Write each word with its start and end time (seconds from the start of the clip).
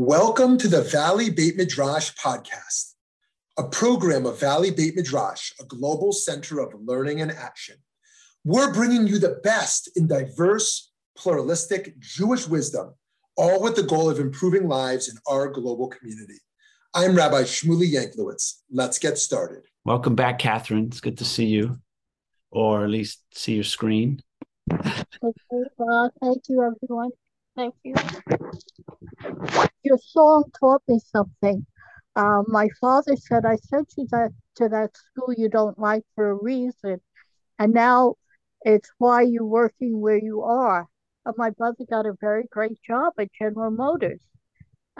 Welcome 0.00 0.58
to 0.58 0.68
the 0.68 0.82
Valley 0.82 1.28
Beit 1.28 1.56
Midrash 1.56 2.12
podcast, 2.14 2.92
a 3.58 3.64
program 3.64 4.26
of 4.26 4.38
Valley 4.38 4.70
Beit 4.70 4.94
Midrash, 4.94 5.50
a 5.60 5.64
global 5.64 6.12
center 6.12 6.60
of 6.60 6.72
learning 6.80 7.20
and 7.20 7.32
action. 7.32 7.74
We're 8.44 8.72
bringing 8.72 9.08
you 9.08 9.18
the 9.18 9.40
best 9.42 9.90
in 9.96 10.06
diverse, 10.06 10.92
pluralistic 11.16 11.98
Jewish 11.98 12.46
wisdom, 12.46 12.94
all 13.36 13.60
with 13.60 13.74
the 13.74 13.82
goal 13.82 14.08
of 14.08 14.20
improving 14.20 14.68
lives 14.68 15.08
in 15.08 15.16
our 15.26 15.48
global 15.48 15.88
community. 15.88 16.38
I'm 16.94 17.16
Rabbi 17.16 17.42
Shmuley 17.42 17.92
Yanklowitz. 17.92 18.60
Let's 18.70 19.00
get 19.00 19.18
started. 19.18 19.64
Welcome 19.84 20.14
back, 20.14 20.38
Catherine. 20.38 20.86
It's 20.86 21.00
good 21.00 21.18
to 21.18 21.24
see 21.24 21.46
you, 21.46 21.80
or 22.52 22.84
at 22.84 22.90
least 22.90 23.24
see 23.34 23.54
your 23.54 23.64
screen. 23.64 24.22
Thank 24.70 25.36
you, 25.50 25.66
thank 26.20 26.42
you, 26.48 26.62
everyone. 26.62 27.10
Thank 27.58 27.74
you. 27.82 27.94
Your 29.82 29.98
song 29.98 30.44
taught 30.60 30.82
me 30.86 31.00
something. 31.00 31.66
Uh, 32.14 32.42
my 32.46 32.68
father 32.80 33.16
said, 33.16 33.44
I 33.44 33.56
sent 33.56 33.94
you 33.96 34.06
that, 34.12 34.30
to 34.56 34.68
that 34.68 34.96
school 34.96 35.34
you 35.36 35.48
don't 35.48 35.76
like 35.76 36.04
for 36.14 36.30
a 36.30 36.34
reason. 36.34 37.00
And 37.58 37.74
now 37.74 38.14
it's 38.62 38.88
why 38.98 39.22
you're 39.22 39.44
working 39.44 40.00
where 40.00 40.22
you 40.22 40.42
are. 40.42 40.86
And 41.26 41.34
my 41.36 41.50
brother 41.50 41.84
got 41.90 42.06
a 42.06 42.14
very 42.20 42.44
great 42.48 42.80
job 42.86 43.14
at 43.18 43.32
General 43.36 43.72
Motors. 43.72 44.22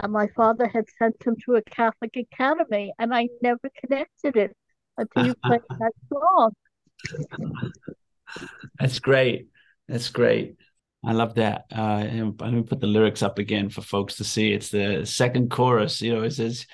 And 0.02 0.12
my 0.12 0.26
father 0.34 0.66
had 0.66 0.86
sent 0.98 1.14
him 1.24 1.36
to 1.44 1.54
a 1.54 1.62
Catholic 1.62 2.16
academy, 2.16 2.92
and 2.98 3.14
I 3.14 3.28
never 3.40 3.70
connected 3.80 4.36
it 4.36 4.56
until 4.96 5.26
you 5.26 5.34
played 5.46 5.60
that 5.78 5.92
song. 6.12 6.52
That's 8.80 8.98
great. 8.98 9.46
That's 9.86 10.08
great. 10.08 10.56
I 11.04 11.12
love 11.12 11.34
that. 11.34 11.66
Uh, 11.74 12.04
let 12.40 12.52
me 12.52 12.62
put 12.62 12.80
the 12.80 12.86
lyrics 12.86 13.22
up 13.22 13.38
again 13.38 13.68
for 13.70 13.82
folks 13.82 14.16
to 14.16 14.24
see. 14.24 14.52
It's 14.52 14.70
the 14.70 15.06
second 15.06 15.50
chorus. 15.50 16.02
You 16.02 16.14
know, 16.14 16.22
it 16.22 16.32
says 16.32 16.66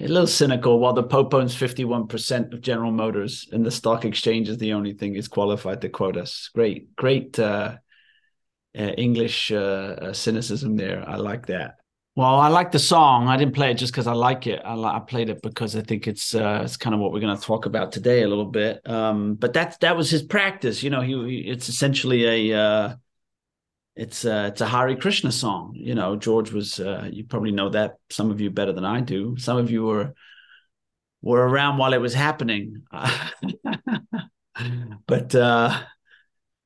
a 0.00 0.08
little 0.08 0.26
cynical. 0.26 0.78
While 0.78 0.94
the 0.94 1.02
Pope 1.02 1.34
owns 1.34 1.54
fifty-one 1.54 2.06
percent 2.06 2.54
of 2.54 2.62
General 2.62 2.92
Motors, 2.92 3.48
and 3.52 3.64
the 3.64 3.70
stock 3.70 4.04
exchange 4.04 4.48
is 4.48 4.58
the 4.58 4.72
only 4.72 4.94
thing 4.94 5.16
is 5.16 5.28
qualified 5.28 5.82
to 5.82 5.90
quote 5.90 6.16
us. 6.16 6.48
Great, 6.54 6.96
great 6.96 7.38
uh, 7.38 7.76
uh, 8.76 8.82
English 8.96 9.52
uh, 9.52 9.56
uh, 9.56 10.12
cynicism 10.14 10.76
there. 10.76 11.04
I 11.06 11.16
like 11.16 11.46
that. 11.46 11.76
Well, 12.16 12.36
I 12.36 12.48
like 12.48 12.72
the 12.72 12.78
song. 12.78 13.28
I 13.28 13.36
didn't 13.36 13.54
play 13.54 13.70
it 13.70 13.74
just 13.74 13.92
because 13.92 14.06
I 14.06 14.12
like 14.12 14.46
it. 14.46 14.60
I, 14.64 14.74
I, 14.74 14.98
played 15.00 15.30
it 15.30 15.40
because 15.40 15.76
I 15.76 15.80
think 15.80 16.06
it's 16.06 16.34
uh, 16.34 16.62
it's 16.64 16.76
kind 16.76 16.94
of 16.94 17.00
what 17.00 17.12
we're 17.12 17.20
going 17.20 17.36
to 17.36 17.42
talk 17.42 17.64
about 17.64 17.92
today 17.92 18.22
a 18.22 18.28
little 18.28 18.46
bit. 18.46 18.80
Um, 18.88 19.34
but 19.34 19.52
that 19.54 19.78
that 19.80 19.96
was 19.96 20.10
his 20.10 20.22
practice. 20.22 20.82
You 20.82 20.90
know, 20.90 21.02
he, 21.02 21.12
he 21.26 21.50
it's 21.50 21.68
essentially 21.68 22.52
a 22.52 22.98
it's 23.94 24.24
a, 24.24 24.46
it's 24.46 24.60
a 24.60 24.66
Hare 24.66 24.96
Krishna 24.96 25.30
song. 25.32 25.72
You 25.74 25.94
know, 25.94 26.16
George 26.16 26.52
was 26.52 26.80
uh, 26.80 27.08
you 27.10 27.24
probably 27.24 27.52
know 27.52 27.68
that 27.70 27.96
some 28.10 28.30
of 28.30 28.40
you 28.40 28.50
better 28.50 28.72
than 28.72 28.84
I 28.84 29.00
do. 29.00 29.36
Some 29.38 29.58
of 29.58 29.70
you 29.70 29.84
were 29.84 30.14
were 31.20 31.46
around 31.46 31.78
while 31.78 31.92
it 31.92 32.00
was 32.00 32.14
happening. 32.14 32.82
but 35.06 35.34
uh, 35.34 35.82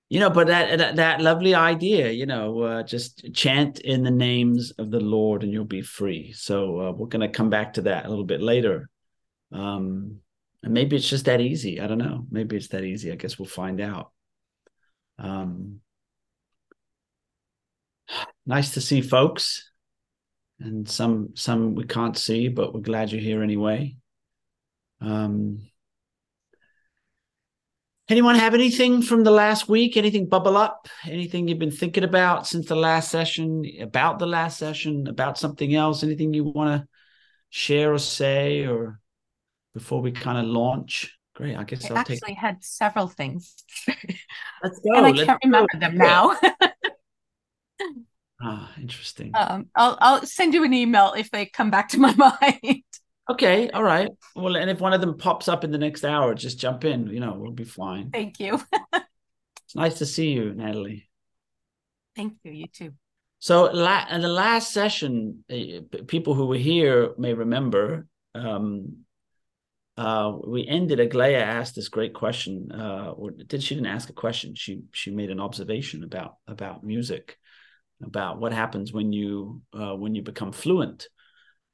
you 0.09 0.21
know, 0.21 0.31
but 0.31 0.47
that 0.47 0.79
that, 0.79 0.97
that 0.97 1.21
lovely 1.21 1.55
idea, 1.55 2.11
you 2.11 2.27
know, 2.27 2.61
uh, 2.61 2.83
just 2.85 3.35
chant 3.35 3.81
in 3.81 4.05
the 4.05 4.11
names 4.11 4.71
of 4.79 4.91
the 4.91 5.01
Lord 5.01 5.43
and 5.43 5.53
you'll 5.53 5.65
be 5.65 5.83
free. 5.83 6.33
So 6.33 6.81
uh, 6.81 6.93
we're 6.93 7.09
going 7.09 7.29
to 7.29 7.37
come 7.37 7.51
back 7.51 7.75
to 7.75 7.83
that 7.83 8.07
a 8.07 8.09
little 8.09 8.25
bit 8.25 8.41
later. 8.41 8.89
Um, 9.53 10.21
and 10.63 10.73
maybe 10.73 10.97
it's 10.97 11.09
just 11.09 11.25
that 11.27 11.41
easy. 11.41 11.81
I 11.81 11.87
don't 11.87 11.99
know. 11.99 12.27
Maybe 12.31 12.57
it's 12.57 12.69
that 12.69 12.85
easy. 12.85 13.13
I 13.13 13.17
guess 13.17 13.39
we'll 13.39 13.47
find 13.47 13.81
out. 13.81 14.13
Um, 15.19 15.81
nice 18.47 18.75
to 18.75 18.81
see 18.81 19.01
folks. 19.01 19.71
And 20.59 20.89
some 20.89 21.31
some 21.35 21.75
we 21.75 21.85
can't 21.85 22.17
see 22.17 22.49
but 22.49 22.73
we're 22.73 22.81
glad 22.81 23.13
you're 23.13 23.21
here 23.21 23.43
anyway. 23.43 23.97
Um 25.01 25.69
anyone 28.09 28.37
have 28.37 28.55
anything 28.55 29.03
from 29.03 29.25
the 29.25 29.31
last 29.31 29.69
week? 29.69 29.97
Anything 29.97 30.29
bubble 30.29 30.57
up? 30.57 30.89
Anything 31.05 31.47
you've 31.47 31.59
been 31.59 31.71
thinking 31.71 32.05
about 32.05 32.47
since 32.47 32.67
the 32.67 32.77
last 32.77 33.11
session 33.11 33.65
about 33.81 34.19
the 34.19 34.27
last 34.27 34.59
session 34.59 35.07
about 35.09 35.37
something 35.37 35.75
else? 35.75 36.03
Anything 36.03 36.33
you 36.33 36.45
want 36.45 36.81
to 36.83 36.89
share 37.51 37.93
or 37.93 37.99
say 37.99 38.65
or 38.65 38.99
before 39.75 40.01
we 40.01 40.13
kind 40.13 40.39
of 40.39 40.47
launch? 40.47 41.13
Great 41.35 41.55
i 41.55 41.65
guess 41.65 41.85
i 41.85 41.91
will 41.91 41.99
actually 41.99 42.17
take... 42.17 42.39
had 42.39 42.65
several 42.65 43.09
things. 43.09 43.57
Let's 44.63 44.79
go 44.85 44.95
and 44.95 45.07
i 45.07 45.11
let's 45.11 45.25
can't 45.25 45.43
go. 45.43 45.49
remember 45.49 45.79
them 45.79 45.99
now 45.99 46.35
Ah, 48.41 48.71
interesting. 48.81 49.33
Um, 49.35 49.67
I'll 49.75 49.97
I'll 50.01 50.27
send 50.27 50.53
you 50.55 50.65
an 50.65 50.75
email 50.75 51.15
if 51.17 51.31
they 51.31 51.47
come 51.47 51.71
back 51.71 51.89
to 51.91 51.99
my 52.01 52.15
mind. 52.15 52.83
Okay, 53.29 53.71
all 53.71 53.83
right. 53.83 54.11
Well, 54.37 54.57
and 54.57 54.71
if 54.71 54.81
one 54.81 54.93
of 54.93 55.01
them 55.01 55.19
pops 55.19 55.49
up 55.49 55.65
in 55.65 55.73
the 55.73 55.79
next 55.79 56.05
hour, 56.05 56.35
just 56.35 56.59
jump 56.59 56.85
in. 56.85 57.09
You 57.09 57.21
know, 57.21 57.35
we'll 57.37 57.53
be 57.53 57.65
fine. 57.65 58.11
Thank 58.11 58.39
you. 58.39 58.61
it's 58.93 59.75
nice 59.75 59.99
to 59.99 60.07
see 60.07 60.31
you, 60.31 60.53
Natalie. 60.55 61.09
Thank 62.15 62.35
you. 62.45 62.53
You 62.53 62.67
too. 62.69 62.93
So, 63.39 63.65
la- 63.65 64.07
in 64.11 64.21
the 64.21 64.29
last 64.29 64.73
session, 64.73 65.45
uh, 65.51 66.03
people 66.07 66.35
who 66.35 66.47
were 66.47 66.57
here 66.57 67.15
may 67.19 67.35
remember. 67.35 68.07
Um, 68.35 68.99
uh, 69.97 70.37
we 70.47 70.67
ended. 70.69 71.01
Aglaya 71.01 71.39
asked 71.39 71.75
this 71.75 71.89
great 71.89 72.13
question. 72.13 72.71
Uh, 72.71 73.13
or 73.17 73.31
did 73.31 73.63
she 73.63 73.75
didn't 73.75 73.89
ask 73.89 74.11
a 74.11 74.13
question? 74.13 74.55
She 74.55 74.83
she 74.93 75.11
made 75.11 75.31
an 75.31 75.41
observation 75.41 76.05
about 76.05 76.37
about 76.47 76.85
music 76.85 77.39
about 78.03 78.39
what 78.39 78.53
happens 78.53 78.93
when 78.93 79.13
you 79.13 79.63
uh, 79.73 79.95
when 79.95 80.15
you 80.15 80.23
become 80.23 80.53
fluent. 80.53 81.09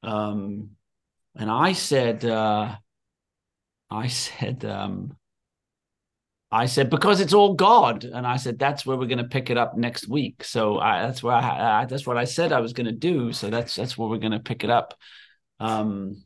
Um, 0.03 0.71
and 1.35 1.49
I 1.49 1.73
said, 1.73 2.23
uh, 2.25 2.75
I 3.89 4.07
said, 4.07 4.65
um, 4.65 5.17
I 6.51 6.67
said 6.67 6.89
because 6.89 7.19
it's 7.19 7.33
all 7.33 7.55
God, 7.55 8.03
and 8.03 8.27
I 8.27 8.37
said 8.37 8.59
that's 8.59 8.85
where 8.85 8.97
we're 8.97 9.07
going 9.07 9.17
to 9.17 9.23
pick 9.23 9.49
it 9.49 9.57
up 9.57 9.75
next 9.75 10.07
week. 10.07 10.43
So 10.43 10.79
I, 10.79 11.01
that's 11.01 11.23
where 11.23 11.35
I, 11.35 11.81
I, 11.81 11.85
that's 11.85 12.05
what 12.05 12.17
I 12.17 12.25
said 12.25 12.51
I 12.51 12.59
was 12.59 12.73
going 12.73 12.85
to 12.85 12.91
do. 12.91 13.33
So 13.33 13.49
that's 13.49 13.75
that's 13.75 13.97
where 13.97 14.07
we're 14.07 14.17
going 14.17 14.33
to 14.33 14.39
pick 14.39 14.63
it 14.63 14.69
up. 14.69 14.93
Um, 15.59 16.23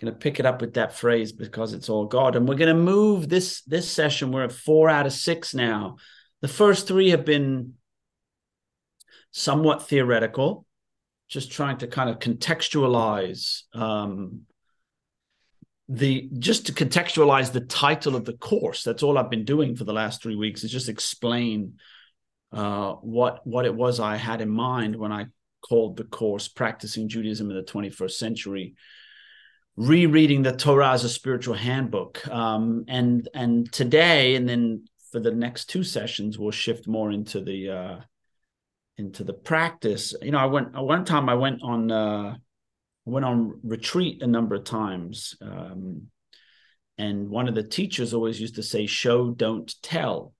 going 0.00 0.12
to 0.12 0.18
pick 0.18 0.40
it 0.40 0.46
up 0.46 0.60
with 0.60 0.74
that 0.74 0.94
phrase 0.94 1.32
because 1.32 1.72
it's 1.72 1.88
all 1.88 2.06
God, 2.06 2.36
and 2.36 2.48
we're 2.48 2.54
going 2.54 2.74
to 2.74 2.80
move 2.80 3.28
this 3.28 3.62
this 3.62 3.90
session. 3.90 4.30
We're 4.30 4.44
at 4.44 4.52
four 4.52 4.88
out 4.88 5.06
of 5.06 5.12
six 5.12 5.54
now. 5.54 5.96
The 6.40 6.48
first 6.48 6.86
three 6.86 7.10
have 7.10 7.24
been 7.24 7.74
somewhat 9.36 9.88
theoretical, 9.88 10.64
just 11.28 11.50
trying 11.50 11.76
to 11.78 11.88
kind 11.88 12.08
of 12.08 12.20
contextualize 12.20 13.62
um, 13.74 14.42
the 15.88 16.30
just 16.38 16.66
to 16.66 16.72
contextualize 16.72 17.52
the 17.52 17.60
title 17.60 18.14
of 18.14 18.24
the 18.24 18.34
course. 18.34 18.84
That's 18.84 19.02
all 19.02 19.18
I've 19.18 19.30
been 19.30 19.44
doing 19.44 19.74
for 19.74 19.82
the 19.82 19.92
last 19.92 20.22
three 20.22 20.36
weeks 20.36 20.62
is 20.62 20.70
just 20.70 20.88
explain 20.88 21.74
uh, 22.52 22.92
what 22.92 23.44
what 23.44 23.66
it 23.66 23.74
was 23.74 23.98
I 23.98 24.16
had 24.16 24.40
in 24.40 24.48
mind 24.48 24.94
when 24.94 25.10
I 25.10 25.26
called 25.68 25.96
the 25.96 26.04
course 26.04 26.46
"Practicing 26.46 27.08
Judaism 27.08 27.50
in 27.50 27.56
the 27.56 27.62
21st 27.62 28.12
Century." 28.12 28.74
rereading 29.76 30.44
the 30.44 30.54
Torah 30.54 30.92
as 30.92 31.02
a 31.02 31.08
spiritual 31.08 31.56
handbook. 31.56 32.24
Um, 32.28 32.84
and 32.86 33.28
and 33.34 33.72
today, 33.72 34.36
and 34.36 34.48
then 34.48 34.84
for 35.10 35.18
the 35.18 35.32
next 35.32 35.64
two 35.64 35.82
sessions, 35.82 36.38
we'll 36.38 36.52
shift 36.52 36.86
more 36.86 37.10
into 37.10 37.40
the 37.40 37.70
uh, 37.70 37.96
into 38.96 39.24
the 39.24 39.32
practice. 39.32 40.14
You 40.22 40.32
know, 40.32 40.38
I 40.38 40.46
went 40.46 40.74
one 40.74 41.04
time. 41.04 41.28
I 41.28 41.34
went 41.34 41.62
on 41.62 41.90
uh, 41.90 42.36
went 43.04 43.24
on 43.24 43.60
retreat 43.62 44.22
a 44.22 44.26
number 44.26 44.54
of 44.54 44.64
times, 44.64 45.36
um, 45.40 46.08
and 46.96 47.28
one 47.28 47.48
of 47.48 47.54
the 47.54 47.62
teachers 47.62 48.14
always 48.14 48.40
used 48.40 48.56
to 48.56 48.62
say, 48.62 48.86
"Show, 48.86 49.30
don't 49.30 49.72
tell," 49.82 50.32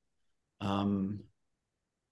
um, 0.61 1.21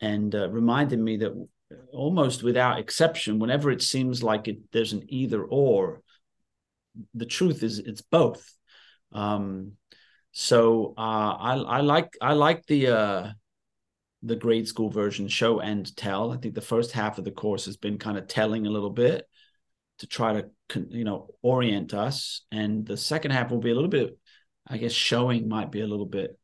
and 0.01 0.35
uh, 0.35 0.51
reminded 0.51 0.99
me 0.99 1.19
that 1.19 1.49
almost 1.93 2.43
without 2.43 2.79
exception, 2.79 3.39
whenever 3.39 3.71
it 3.71 3.83
seems 3.83 4.23
like 4.23 4.49
it, 4.49 4.59
there's 4.73 4.93
an 4.93 5.05
either 5.09 5.43
or, 5.43 6.03
the 7.15 7.27
truth 7.27 7.63
is 7.63 7.79
it's 7.79 8.03
both. 8.03 8.55
Um, 9.13 9.73
so 10.33 10.95
uh, 10.97 11.01
I, 11.01 11.55
I 11.55 11.81
like 11.81 12.17
I 12.21 12.33
like 12.33 12.67
the 12.67 12.87
uh, 12.89 13.31
the 14.23 14.37
grade 14.37 14.69
school 14.69 14.89
version 14.89 15.29
show 15.29 15.61
and 15.61 15.95
tell. 15.97 16.33
I 16.33 16.37
think 16.37 16.55
the 16.55 16.61
first 16.61 16.93
half 16.93 17.19
of 17.19 17.25
the 17.25 17.31
course 17.31 17.65
has 17.67 17.77
been 17.77 17.99
kind 17.99 18.17
of 18.17 18.29
telling 18.29 18.67
a 18.67 18.71
little 18.71 18.91
bit 18.91 19.27
to 19.99 20.07
try 20.07 20.41
to 20.41 20.51
you 20.91 21.05
know 21.05 21.35
orient 21.43 21.95
us. 21.95 22.43
And 22.51 22.87
the 22.87 22.97
second 22.97 23.33
half 23.33 23.51
will 23.51 23.59
be 23.61 23.71
a 23.71 23.75
little 23.75 23.91
bit 23.91 24.19
i 24.67 24.77
guess 24.77 24.93
showing 24.93 25.49
might 25.49 25.73
be 25.73 25.81
a 25.81 25.87
little 25.87 26.07
bit 26.07 26.39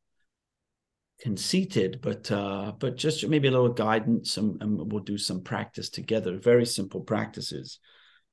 conceited 1.21 2.01
but 2.01 2.31
uh 2.31 2.73
but 2.79 2.97
just 2.97 3.27
maybe 3.27 3.49
a 3.49 3.51
little 3.51 3.69
guidance 3.69 4.37
and, 4.37 4.63
and 4.63 4.93
we'll 4.93 5.03
do 5.03 5.19
some 5.19 5.43
practice 5.43 5.91
together. 5.91 6.39
Very 6.39 6.65
simple 6.65 7.01
practices 7.01 7.81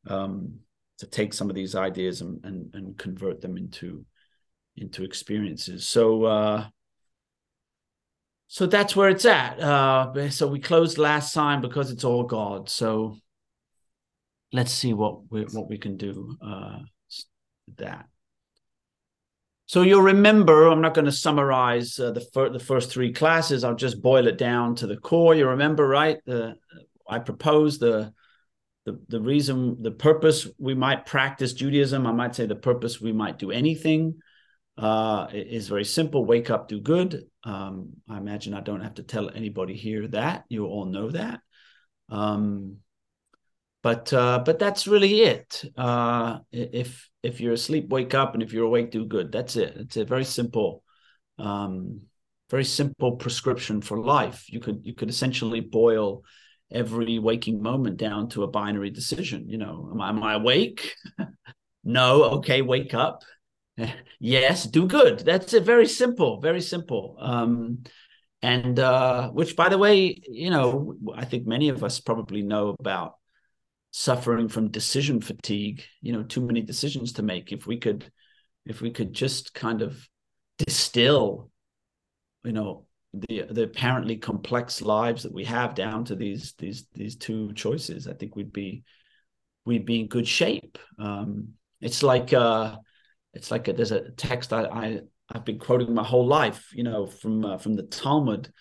um 0.08 0.60
to 1.00 1.08
take 1.08 1.34
some 1.34 1.50
of 1.50 1.56
these 1.56 1.74
ideas 1.74 2.22
and 2.22 2.46
and, 2.46 2.76
and 2.76 2.98
convert 2.98 3.42
them 3.42 3.58
into 3.58 4.06
into 4.76 5.04
experiences. 5.04 5.88
So 5.88 6.26
uh 6.26 6.68
so 8.48 8.66
that's 8.66 8.96
where 8.96 9.10
it's 9.10 9.26
at. 9.26 9.60
Uh, 9.60 10.30
so 10.30 10.48
we 10.48 10.60
closed 10.60 10.98
last 10.98 11.34
time 11.34 11.62
because 11.62 11.92
it's 11.92 12.04
all 12.04 12.24
God. 12.24 12.70
So 12.70 13.18
let's 14.52 14.72
see 14.72 14.94
what 14.94 15.30
we 15.32 15.44
what 15.44 15.70
we 15.70 15.78
can 15.78 15.98
do 15.98 16.38
uh, 16.42 16.80
that. 17.78 18.08
So 19.68 19.82
you'll 19.82 20.04
remember, 20.04 20.68
I'm 20.68 20.82
not 20.82 20.94
going 20.94 21.06
to 21.06 21.12
summarize 21.12 22.00
uh, 22.00 22.12
the, 22.12 22.22
fir- 22.22 22.52
the 22.52 22.60
first 22.60 22.92
three 22.92 23.12
classes. 23.12 23.64
I'll 23.64 23.74
just 23.74 24.00
boil 24.00 24.28
it 24.28 24.38
down 24.38 24.76
to 24.76 24.88
the 24.88 24.98
core. 24.98 25.34
You 25.34 25.48
remember, 25.48 25.88
right? 25.88 26.20
I 27.10 27.20
proposed 27.20 27.80
the, 27.80 28.14
the, 28.86 29.00
the 29.08 29.20
reason, 29.20 29.82
the 29.82 29.90
purpose 29.90 30.48
we 30.60 30.76
might 30.76 31.08
practice 31.08 31.54
Judaism. 31.54 32.06
I 32.06 32.12
might 32.12 32.36
say 32.36 32.46
the 32.46 32.56
purpose 32.56 33.02
we 33.02 33.12
might 33.12 33.40
do 33.40 33.50
anything 33.50 34.20
uh, 34.78 35.28
is 35.32 35.68
very 35.68 35.86
simple. 35.86 36.26
Wake 36.26 36.50
up, 36.50 36.68
do 36.68 36.82
good. 36.82 37.26
Um, 37.44 37.94
I 38.10 38.18
imagine 38.18 38.54
I 38.54 38.62
don't 38.62 38.82
have 38.82 38.96
to 38.96 39.04
tell 39.04 39.30
anybody 39.30 39.76
here 39.76 40.08
that. 40.10 40.46
You 40.50 40.66
all 40.66 40.86
know 40.86 41.10
that. 41.12 41.40
Um, 42.10 42.78
but 43.82 44.12
uh, 44.14 44.40
but 44.44 44.58
that's 44.58 44.88
really 44.88 45.22
it. 45.22 45.64
Uh, 45.78 46.40
if 46.52 47.10
if 47.22 47.40
you're 47.40 47.54
asleep, 47.54 47.90
wake 47.90 48.14
up, 48.14 48.34
and 48.34 48.42
if 48.42 48.52
you're 48.52 48.66
awake, 48.66 48.92
do 48.92 49.06
good. 49.06 49.32
That's 49.32 49.56
it. 49.56 49.76
It's 49.78 49.98
a 49.98 50.06
very 50.06 50.26
simple, 50.26 50.84
um, 51.38 52.02
very 52.50 52.66
simple 52.66 53.14
prescription 53.18 53.82
for 53.82 54.00
life. 54.00 54.52
You 54.52 54.60
could 54.60 54.82
you 54.84 54.96
could 54.96 55.10
essentially 55.10 55.60
boil 55.60 56.24
every 56.72 57.20
waking 57.20 57.62
moment 57.62 57.98
down 57.98 58.30
to 58.30 58.44
a 58.44 58.48
binary 58.48 58.90
decision. 58.90 59.48
You 59.48 59.60
know, 59.60 59.90
am 59.92 60.02
I, 60.02 60.10
am 60.10 60.24
I 60.24 60.34
awake? 60.34 60.96
no. 61.84 62.24
Okay, 62.38 62.64
wake 62.64 62.96
up. 62.96 63.24
yes, 64.20 64.66
do 64.66 64.88
good. 64.88 65.20
That's 65.20 65.54
it. 65.54 65.64
Very 65.64 65.88
simple. 65.88 66.40
Very 66.40 66.62
simple. 66.62 67.18
Um, 67.20 67.84
and 68.42 68.80
uh, 68.80 69.30
which, 69.30 69.56
by 69.56 69.70
the 69.70 69.78
way, 69.78 70.22
you 70.28 70.50
know, 70.50 70.96
I 71.16 71.26
think 71.26 71.48
many 71.48 71.70
of 71.70 71.84
us 71.84 72.00
probably 72.00 72.42
know 72.42 72.76
about 72.80 73.16
suffering 73.98 74.50
from 74.50 74.70
decision 74.70 75.22
fatigue 75.22 75.82
you 76.02 76.12
know 76.12 76.22
too 76.22 76.42
many 76.46 76.60
decisions 76.60 77.14
to 77.14 77.24
make 77.24 77.54
if 77.54 77.66
we 77.66 77.78
could 77.78 78.12
if 78.66 78.82
we 78.82 78.92
could 78.92 79.14
just 79.14 79.54
kind 79.54 79.82
of 79.82 80.06
distill 80.58 81.50
you 82.44 82.52
know 82.52 82.86
the 83.14 83.44
the 83.50 83.64
apparently 83.64 84.18
complex 84.18 84.82
lives 84.82 85.24
that 85.24 85.34
we 85.34 85.46
have 85.46 85.76
down 85.76 86.04
to 86.04 86.14
these 86.14 86.56
these 86.60 86.88
these 86.94 87.16
two 87.16 87.54
choices 87.54 88.06
i 88.06 88.14
think 88.14 88.36
we'd 88.36 88.52
be 88.52 88.84
we'd 89.66 89.86
be 89.86 90.02
in 90.02 90.08
good 90.08 90.28
shape 90.28 90.78
um 91.00 91.48
it's 91.80 92.04
like 92.04 92.34
uh 92.34 92.76
it's 93.36 93.52
like 93.52 93.68
a, 93.68 93.74
there's 93.74 93.92
a 93.92 94.12
text 94.12 94.52
I, 94.54 94.64
I 94.64 95.00
i've 95.30 95.46
been 95.46 95.60
quoting 95.60 95.94
my 95.94 96.04
whole 96.04 96.26
life 96.26 96.70
you 96.74 96.84
know 96.84 97.06
from 97.06 97.46
uh, 97.46 97.58
from 97.58 97.74
the 97.74 97.84
talmud 97.84 98.52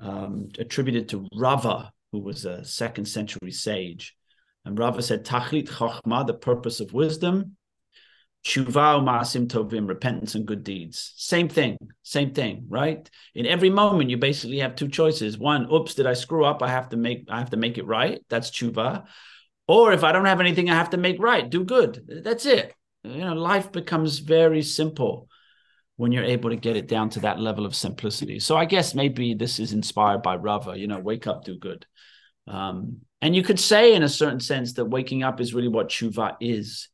um 0.00 0.48
attributed 0.58 1.08
to 1.10 1.28
rava 1.34 1.92
who 2.12 2.20
was 2.20 2.44
a 2.44 2.64
second 2.64 3.06
century 3.06 3.52
sage 3.52 4.16
and 4.68 4.78
Rava 4.78 5.00
said, 5.00 5.24
Tachlit 5.24 5.66
Chochma, 5.66 6.26
the 6.26 6.34
purpose 6.34 6.80
of 6.80 6.92
wisdom, 6.92 7.56
Tshuva 8.44 9.02
Maasim 9.02 9.48
Tovim, 9.48 9.88
repentance 9.88 10.34
and 10.34 10.46
good 10.46 10.62
deeds. 10.62 11.14
Same 11.16 11.48
thing, 11.48 11.78
same 12.02 12.34
thing, 12.34 12.66
right? 12.68 13.08
In 13.34 13.46
every 13.46 13.70
moment, 13.70 14.10
you 14.10 14.18
basically 14.18 14.58
have 14.58 14.76
two 14.76 14.88
choices. 14.88 15.38
One, 15.38 15.72
oops, 15.72 15.94
did 15.94 16.06
I 16.06 16.12
screw 16.12 16.44
up? 16.44 16.62
I 16.62 16.68
have 16.68 16.90
to 16.90 16.98
make 16.98 17.24
I 17.30 17.38
have 17.38 17.50
to 17.50 17.56
make 17.56 17.78
it 17.78 17.86
right. 17.86 18.20
That's 18.28 18.50
tshuva. 18.50 19.06
Or 19.66 19.92
if 19.92 20.04
I 20.04 20.12
don't 20.12 20.26
have 20.26 20.40
anything, 20.40 20.68
I 20.70 20.74
have 20.74 20.90
to 20.90 20.96
make 20.98 21.18
right. 21.18 21.48
Do 21.48 21.64
good. 21.64 22.22
That's 22.22 22.44
it. 22.44 22.74
You 23.08 23.24
know, 23.24 23.34
life 23.34 23.72
becomes 23.72 24.18
very 24.18 24.62
simple 24.62 25.28
when 25.96 26.12
you're 26.12 26.24
able 26.24 26.50
to 26.50 26.56
get 26.56 26.76
it 26.76 26.86
down 26.86 27.10
to 27.10 27.20
that 27.20 27.40
level 27.40 27.66
of 27.66 27.74
simplicity. 27.74 28.38
So 28.38 28.56
I 28.56 28.66
guess 28.66 28.94
maybe 28.94 29.34
this 29.34 29.58
is 29.58 29.72
inspired 29.72 30.22
by 30.22 30.36
Rava. 30.36 30.78
You 30.78 30.86
know, 30.86 31.00
wake 31.00 31.26
up, 31.26 31.44
do 31.44 31.58
good. 31.58 31.86
Um, 32.46 32.98
and 33.20 33.34
you 33.34 33.42
could 33.42 33.58
say, 33.58 33.94
in 33.94 34.02
a 34.02 34.08
certain 34.08 34.40
sense, 34.40 34.74
that 34.74 34.84
waking 34.84 35.22
up 35.22 35.40
is 35.40 35.54
really 35.54 35.68
what 35.68 35.88
tshuva 35.88 36.36
is. 36.40 36.88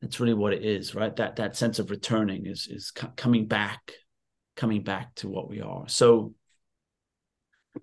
That's 0.00 0.20
really 0.20 0.34
what 0.34 0.52
it 0.52 0.64
is, 0.64 0.94
right? 0.94 1.14
That 1.16 1.36
that 1.36 1.56
sense 1.56 1.78
of 1.78 1.90
returning 1.90 2.46
is 2.46 2.68
is 2.70 2.92
coming 2.92 3.46
back, 3.46 3.92
coming 4.56 4.82
back 4.82 5.14
to 5.16 5.28
what 5.28 5.50
we 5.50 5.60
are. 5.60 5.88
So, 5.88 6.34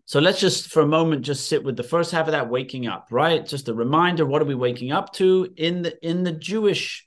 so 0.06 0.20
let's 0.20 0.40
just 0.40 0.70
for 0.70 0.82
a 0.82 0.88
moment 0.88 1.24
just 1.24 1.50
sit 1.50 1.64
with 1.64 1.76
the 1.76 1.84
first 1.84 2.12
half 2.12 2.28
of 2.28 2.32
that 2.32 2.50
waking 2.50 2.88
up, 2.88 3.10
right? 3.12 3.46
Just 3.46 3.68
a 3.68 3.74
reminder: 3.74 4.26
what 4.26 4.42
are 4.42 4.46
we 4.46 4.56
waking 4.56 4.92
up 4.92 5.14
to 5.16 5.54
in 5.58 5.82
the 5.82 6.08
in 6.08 6.24
the 6.24 6.32
Jewish 6.32 7.07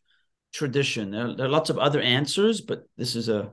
tradition? 0.53 1.11
There, 1.11 1.35
there 1.35 1.47
are 1.47 1.51
lots 1.51 1.71
of 1.71 1.79
other 1.79 2.01
answers, 2.01 2.61
but 2.61 2.85
this 2.97 3.17
is 3.17 3.29
a 3.29 3.51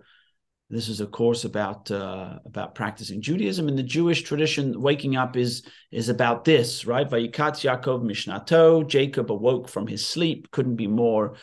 this 0.69 0.89
is 0.89 0.99
a 0.99 1.07
course 1.07 1.45
about 1.45 1.89
uh, 1.91 2.39
about 2.45 2.75
practicing 2.75 3.21
Judaism. 3.21 3.69
In 3.69 3.77
the 3.77 3.83
Jewish 3.83 4.23
tradition, 4.23 4.81
waking 4.81 5.15
up 5.15 5.38
is 5.38 5.63
is 5.91 6.09
about 6.09 6.44
this, 6.44 6.85
right? 6.85 7.09
Vayikat 7.09 7.63
Yaakov 7.63 8.03
Mishnato. 8.03 8.85
Jacob 8.85 9.31
awoke 9.31 9.69
from 9.69 9.88
his 9.88 10.05
sleep. 10.05 10.51
Couldn't 10.51 10.75
be 10.75 10.88
more 10.88 11.35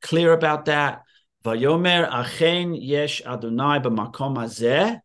clear 0.00 0.32
about 0.32 0.64
that. 0.64 1.02
Vayomer 1.44 2.08
Achen 2.10 2.74
Yesh 2.74 3.20
Adonai 3.24 3.80
b'makom 3.80 4.36
hazeh. 4.36 4.98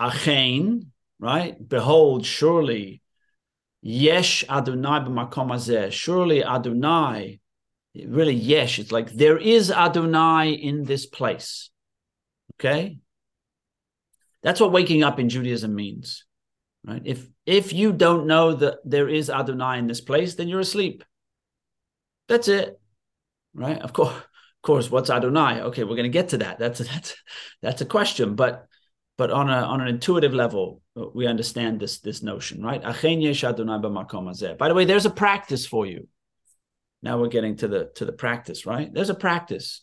Achen, 0.00 0.92
right? 1.18 1.56
Behold, 1.68 2.24
surely 2.24 3.02
Yesh 3.82 4.44
Adonai 4.48 5.00
b'makom 5.00 5.48
hazeh. 5.48 5.92
Surely 5.92 6.42
Adonai, 6.42 7.40
really 7.94 8.34
Yesh. 8.34 8.78
It's 8.78 8.92
like 8.92 9.10
there 9.12 9.38
is 9.38 9.70
Adonai 9.70 10.52
in 10.52 10.84
this 10.84 11.06
place 11.06 11.70
Okay. 12.62 12.98
That's 14.42 14.60
what 14.60 14.72
waking 14.72 15.02
up 15.02 15.18
in 15.18 15.28
Judaism 15.28 15.74
means. 15.74 16.24
Right? 16.84 17.02
If 17.04 17.26
if 17.44 17.72
you 17.72 17.92
don't 17.92 18.26
know 18.26 18.54
that 18.54 18.78
there 18.84 19.08
is 19.08 19.30
Adonai 19.30 19.78
in 19.78 19.86
this 19.86 20.00
place, 20.00 20.34
then 20.34 20.48
you're 20.48 20.60
asleep. 20.60 21.04
That's 22.28 22.48
it. 22.48 22.80
Right? 23.54 23.80
Of 23.80 23.92
course, 23.92 24.14
of 24.14 24.62
course, 24.62 24.90
what's 24.90 25.10
Adonai? 25.10 25.60
Okay, 25.62 25.84
we're 25.84 25.96
going 25.96 26.04
to 26.04 26.08
get 26.08 26.30
to 26.30 26.38
that. 26.38 26.58
That's 26.58 26.80
a, 26.80 26.84
that's 26.92 27.16
that's 27.62 27.80
a 27.80 27.86
question, 27.86 28.34
but 28.34 28.66
but 29.16 29.30
on 29.30 29.48
a 29.48 29.62
on 29.62 29.80
an 29.80 29.88
intuitive 29.88 30.34
level, 30.34 30.82
uh, 30.96 31.06
we 31.14 31.26
understand 31.26 31.80
this 31.80 32.00
this 32.00 32.22
notion, 32.22 32.62
right? 32.62 32.82
By 34.58 34.68
the 34.68 34.74
way, 34.74 34.84
there's 34.84 35.06
a 35.06 35.10
practice 35.10 35.66
for 35.66 35.86
you. 35.86 36.08
Now 37.02 37.18
we're 37.18 37.28
getting 37.28 37.56
to 37.56 37.68
the 37.68 37.90
to 37.96 38.04
the 38.04 38.12
practice, 38.12 38.64
right? 38.64 38.92
There's 38.92 39.10
a 39.10 39.14
practice. 39.14 39.82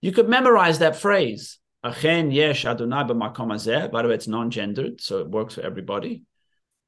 You 0.00 0.12
could 0.12 0.28
memorize 0.28 0.78
that 0.80 0.96
phrase. 0.96 1.58
Achen 1.82 2.30
yesh 2.30 2.66
Adonai 2.66 3.04
b'makom 3.04 3.48
hazeh. 3.48 3.90
By 3.90 4.02
the 4.02 4.08
way, 4.08 4.14
it's 4.14 4.28
non-gendered, 4.28 5.00
so 5.00 5.20
it 5.20 5.30
works 5.30 5.54
for 5.54 5.62
everybody, 5.62 6.24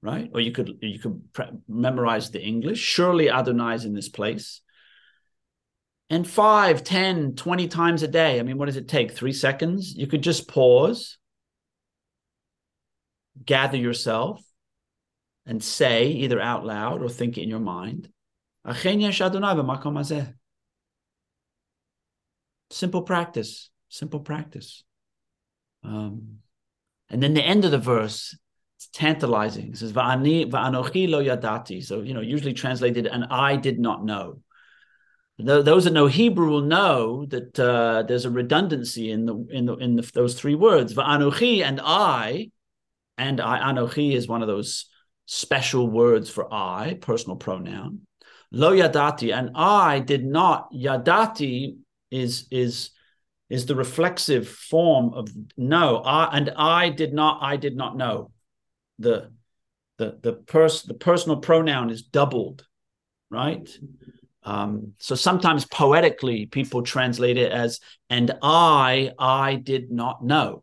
right? 0.02 0.30
Or 0.34 0.40
you 0.40 0.52
could 0.52 0.78
you 0.82 0.98
could 0.98 1.32
pre- 1.32 1.46
memorize 1.66 2.30
the 2.30 2.42
English. 2.42 2.78
Surely 2.78 3.30
Adonai 3.30 3.74
is 3.74 3.84
in 3.84 3.94
this 3.94 4.10
place. 4.10 4.60
And 6.10 6.29
five, 6.29 6.84
ten, 6.84 7.34
twenty 7.36 7.69
times 7.69 8.02
a 8.02 8.08
day. 8.08 8.38
I 8.38 8.43
mean, 8.43 8.58
what 8.58 8.67
does 8.67 8.76
it 8.76 8.88
take? 8.88 9.12
Three 9.12 9.32
seconds? 9.32 9.94
You 9.94 10.06
could 10.06 10.22
just 10.22 10.46
pause, 10.46 11.17
gather 13.43 13.79
yourself, 13.79 14.44
and 15.46 15.64
say 15.64 16.08
either 16.08 16.38
out 16.38 16.67
loud 16.67 17.02
or 17.02 17.08
think 17.08 17.38
it 17.38 17.43
in 17.43 17.48
your 17.48 17.60
mind. 17.60 18.10
Achen 18.64 19.00
yesh 19.00 19.20
Adonai 19.20 19.54
b'makom 19.54 19.98
hazeh. 19.98 20.34
Simple 22.70 23.02
practice 23.02 23.70
simple 23.92 24.20
practice. 24.20 24.82
Um, 25.84 26.38
and 27.10 27.22
then 27.22 27.34
the 27.34 27.42
end 27.42 27.64
of 27.64 27.70
the 27.70 27.78
verse, 27.78 28.36
it's 28.78 28.88
tantalizing. 28.88 29.72
It 29.72 29.78
says, 29.78 29.92
Va'anochi 29.92 31.08
lo 31.08 31.22
yadati. 31.22 31.84
So, 31.84 32.00
you 32.00 32.14
know, 32.14 32.20
usually 32.20 32.54
translated, 32.54 33.06
and 33.06 33.26
I 33.31 33.56
did 33.56 33.78
not 33.78 34.04
know. 34.04 34.40
Those 35.38 35.84
that 35.84 35.92
know 35.92 36.06
Hebrew 36.06 36.50
will 36.50 36.62
know 36.62 37.26
that 37.26 37.58
uh, 37.58 38.04
there's 38.06 38.26
a 38.26 38.31
redundancy 38.31 39.10
in 39.10 39.26
the 39.26 39.34
in 39.50 39.66
the 39.66 39.74
in 39.76 39.96
the, 39.96 40.08
those 40.14 40.38
three 40.38 40.54
words. 40.54 40.94
Va'anochi 40.94 41.64
and 41.64 41.81
I, 41.82 42.50
and 43.19 43.40
I 43.40 43.58
anochi 43.72 44.12
is 44.12 44.28
one 44.28 44.42
of 44.42 44.48
those 44.48 44.86
special 45.26 45.88
words 45.88 46.31
for 46.31 46.52
I, 46.52 46.96
personal 47.00 47.36
pronoun. 47.36 48.06
Lo 48.52 48.72
yadati, 48.72 49.34
and 49.34 49.50
I 49.54 49.98
did 50.00 50.24
not. 50.24 50.70
Yadati 50.72 51.76
is 52.10 52.46
is 52.50 52.90
is 53.48 53.66
the 53.66 53.74
reflexive 53.74 54.46
form 54.46 55.14
of 55.14 55.28
no. 55.56 55.96
I, 55.98 56.36
and 56.36 56.52
I 56.56 56.90
did 56.90 57.14
not. 57.14 57.42
I 57.42 57.56
did 57.56 57.76
not 57.76 57.96
know. 57.96 58.30
The 58.98 59.32
the 59.96 60.18
the 60.22 60.32
pers- 60.34 60.82
the 60.82 60.94
personal 60.94 61.38
pronoun 61.38 61.88
is 61.88 62.02
doubled, 62.02 62.66
right? 63.30 63.68
Um, 64.42 64.94
so 64.98 65.14
sometimes 65.14 65.64
poetically, 65.64 66.46
people 66.46 66.82
translate 66.82 67.38
it 67.38 67.52
as 67.52 67.80
"and 68.10 68.32
I, 68.42 69.12
I 69.18 69.54
did 69.54 69.90
not 69.90 70.22
know," 70.22 70.62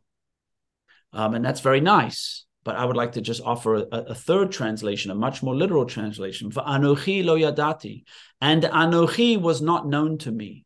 um, 1.11 1.33
and 1.33 1.43
that's 1.43 1.61
very 1.61 1.81
nice. 1.81 2.45
But 2.63 2.75
I 2.75 2.85
would 2.85 2.97
like 2.97 3.13
to 3.13 3.21
just 3.21 3.41
offer 3.43 3.75
a, 3.75 3.81
a 3.91 4.15
third 4.15 4.51
translation, 4.51 5.11
a 5.11 5.15
much 5.15 5.41
more 5.41 5.55
literal 5.55 5.85
translation 5.85 6.51
for 6.51 6.61
"Anochi 6.61 7.23
lo 7.23 7.37
yadati," 7.37 8.03
and 8.41 8.63
Anochi 8.63 9.41
was 9.41 9.61
not 9.61 9.87
known 9.87 10.17
to 10.19 10.31
me 10.31 10.65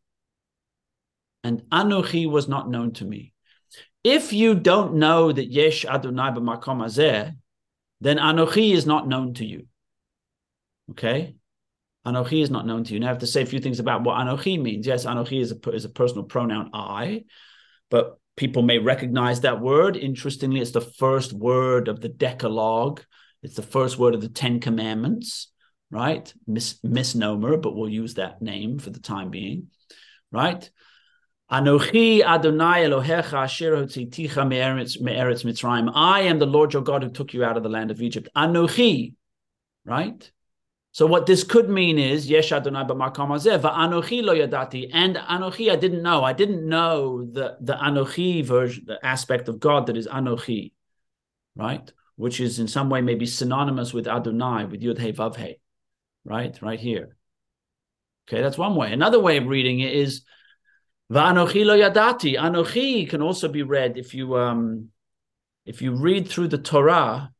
and 1.44 1.62
Anochi 1.72 2.30
was 2.30 2.48
not 2.48 2.70
known 2.70 2.92
to 2.94 3.06
me. 3.06 3.34
If 4.04 4.34
you 4.34 4.56
don't 4.56 4.96
know 4.96 5.32
that 5.32 5.52
Yesh 5.52 5.86
Adonai 5.86 6.32
b'makom 6.32 6.82
hazeh, 6.84 7.36
then 8.02 8.18
Anochi 8.18 8.74
is 8.74 8.86
not 8.86 9.08
known 9.08 9.34
to 9.36 9.46
you. 9.46 9.68
Okay? 10.92 11.36
Anochi 12.06 12.42
is 12.42 12.50
not 12.50 12.66
known 12.66 12.84
to 12.84 12.94
you. 12.94 13.00
Now 13.00 13.08
I 13.08 13.10
have 13.10 13.20
to 13.20 13.28
say 13.28 13.44
a 13.44 13.46
few 13.46 13.60
things 13.60 13.80
about 13.80 14.04
what 14.04 14.18
Anochi 14.18 14.62
means. 14.62 14.86
Yes, 14.86 15.06
Anochi 15.06 15.40
is 15.40 15.52
a, 15.54 15.70
is 15.72 15.86
a 15.86 15.90
personal 15.90 16.24
pronoun 16.24 16.70
I, 16.74 17.24
but 17.90 18.20
people 18.36 18.64
may 18.64 18.80
recognize 18.80 19.42
that 19.42 19.62
word. 19.62 19.96
Interestingly, 19.96 20.60
it's 20.60 20.72
the 20.72 20.82
first 20.82 21.34
word 21.34 21.88
of 21.88 22.02
the 22.02 22.10
Decalogue. 22.10 23.04
It's 23.42 23.56
the 23.56 23.62
first 23.62 23.98
word 23.98 24.16
of 24.16 24.22
the 24.22 24.30
Ten 24.30 24.60
Commandments, 24.60 25.52
right? 25.92 26.34
Mis- 26.48 26.80
misnomer, 26.84 27.58
but 27.58 27.76
we'll 27.76 27.90
use 27.90 28.16
that 28.16 28.42
name 28.42 28.80
for 28.80 28.90
the 28.90 29.00
time 29.00 29.30
being, 29.30 29.68
right? 30.32 30.70
Anochi 31.52 32.24
Adonai 32.24 32.86
Elohecha 32.86 33.34
Asher 33.34 33.76
Hotziticha 33.76 34.48
me'eretz 34.48 34.98
Mitzrayim. 35.44 35.92
I 35.94 36.22
am 36.22 36.40
the 36.40 36.48
Lord 36.48 36.74
your 36.74 36.82
God 36.82 37.04
who 37.04 37.10
took 37.10 37.34
you 37.34 37.44
out 37.44 37.58
of 37.58 37.64
the 37.64 37.70
land 37.70 37.92
of 37.92 38.02
Egypt. 38.02 38.30
Anochi, 38.36 39.14
right? 39.86 40.32
So 40.94 41.08
what 41.08 41.26
this 41.26 41.44
could 41.44 41.70
mean 41.70 41.98
is 41.98 42.30
Yesh 42.30 42.52
Adonai 42.52 42.84
b'makom 42.84 43.30
hazeh 43.30 43.60
va'anochi 43.60 44.22
lo 44.24 44.36
yadati 44.36 44.92
and 44.94 45.16
anochi 45.16 45.72
I 45.72 45.76
didn't 45.76 46.04
know 46.04 46.24
I 46.24 46.34
didn't 46.34 46.70
know 46.70 47.26
the 47.26 47.58
the 47.60 47.74
anochi 47.74 48.46
version 48.46 48.86
the 48.86 49.04
aspect 49.04 49.50
of 49.50 49.60
God 49.60 49.88
that 49.88 49.98
is 49.98 50.08
anochi, 50.08 50.72
right? 51.56 51.92
Which 52.16 52.40
is 52.40 52.60
in 52.60 52.68
some 52.68 52.92
way 52.92 53.02
maybe 53.02 53.26
synonymous 53.26 53.92
with 53.92 54.08
Adonai 54.08 54.66
with 54.66 54.84
Yud 54.84 55.00
Hey 55.00 55.14
Vav 55.14 55.36
Hey, 55.36 55.60
right? 56.26 56.56
Right 56.62 56.80
here. 56.80 57.18
Okay, 58.28 58.44
that's 58.44 58.60
one 58.60 58.76
way. 58.76 58.94
Another 58.94 59.20
way 59.20 59.38
of 59.38 59.48
reading 59.48 59.80
it 59.80 59.96
is 59.96 60.22
va'anochi 61.12 61.66
lo 61.66 61.76
yadati. 61.76 62.38
Anochi 62.38 63.10
can 63.10 63.24
also 63.24 63.48
be 63.48 63.64
read 63.64 63.98
if 63.98 64.14
you 64.14 64.38
um 64.38 64.90
if 65.66 65.82
you 65.82 65.96
read 65.96 66.30
through 66.30 66.50
the 66.50 66.60
Torah 66.60 67.32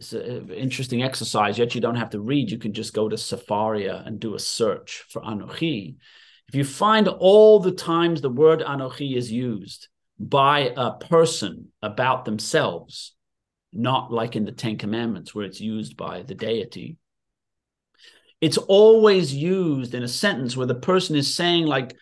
it's 0.00 0.14
an 0.14 0.50
interesting 0.50 1.02
exercise. 1.02 1.58
Yet 1.58 1.74
you 1.74 1.80
don't 1.82 1.96
have 1.96 2.10
to 2.10 2.20
read. 2.20 2.50
You 2.50 2.56
can 2.56 2.72
just 2.72 2.94
go 2.94 3.08
to 3.08 3.16
Sefaria 3.16 4.06
and 4.06 4.18
do 4.18 4.34
a 4.34 4.38
search 4.38 5.04
for 5.10 5.20
Anochi. 5.20 5.96
If 6.48 6.54
you 6.54 6.64
find 6.64 7.06
all 7.06 7.60
the 7.60 7.72
times 7.72 8.22
the 8.22 8.30
word 8.30 8.60
Anochi 8.60 9.14
is 9.14 9.30
used 9.30 9.88
by 10.18 10.72
a 10.74 10.92
person 10.92 11.68
about 11.82 12.24
themselves, 12.24 13.14
not 13.74 14.10
like 14.10 14.36
in 14.36 14.46
the 14.46 14.52
Ten 14.52 14.78
Commandments 14.78 15.34
where 15.34 15.44
it's 15.44 15.60
used 15.60 15.98
by 15.98 16.22
the 16.22 16.34
deity, 16.34 16.96
it's 18.40 18.56
always 18.56 19.34
used 19.34 19.94
in 19.94 20.02
a 20.02 20.08
sentence 20.08 20.56
where 20.56 20.66
the 20.66 20.74
person 20.74 21.14
is 21.14 21.34
saying 21.34 21.66
like 21.66 21.94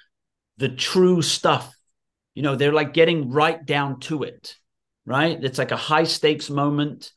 the 0.57 0.69
true 0.69 1.21
stuff. 1.21 1.75
You 2.37 2.43
know, 2.43 2.55
they're 2.55 2.73
like 2.73 2.95
getting 2.95 3.33
right 3.33 3.67
down 3.67 3.99
to 4.01 4.23
it, 4.23 4.55
right? 5.05 5.37
It's 5.43 5.59
like 5.59 5.73
a 5.73 5.77
high 5.77 6.05
stakes 6.05 6.49
moment 6.49 7.11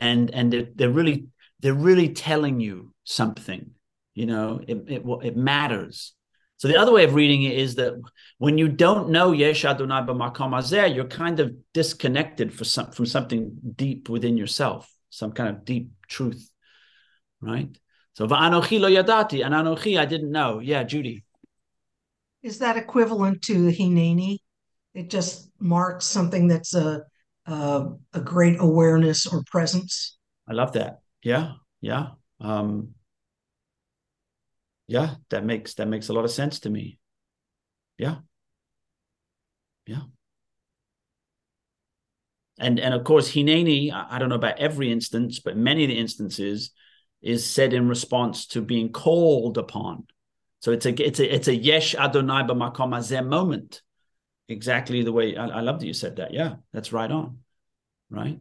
and 0.00 0.30
and 0.34 0.52
they're, 0.52 0.68
they're 0.74 0.90
really 0.90 1.26
they're 1.60 1.74
really 1.74 2.08
telling 2.08 2.60
you 2.60 2.92
something 3.04 3.70
you 4.14 4.26
know 4.26 4.60
it, 4.66 4.76
it 4.88 5.02
it 5.22 5.36
matters. 5.36 6.14
So 6.58 6.68
the 6.68 6.76
other 6.76 6.92
way 6.92 7.02
of 7.02 7.14
reading 7.14 7.42
it 7.42 7.58
is 7.58 7.74
that 7.74 8.00
when 8.38 8.56
you 8.56 8.68
don't 8.68 9.10
know 9.10 9.32
yesh 9.32 9.64
adonai 9.64 10.06
b'makom 10.06 10.52
hazeh 10.52 10.94
you're 10.94 11.06
kind 11.06 11.40
of 11.40 11.52
disconnected 11.74 12.54
for 12.54 12.64
some, 12.64 12.92
from 12.92 13.06
something 13.06 13.52
deep 13.74 14.08
within 14.08 14.36
yourself 14.36 14.88
some 15.10 15.32
kind 15.32 15.48
of 15.50 15.64
deep 15.64 15.90
truth 16.06 16.52
right? 17.42 17.76
So 18.14 18.26
va'anochi 18.26 18.80
lo 18.80 18.88
yadati 18.88 19.44
and 19.44 19.54
anochi 19.54 19.98
i 19.98 20.06
didn't 20.06 20.30
know. 20.30 20.60
Yeah 20.60 20.84
judy. 20.84 21.24
Is 22.42 22.58
that 22.58 22.76
equivalent 22.76 23.42
to 23.42 23.66
hineni? 23.66 24.38
It 24.94 25.10
just 25.10 25.50
marks 25.58 26.06
something 26.06 26.48
that's 26.48 26.74
a 26.74 27.02
uh, 27.46 27.86
a 28.12 28.20
great 28.20 28.56
awareness 28.60 29.26
or 29.26 29.42
presence. 29.44 30.18
I 30.48 30.52
love 30.52 30.72
that. 30.72 31.00
Yeah, 31.22 31.52
yeah, 31.80 32.08
um, 32.40 32.90
yeah. 34.86 35.14
That 35.30 35.44
makes 35.44 35.74
that 35.74 35.88
makes 35.88 36.08
a 36.08 36.12
lot 36.12 36.24
of 36.24 36.30
sense 36.30 36.60
to 36.60 36.70
me. 36.70 36.98
Yeah, 37.98 38.16
yeah. 39.86 40.02
And 42.58 42.78
and 42.78 42.94
of 42.94 43.04
course, 43.04 43.30
Hineni. 43.30 43.92
I, 43.92 44.18
don't 44.18 44.28
know 44.28 44.34
about 44.36 44.58
every 44.58 44.92
instance, 44.92 45.40
but 45.40 45.56
many 45.56 45.84
of 45.84 45.88
the 45.88 45.98
instances 45.98 46.70
is 47.20 47.48
said 47.48 47.72
in 47.72 47.88
response 47.88 48.46
to 48.46 48.60
being 48.60 48.92
called 48.92 49.58
upon. 49.58 50.06
So 50.60 50.72
it's 50.72 50.86
a 50.86 51.06
it's 51.06 51.18
a 51.18 51.34
it's 51.34 51.48
a 51.48 51.56
yesh 51.56 51.94
Adonai 51.94 52.42
b'makom 52.42 52.90
hazeh 52.90 53.26
moment 53.26 53.82
exactly 54.52 55.02
the 55.02 55.12
way 55.12 55.36
I, 55.36 55.46
I, 55.46 55.60
love 55.60 55.80
that 55.80 55.86
you 55.86 55.92
said 55.94 56.16
that. 56.16 56.32
Yeah, 56.32 56.56
that's 56.72 56.92
right 56.92 57.10
on. 57.10 57.38
Right. 58.10 58.40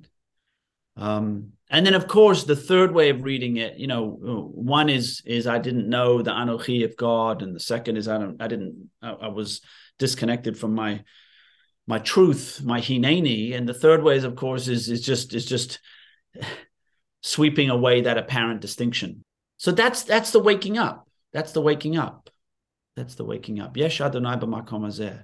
Um, 0.98 1.54
and 1.70 1.86
then 1.86 1.94
of 1.94 2.08
course 2.08 2.44
the 2.44 2.56
third 2.56 2.94
way 2.94 3.10
of 3.10 3.24
reading 3.24 3.58
it, 3.58 3.78
you 3.78 3.88
know, 3.88 4.06
one 4.10 4.90
is 4.90 5.22
is 5.26 5.48
I 5.48 5.58
didn't 5.58 5.90
know 5.90 6.22
the 6.22 6.32
Anochi 6.32 6.84
of 6.84 6.98
God, 6.98 7.42
and 7.42 7.56
the 7.56 7.60
second 7.60 7.98
is 7.98 8.08
I 8.08 8.18
don't 8.18 8.42
I 8.42 8.48
didn't 8.48 8.90
I, 9.02 9.12
I 9.12 9.28
was 9.30 9.62
disconnected 9.98 10.58
from 10.60 10.76
my 10.76 11.04
my 11.88 12.00
truth, 12.00 12.62
my 12.64 12.80
hineni, 12.80 13.56
and 13.56 13.68
the 13.68 13.74
third 13.74 14.04
way 14.04 14.16
is 14.18 14.24
of 14.24 14.36
course 14.36 14.68
is 14.68 14.90
is 14.90 15.02
just 15.02 15.34
is 15.34 15.46
just 15.46 15.80
sweeping 17.24 17.70
away 17.70 18.02
that 18.02 18.18
apparent 18.18 18.62
distinction. 18.62 19.24
So 19.58 19.72
that's 19.72 20.04
that's 20.04 20.32
the 20.32 20.40
waking 20.40 20.78
up. 20.78 21.08
That's 21.34 21.54
the 21.54 21.62
waking 21.62 21.98
up. 21.98 22.30
That's 22.96 23.16
the 23.16 23.24
waking 23.26 23.60
up. 23.60 23.78
Yesh 23.78 24.02
Adonai 24.02 24.36
b'makom 24.36 24.82
hazeh 24.82 25.24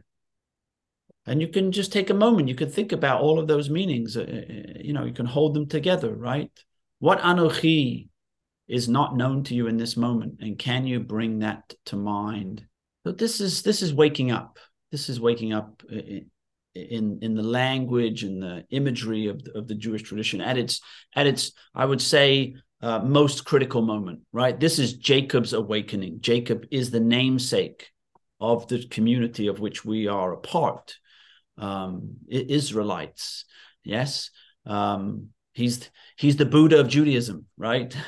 and 1.27 1.41
you 1.41 1.47
can 1.47 1.71
just 1.71 1.91
take 1.91 2.09
a 2.09 2.13
moment 2.13 2.47
you 2.47 2.55
can 2.55 2.69
think 2.69 2.91
about 2.91 3.21
all 3.21 3.37
of 3.37 3.47
those 3.47 3.69
meanings 3.69 4.17
uh, 4.17 4.21
uh, 4.21 4.79
you 4.79 4.93
know 4.93 5.05
you 5.05 5.13
can 5.13 5.25
hold 5.25 5.53
them 5.53 5.67
together 5.67 6.13
right? 6.15 6.51
What 6.99 7.19
anochi 7.19 8.07
is 8.67 8.89
not 8.89 9.15
known 9.15 9.43
to 9.43 9.55
you 9.55 9.67
in 9.67 9.77
this 9.77 9.95
moment 9.95 10.39
and 10.41 10.57
can 10.57 10.87
you 10.87 10.99
bring 10.99 11.39
that 11.39 11.75
to 11.85 11.95
mind? 11.95 12.65
So 13.05 13.11
this 13.11 13.39
is 13.39 13.61
this 13.61 13.81
is 13.81 13.93
waking 13.93 14.31
up. 14.31 14.57
This 14.91 15.09
is 15.09 15.19
waking 15.19 15.53
up 15.53 15.83
in 15.89 16.25
in, 16.75 17.19
in 17.21 17.35
the 17.35 17.43
language 17.43 18.23
and 18.23 18.41
the 18.41 18.63
imagery 18.69 19.27
of 19.27 19.43
the, 19.43 19.57
of 19.57 19.67
the 19.67 19.73
jewish 19.75 20.03
tradition 20.03 20.41
at 20.41 20.57
its 20.57 20.79
at 21.15 21.25
its 21.25 21.53
i 21.73 21.83
would 21.83 22.01
say 22.01 22.53
uh, 22.81 22.99
most 22.99 23.43
critical 23.45 23.81
moment 23.81 24.19
right? 24.31 24.59
This 24.59 24.77
is 24.77 24.93
jacob's 24.93 25.53
awakening. 25.53 26.21
Jacob 26.21 26.67
is 26.69 26.91
the 26.91 26.99
namesake 26.99 27.89
of 28.39 28.67
the 28.67 28.85
community 28.87 29.47
of 29.47 29.59
which 29.59 29.83
we 29.83 30.07
are 30.07 30.33
a 30.33 30.37
part 30.37 30.95
um, 31.57 32.17
Israelites. 32.27 33.45
Yes, 33.83 34.31
um, 34.65 35.29
he's 35.53 35.89
he's 36.17 36.37
the 36.37 36.45
Buddha 36.45 36.79
of 36.79 36.87
Judaism, 36.87 37.45
right? 37.57 37.95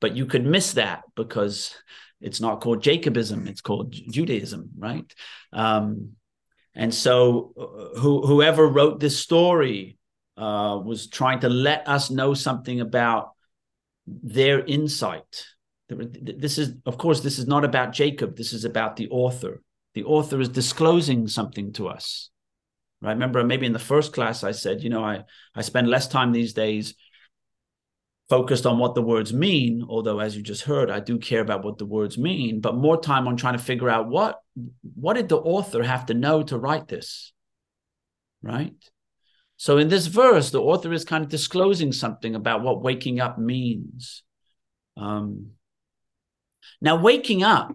But 0.00 0.16
you 0.16 0.26
could 0.26 0.44
miss 0.44 0.72
that 0.72 1.04
because 1.14 1.76
it's 2.20 2.40
not 2.40 2.60
called 2.60 2.82
Jacobism; 2.82 3.46
it's 3.46 3.60
called 3.60 3.92
Judaism, 3.92 4.70
right? 4.76 5.04
Um, 5.52 6.16
and 6.74 6.92
so, 6.92 7.52
uh, 7.56 8.00
who, 8.00 8.26
whoever 8.26 8.66
wrote 8.66 8.98
this 8.98 9.20
story 9.20 9.98
uh, 10.36 10.80
was 10.84 11.06
trying 11.06 11.38
to 11.40 11.48
let 11.48 11.86
us 11.86 12.10
know 12.10 12.34
something 12.34 12.80
about 12.80 13.30
their 14.08 14.64
insight. 14.64 15.46
This 15.88 16.58
is, 16.58 16.74
of 16.84 16.98
course, 16.98 17.20
this 17.20 17.38
is 17.38 17.46
not 17.46 17.64
about 17.64 17.92
Jacob. 17.92 18.36
This 18.36 18.52
is 18.52 18.64
about 18.64 18.96
the 18.96 19.08
author. 19.10 19.62
The 19.94 20.02
author 20.02 20.40
is 20.40 20.48
disclosing 20.48 21.28
something 21.28 21.72
to 21.74 21.86
us 21.86 22.31
right? 23.02 23.12
Remember, 23.12 23.44
maybe 23.44 23.66
in 23.66 23.72
the 23.72 23.78
first 23.78 24.12
class, 24.12 24.44
I 24.44 24.52
said, 24.52 24.82
you 24.82 24.88
know, 24.88 25.04
I, 25.04 25.24
I 25.54 25.62
spend 25.62 25.88
less 25.88 26.08
time 26.08 26.32
these 26.32 26.54
days 26.54 26.94
focused 28.28 28.64
on 28.64 28.78
what 28.78 28.94
the 28.94 29.02
words 29.02 29.32
mean, 29.32 29.84
although 29.88 30.20
as 30.20 30.36
you 30.36 30.42
just 30.42 30.62
heard, 30.62 30.90
I 30.90 31.00
do 31.00 31.18
care 31.18 31.40
about 31.40 31.64
what 31.64 31.76
the 31.76 31.84
words 31.84 32.16
mean, 32.16 32.60
but 32.60 32.76
more 32.76 32.98
time 32.98 33.28
on 33.28 33.36
trying 33.36 33.58
to 33.58 33.62
figure 33.62 33.90
out 33.90 34.08
what 34.08 34.38
what 34.94 35.14
did 35.14 35.28
the 35.28 35.36
author 35.36 35.82
have 35.82 36.06
to 36.06 36.14
know 36.14 36.42
to 36.44 36.56
write 36.58 36.88
this? 36.88 37.32
Right? 38.42 38.72
So 39.56 39.78
in 39.78 39.88
this 39.88 40.06
verse, 40.06 40.50
the 40.50 40.62
author 40.62 40.92
is 40.92 41.04
kind 41.04 41.24
of 41.24 41.30
disclosing 41.30 41.92
something 41.92 42.34
about 42.34 42.62
what 42.62 42.82
waking 42.82 43.20
up 43.20 43.38
means. 43.38 44.22
Um, 44.96 45.52
now, 46.80 46.96
waking 47.00 47.42
up 47.42 47.72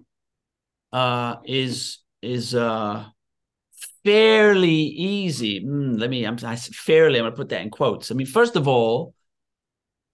uh, 0.91 1.35
is 1.45 1.99
is 2.21 2.55
uh, 2.55 3.05
fairly 4.07 4.71
easy. 4.71 5.65
Mm, 5.65 5.99
let 5.99 6.09
me, 6.09 6.25
I'm, 6.25 6.37
I 6.45 6.55
fairly, 6.55 7.19
I'm 7.19 7.23
going 7.23 7.33
to 7.33 7.35
put 7.35 7.49
that 7.49 7.61
in 7.61 7.69
quotes. 7.69 8.09
I 8.09 8.15
mean, 8.15 8.25
first 8.25 8.55
of 8.55 8.65
all, 8.65 9.13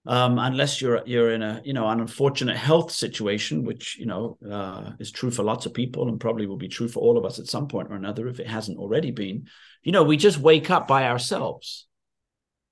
um, 0.06 0.38
unless 0.38 0.82
you're 0.82 1.02
you're 1.06 1.32
in 1.32 1.42
a 1.42 1.62
you 1.64 1.72
know 1.72 1.88
an 1.88 2.02
unfortunate 2.02 2.58
health 2.58 2.92
situation, 2.92 3.64
which 3.64 3.98
you 3.98 4.06
know 4.06 4.38
uh, 4.52 4.92
is 5.00 5.12
true 5.12 5.32
for 5.32 5.44
lots 5.44 5.66
of 5.66 5.74
people 5.74 6.10
and 6.10 6.20
probably 6.20 6.46
will 6.46 6.58
be 6.58 6.68
true 6.68 6.90
for 6.90 7.00
all 7.02 7.18
of 7.18 7.24
us 7.24 7.40
at 7.40 7.48
some 7.48 7.68
point 7.68 7.90
or 7.90 7.96
another 7.96 8.28
if 8.28 8.40
it 8.40 8.48
hasn't 8.48 8.80
already 8.80 9.12
been. 9.12 9.48
You 9.84 9.92
know, 9.92 10.04
we 10.04 10.18
just 10.18 10.40
wake 10.40 10.70
up 10.72 10.88
by 10.88 11.08
ourselves, 11.08 11.88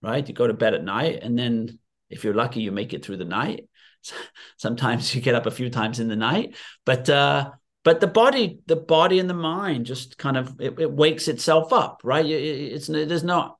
right? 0.01 0.27
You 0.27 0.33
go 0.33 0.47
to 0.47 0.53
bed 0.53 0.73
at 0.73 0.83
night, 0.83 1.19
and 1.21 1.37
then 1.37 1.79
if 2.09 2.23
you're 2.23 2.33
lucky, 2.33 2.61
you 2.61 2.71
make 2.71 2.93
it 2.93 3.05
through 3.05 3.17
the 3.17 3.25
night. 3.25 3.69
Sometimes 4.57 5.13
you 5.15 5.21
get 5.21 5.35
up 5.35 5.45
a 5.45 5.51
few 5.51 5.69
times 5.69 5.99
in 6.01 6.09
the 6.09 6.17
night, 6.17 6.55
but 6.83 7.07
uh, 7.09 7.51
but 7.83 7.99
the 7.99 8.07
body 8.07 8.59
the 8.65 8.75
body 8.75 9.19
and 9.19 9.29
the 9.29 9.33
mind 9.33 9.85
just 9.85 10.17
kind 10.17 10.37
of 10.37 10.59
it, 10.59 10.79
it 10.79 10.91
wakes 10.91 11.27
itself 11.27 11.73
up 11.73 12.01
right 12.03 12.25
it, 12.25 12.31
it's 12.73 12.87
there's 12.87 13.23
not 13.23 13.57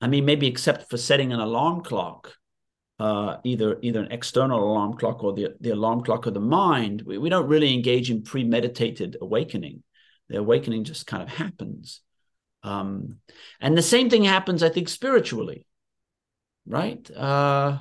i 0.00 0.06
mean 0.06 0.24
maybe 0.24 0.46
except 0.46 0.90
for 0.90 0.96
setting 0.96 1.32
an 1.32 1.40
alarm 1.40 1.82
clock 1.82 2.36
uh, 2.98 3.36
either 3.44 3.78
either 3.82 4.00
an 4.00 4.10
external 4.10 4.72
alarm 4.72 4.94
clock 4.94 5.22
or 5.22 5.34
the, 5.34 5.54
the 5.60 5.70
alarm 5.70 6.02
clock 6.02 6.26
of 6.26 6.34
the 6.34 6.40
mind, 6.40 7.02
we, 7.02 7.18
we 7.18 7.28
don't 7.28 7.48
really 7.48 7.74
engage 7.74 8.10
in 8.10 8.22
premeditated 8.22 9.16
awakening. 9.20 9.82
The 10.28 10.38
awakening 10.38 10.84
just 10.84 11.06
kind 11.06 11.22
of 11.22 11.28
happens. 11.28 12.00
Um, 12.62 13.18
and 13.60 13.76
the 13.76 13.82
same 13.82 14.10
thing 14.10 14.24
happens, 14.24 14.62
I 14.62 14.70
think, 14.70 14.88
spiritually, 14.88 15.66
right? 16.66 17.08
Uh, 17.10 17.78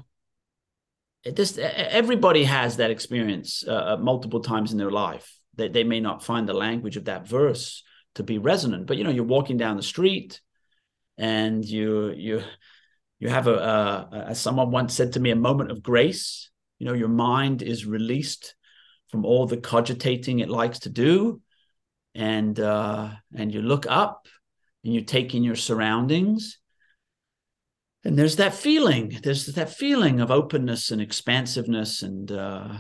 this 1.24 1.58
everybody 1.58 2.44
has 2.44 2.78
that 2.78 2.92
experience 2.92 3.68
uh, 3.68 3.98
multiple 4.00 4.42
times 4.42 4.72
in 4.74 4.78
their 4.78 4.92
life. 4.92 5.40
They, 5.56 5.70
they 5.70 5.84
may 5.84 6.00
not 6.00 6.24
find 6.24 6.48
the 6.48 6.54
language 6.54 6.98
of 6.98 7.06
that 7.06 7.28
verse 7.28 7.84
to 8.16 8.24
be 8.24 8.38
resonant, 8.38 8.88
but 8.88 8.98
you 8.98 9.04
know, 9.04 9.10
you're 9.10 9.24
walking 9.24 9.58
down 9.58 9.78
the 9.78 9.84
street 9.84 10.42
and 11.18 11.64
you 11.64 12.12
you 12.12 12.42
you 13.20 13.30
have 13.30 13.48
a, 13.48 13.56
a, 13.56 14.26
as 14.28 14.40
someone 14.40 14.72
once 14.72 14.94
said 14.94 15.14
to 15.14 15.20
me 15.20 15.32
a 15.32 15.36
moment 15.36 15.72
of 15.72 15.84
grace. 15.84 16.50
You 16.80 16.88
know 16.88 16.94
your 16.94 17.10
mind 17.10 17.62
is 17.62 17.86
released 17.86 18.56
from 19.10 19.26
all 19.26 19.48
the 19.48 19.58
cogitating 19.58 20.40
it 20.40 20.50
likes 20.50 20.80
to 20.80 20.90
do. 20.90 21.42
And 22.14 22.60
uh, 22.60 23.12
and 23.36 23.54
you 23.54 23.62
look 23.62 23.86
up 23.90 24.28
and 24.84 24.94
you 24.94 25.02
take 25.02 25.36
in 25.36 25.44
your 25.44 25.56
surroundings. 25.56 26.60
And 28.04 28.18
there's 28.18 28.36
that 28.36 28.54
feeling 28.54 29.20
there's 29.24 29.48
that 29.48 29.70
feeling 29.70 30.20
of 30.20 30.32
openness 30.32 30.92
and 30.92 31.02
expansiveness 31.02 32.04
and 32.04 32.32
uh, 32.32 32.78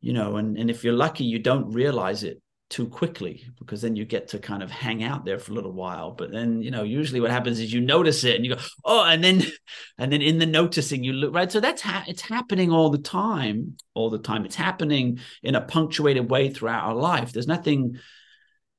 you 0.00 0.12
know 0.12 0.36
and, 0.36 0.56
and 0.56 0.70
if 0.70 0.84
you're 0.84 0.92
lucky 0.92 1.24
you 1.24 1.38
don't 1.38 1.72
realize 1.72 2.22
it 2.22 2.40
too 2.70 2.86
quickly 2.86 3.46
because 3.58 3.80
then 3.80 3.96
you 3.96 4.04
get 4.04 4.28
to 4.28 4.38
kind 4.38 4.62
of 4.62 4.70
hang 4.70 5.02
out 5.02 5.24
there 5.24 5.38
for 5.38 5.52
a 5.52 5.54
little 5.54 5.72
while. 5.72 6.10
But 6.10 6.30
then 6.30 6.60
you 6.60 6.70
know 6.70 6.82
usually 6.82 7.20
what 7.20 7.30
happens 7.30 7.60
is 7.60 7.72
you 7.72 7.80
notice 7.80 8.24
it 8.24 8.36
and 8.36 8.44
you 8.44 8.54
go 8.54 8.60
oh 8.84 9.04
and 9.04 9.24
then 9.24 9.42
and 9.98 10.12
then 10.12 10.20
in 10.20 10.38
the 10.38 10.46
noticing 10.46 11.02
you 11.02 11.12
look 11.14 11.34
right? 11.34 11.50
So 11.50 11.60
that's 11.60 11.82
ha- 11.82 12.04
it's 12.06 12.22
happening 12.22 12.70
all 12.70 12.90
the 12.90 12.98
time 12.98 13.76
all 13.94 14.10
the 14.10 14.18
time. 14.18 14.44
It's 14.44 14.56
happening 14.56 15.20
in 15.42 15.54
a 15.54 15.60
punctuated 15.60 16.30
way 16.30 16.50
throughout 16.50 16.84
our 16.84 16.94
life. 16.94 17.32
There's 17.32 17.46
nothing 17.46 17.98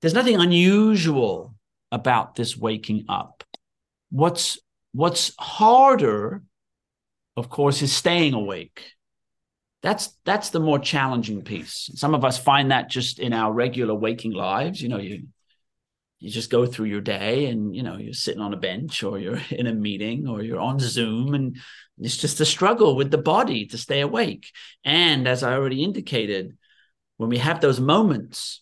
there's 0.02 0.14
nothing 0.14 0.36
unusual 0.36 1.56
about 1.92 2.36
this 2.36 2.56
waking 2.56 3.06
up. 3.10 3.44
What's 4.12 4.60
what's 4.92 5.34
harder 5.40 6.44
of 7.36 7.50
course 7.50 7.82
is 7.82 7.92
staying 7.92 8.34
awake 8.34 8.84
that's 9.82 10.18
that's 10.26 10.50
the 10.50 10.60
more 10.60 10.80
challenging 10.80 11.42
piece. 11.42 11.90
Some 11.96 12.14
of 12.14 12.26
us 12.26 12.38
find 12.38 12.72
that 12.72 12.90
just 12.90 13.20
in 13.20 13.34
our 13.34 13.52
regular 13.54 13.96
waking 13.96 14.34
lives 14.34 14.82
you 14.82 14.90
know 14.90 14.98
you 14.98 15.28
you 16.20 16.30
just 16.30 16.50
go 16.50 16.66
through 16.66 16.88
your 16.88 17.02
day 17.02 17.46
and 17.46 17.74
you 17.74 17.82
know 17.82 17.98
you're 17.98 18.14
sitting 18.14 18.42
on 18.42 18.54
a 18.54 18.58
bench 18.58 19.04
or 19.04 19.18
you're 19.18 19.40
in 19.52 19.68
a 19.68 19.74
meeting 19.74 20.28
or 20.28 20.42
you're 20.42 20.60
on 20.60 20.80
zoom 20.80 21.34
and 21.34 21.58
it's 21.98 22.18
just 22.18 22.40
a 22.40 22.46
struggle 22.46 22.96
with 22.96 23.12
the 23.12 23.18
body 23.18 23.66
to 23.68 23.78
stay 23.78 24.02
awake. 24.02 24.52
And 24.84 25.28
as 25.28 25.44
i 25.44 25.54
already 25.54 25.84
indicated 25.84 26.58
when 27.18 27.30
we 27.30 27.38
have 27.38 27.62
those 27.62 27.80
moments 27.80 28.62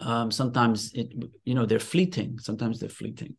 um, 0.00 0.30
sometimes 0.30 0.92
it 0.92 1.12
you 1.44 1.54
know 1.54 1.66
they're 1.66 1.80
fleeting. 1.80 2.38
Sometimes 2.38 2.78
they're 2.78 2.88
fleeting. 2.88 3.34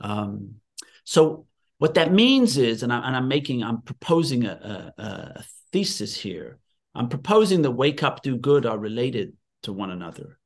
Um, 0.00 0.56
so 1.04 1.46
what 1.78 1.94
that 1.94 2.12
means 2.12 2.58
is 2.58 2.82
and, 2.82 2.92
I, 2.92 3.16
am 3.16 3.28
making 3.28 3.62
i'm 3.62 3.82
proposing 3.82 4.44
a, 4.44 4.92
a, 4.98 5.02
a 5.02 5.44
thesis 5.72 6.16
here. 6.16 6.58
I'm 6.94 7.08
proposing 7.08 7.62
that 7.62 7.70
wake 7.70 8.02
up, 8.02 8.22
do 8.22 8.36
good 8.36 8.66
are 8.66 8.78
related 8.78 9.34
to 9.62 9.72
one 9.72 9.90
another. 9.90 10.38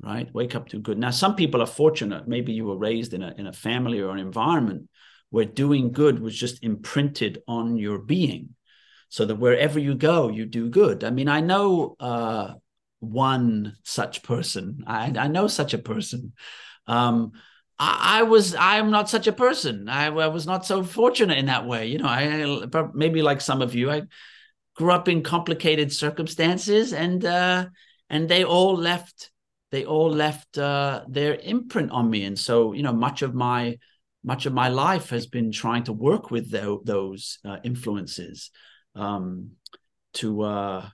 Right? 0.00 0.32
Wake 0.34 0.54
up, 0.54 0.68
do 0.68 0.78
good. 0.78 0.98
Now, 0.98 1.10
some 1.10 1.36
people 1.36 1.62
are 1.62 1.66
fortunate. 1.66 2.28
Maybe 2.28 2.52
you 2.52 2.66
were 2.66 2.76
raised 2.76 3.14
in 3.14 3.22
a, 3.22 3.34
in 3.38 3.46
a 3.46 3.52
family 3.52 4.00
or 4.00 4.12
an 4.12 4.18
environment 4.18 4.88
where 5.30 5.46
doing 5.46 5.92
good 5.92 6.18
was 6.18 6.36
just 6.36 6.62
imprinted 6.62 7.42
on 7.48 7.76
your 7.76 7.98
being. 7.98 8.50
So 9.08 9.24
that 9.24 9.36
wherever 9.36 9.78
you 9.78 9.94
go, 9.94 10.28
you 10.28 10.46
do 10.46 10.68
good. 10.68 11.04
I 11.04 11.10
mean, 11.10 11.28
I 11.28 11.40
know 11.40 11.96
uh, 12.00 12.54
one 13.00 13.76
such 13.84 14.22
person. 14.22 14.84
I, 14.86 15.12
I 15.16 15.28
know 15.28 15.46
such 15.46 15.74
a 15.74 15.78
person. 15.78 16.32
Um, 16.86 17.32
I, 17.78 18.22
was 18.22 18.54
I'm 18.54 18.90
not 18.90 19.10
such 19.10 19.26
a 19.26 19.32
person. 19.32 19.88
I, 19.88 20.06
I, 20.06 20.28
was 20.28 20.46
not 20.46 20.64
so 20.64 20.82
fortunate 20.82 21.36
in 21.36 21.46
that 21.46 21.66
way. 21.66 21.88
You 21.88 21.98
know, 21.98 22.08
I 22.08 22.66
maybe 22.94 23.20
like 23.22 23.40
some 23.40 23.60
of 23.60 23.74
you, 23.74 23.90
I 23.90 24.02
grew 24.74 24.92
up 24.92 25.08
in 25.08 25.22
complicated 25.22 25.92
circumstances, 25.92 26.92
and 26.92 27.24
uh, 27.24 27.66
and 28.08 28.28
they 28.28 28.44
all 28.44 28.76
left 28.76 29.30
they 29.70 29.84
all 29.84 30.10
left 30.10 30.56
uh, 30.58 31.02
their 31.08 31.34
imprint 31.34 31.90
on 31.90 32.08
me. 32.08 32.24
And 32.24 32.38
so, 32.38 32.72
you 32.72 32.82
know, 32.82 32.92
much 32.92 33.22
of 33.22 33.34
my 33.34 33.78
much 34.24 34.46
of 34.46 34.52
my 34.52 34.68
life 34.68 35.10
has 35.10 35.26
been 35.26 35.52
trying 35.52 35.84
to 35.84 35.92
work 35.92 36.30
with 36.30 36.50
the, 36.50 36.78
those 36.84 37.38
uh, 37.44 37.58
influences 37.62 38.50
um, 38.96 39.50
to 40.14 40.42
uh, 40.42 40.88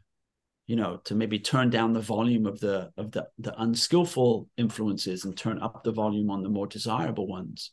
you 0.67 0.77
know 0.77 0.99
to 1.05 1.15
maybe 1.15 1.39
turn 1.39 1.71
down 1.71 1.93
the 1.93 2.01
volume 2.01 2.47
of 2.47 2.61
the 2.61 2.91
of 2.97 3.11
the 3.13 3.29
the 3.39 3.61
unskillful 3.61 4.49
influences 4.57 5.25
and 5.25 5.37
turn 5.37 5.61
up 5.61 5.83
the 5.83 5.93
volume 5.93 6.31
on 6.31 6.43
the 6.43 6.49
more 6.49 6.67
desirable 6.67 7.27
ones. 7.27 7.71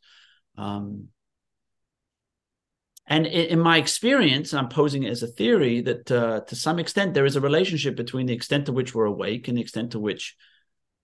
Um, 0.58 1.10
and 3.08 3.26
in, 3.26 3.60
my 3.60 3.78
experience 3.78 4.54
i'm 4.54 4.70
posing 4.70 5.04
it 5.04 5.10
as 5.10 5.24
a 5.24 5.28
theory 5.28 5.82
that 5.82 6.12
uh, 6.12 6.42
to 6.42 6.56
some 6.56 6.78
extent 6.80 7.14
there 7.14 7.26
is 7.26 7.36
a 7.36 7.42
relationship 7.42 7.96
between 7.96 8.28
the 8.28 8.34
extent 8.34 8.68
to 8.68 8.72
which 8.72 8.94
we're 8.94 9.06
awake 9.06 9.48
and 9.48 9.58
the 9.58 9.62
extent 9.62 9.92
to 9.92 10.00
which 10.00 10.36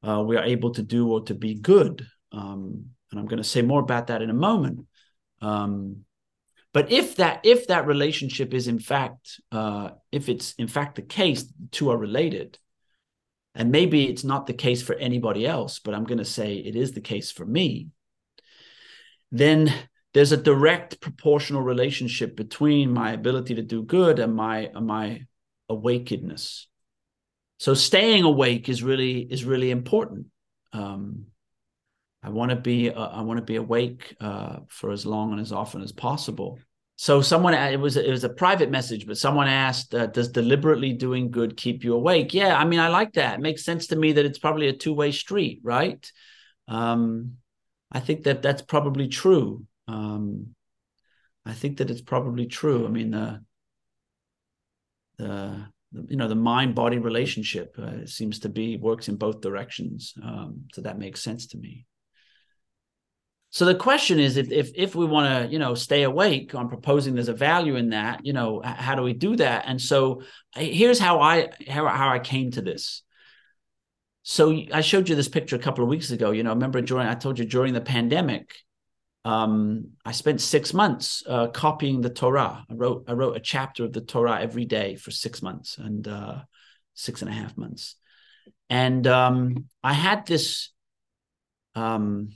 uh, 0.04 0.22
we 0.22 0.38
are 0.38 0.44
able 0.44 0.72
to 0.72 0.84
do 0.84 1.12
or 1.12 1.24
to 1.24 1.34
be 1.34 1.56
good. 1.56 2.06
Um, 2.32 2.90
and 3.12 3.20
i'm 3.20 3.26
going 3.26 3.42
to 3.42 3.44
say 3.44 3.62
more 3.62 3.82
about 3.82 4.08
that 4.08 4.22
in 4.22 4.30
a 4.30 4.34
moment. 4.34 4.86
Um, 5.42 6.06
but 6.76 6.92
if 6.92 7.16
that 7.16 7.40
if 7.46 7.68
that 7.68 7.88
relationship 7.88 8.54
is 8.54 8.68
in 8.68 8.80
fact 8.80 9.40
uh, 9.50 9.92
if 10.12 10.28
it's 10.28 10.52
in 10.56 10.68
fact 10.68 10.96
the 10.96 11.02
case, 11.02 11.46
two 11.72 11.90
are 11.90 11.98
related, 11.98 12.60
and 13.56 13.72
maybe 13.72 14.10
it's 14.10 14.26
not 14.26 14.46
the 14.46 14.54
case 14.54 14.82
for 14.82 14.94
anybody 14.96 15.48
else, 15.48 15.80
but 15.80 15.94
I'm 15.94 16.04
going 16.04 16.18
to 16.18 16.26
say 16.26 16.56
it 16.56 16.76
is 16.76 16.92
the 16.92 17.00
case 17.00 17.32
for 17.32 17.46
me. 17.46 17.92
Then 19.32 19.74
there's 20.14 20.34
a 20.34 20.48
direct 20.52 21.00
proportional 21.00 21.62
relationship 21.62 22.36
between 22.36 22.92
my 22.92 23.14
ability 23.14 23.56
to 23.56 23.62
do 23.62 23.82
good 23.82 24.20
and 24.20 24.36
my 24.36 24.70
and 24.76 24.86
my 24.86 25.22
awakeness. 25.70 26.68
So 27.58 27.74
staying 27.74 28.26
awake 28.26 28.68
is 28.68 28.84
really 28.84 29.22
is 29.22 29.46
really 29.46 29.72
important. 29.72 30.26
Um, 30.74 31.28
I 32.26 32.30
want 32.30 32.50
to 32.50 32.56
be 32.56 32.90
uh, 32.90 33.08
I 33.08 33.22
want 33.22 33.38
to 33.38 33.46
be 33.46 33.58
awake 33.58 34.16
uh, 34.20 34.58
for 34.68 34.92
as 34.92 35.06
long 35.06 35.32
and 35.32 35.40
as 35.40 35.52
often 35.52 35.84
as 35.84 35.92
possible. 35.92 36.58
So 36.96 37.22
someone 37.22 37.54
it 37.54 37.80
was 37.80 37.98
it 37.98 38.10
was 38.10 38.24
a 38.24 38.30
private 38.30 38.72
message, 38.72 39.06
but 39.06 39.20
someone 39.20 39.48
asked, 39.48 39.94
uh, 39.94 40.08
"Does 40.08 40.30
deliberately 40.30 40.94
doing 40.94 41.30
good 41.30 41.56
keep 41.56 41.84
you 41.84 41.94
awake?" 41.94 42.34
Yeah, 42.34 42.58
I 42.58 42.66
mean, 42.66 42.80
I 42.80 42.88
like 42.88 43.14
that. 43.14 43.36
It 43.36 43.42
makes 43.42 43.64
sense 43.64 43.88
to 43.88 43.96
me 43.96 44.14
that 44.14 44.26
it's 44.26 44.40
probably 44.40 44.70
a 44.70 44.74
two 44.74 44.94
way 44.94 45.12
street, 45.12 45.60
right? 45.62 46.12
Um, 46.68 47.34
I 47.92 48.00
think 48.00 48.24
that 48.24 48.42
that's 48.42 48.64
probably 48.64 49.08
true. 49.08 49.68
Um, 49.88 50.56
I 51.46 51.54
think 51.54 51.78
that 51.78 51.92
it's 51.92 52.02
probably 52.02 52.48
true. 52.48 52.88
I 52.88 52.90
mean, 52.90 53.12
the 53.12 53.42
the 55.18 55.68
you 56.10 56.18
know 56.18 56.28
the 56.28 56.36
mind 56.36 56.74
body 56.74 56.98
relationship 56.98 57.76
uh, 57.78 58.08
seems 58.08 58.40
to 58.40 58.50
be 58.50 58.78
works 58.78 59.10
in 59.10 59.16
both 59.16 59.42
directions 59.42 60.14
um, 60.24 60.66
so 60.74 60.82
that 60.82 60.98
makes 60.98 61.22
sense 61.22 61.46
to 61.48 61.58
me 61.58 61.86
so 63.56 63.64
the 63.64 63.74
question 63.74 64.20
is, 64.20 64.36
if 64.36 64.52
if 64.52 64.72
if 64.76 64.96
we 64.96 65.06
want 65.06 65.46
to, 65.46 65.50
you 65.50 65.60
know, 65.60 65.76
stay 65.76 66.04
awake, 66.04 66.54
I'm 66.54 66.68
proposing 66.68 67.16
there's 67.16 67.30
a 67.30 67.34
value 67.34 67.78
in 67.78 67.92
that. 67.92 68.26
You 68.26 68.34
know, 68.34 68.62
how 68.62 68.96
do 68.96 69.02
we 69.02 69.14
do 69.14 69.38
that? 69.38 69.64
And 69.66 69.82
so 69.82 70.24
here's 70.54 71.00
how 71.00 71.22
I 71.22 71.48
how 71.66 71.88
how 71.88 72.10
I 72.10 72.20
came 72.20 72.52
to 72.52 72.62
this. 72.62 73.02
So 74.24 74.62
I 74.74 74.82
showed 74.82 75.08
you 75.08 75.16
this 75.16 75.30
picture 75.30 75.56
a 75.56 75.60
couple 75.60 75.86
of 75.86 75.90
weeks 75.90 76.12
ago. 76.12 76.32
You 76.32 76.44
know, 76.44 76.50
remember 76.50 76.82
during 76.82 77.08
I 77.08 77.16
told 77.16 77.40
you 77.40 77.46
during 77.46 77.74
the 77.74 77.80
pandemic, 77.80 78.54
um, 79.24 79.92
I 80.04 80.12
spent 80.12 80.42
six 80.42 80.74
months 80.74 81.24
uh, 81.26 81.48
copying 81.48 82.02
the 82.02 82.10
Torah. 82.10 82.66
I 82.70 82.74
wrote 82.74 83.06
I 83.08 83.14
wrote 83.14 83.38
a 83.38 83.40
chapter 83.40 83.86
of 83.86 83.94
the 83.94 84.02
Torah 84.02 84.42
every 84.42 84.66
day 84.66 84.98
for 84.98 85.12
six 85.12 85.42
months 85.42 85.78
and 85.78 86.06
uh, 86.10 86.40
six 86.94 87.22
and 87.22 87.32
a 87.32 87.34
half 87.34 87.56
months, 87.56 87.96
and 88.70 89.08
um, 89.08 89.70
I 89.82 89.94
had 89.94 90.28
this. 90.28 90.74
Um, 91.74 92.32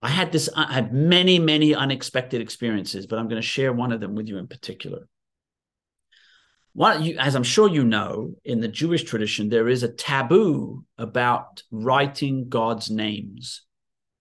I 0.00 0.08
had 0.08 0.30
this, 0.30 0.48
I 0.54 0.72
had 0.72 0.92
many, 0.92 1.38
many 1.38 1.74
unexpected 1.74 2.40
experiences, 2.40 3.06
but 3.06 3.18
I'm 3.18 3.28
going 3.28 3.42
to 3.42 3.46
share 3.46 3.72
one 3.72 3.92
of 3.92 4.00
them 4.00 4.14
with 4.14 4.28
you 4.28 4.38
in 4.38 4.46
particular. 4.46 5.08
One, 6.72 7.02
you, 7.02 7.18
as 7.18 7.34
I'm 7.34 7.42
sure 7.42 7.68
you 7.68 7.84
know, 7.84 8.34
in 8.44 8.60
the 8.60 8.68
Jewish 8.68 9.02
tradition, 9.02 9.48
there 9.48 9.68
is 9.68 9.82
a 9.82 9.92
taboo 9.92 10.84
about 10.96 11.64
writing 11.72 12.48
God's 12.48 12.88
names. 12.88 13.62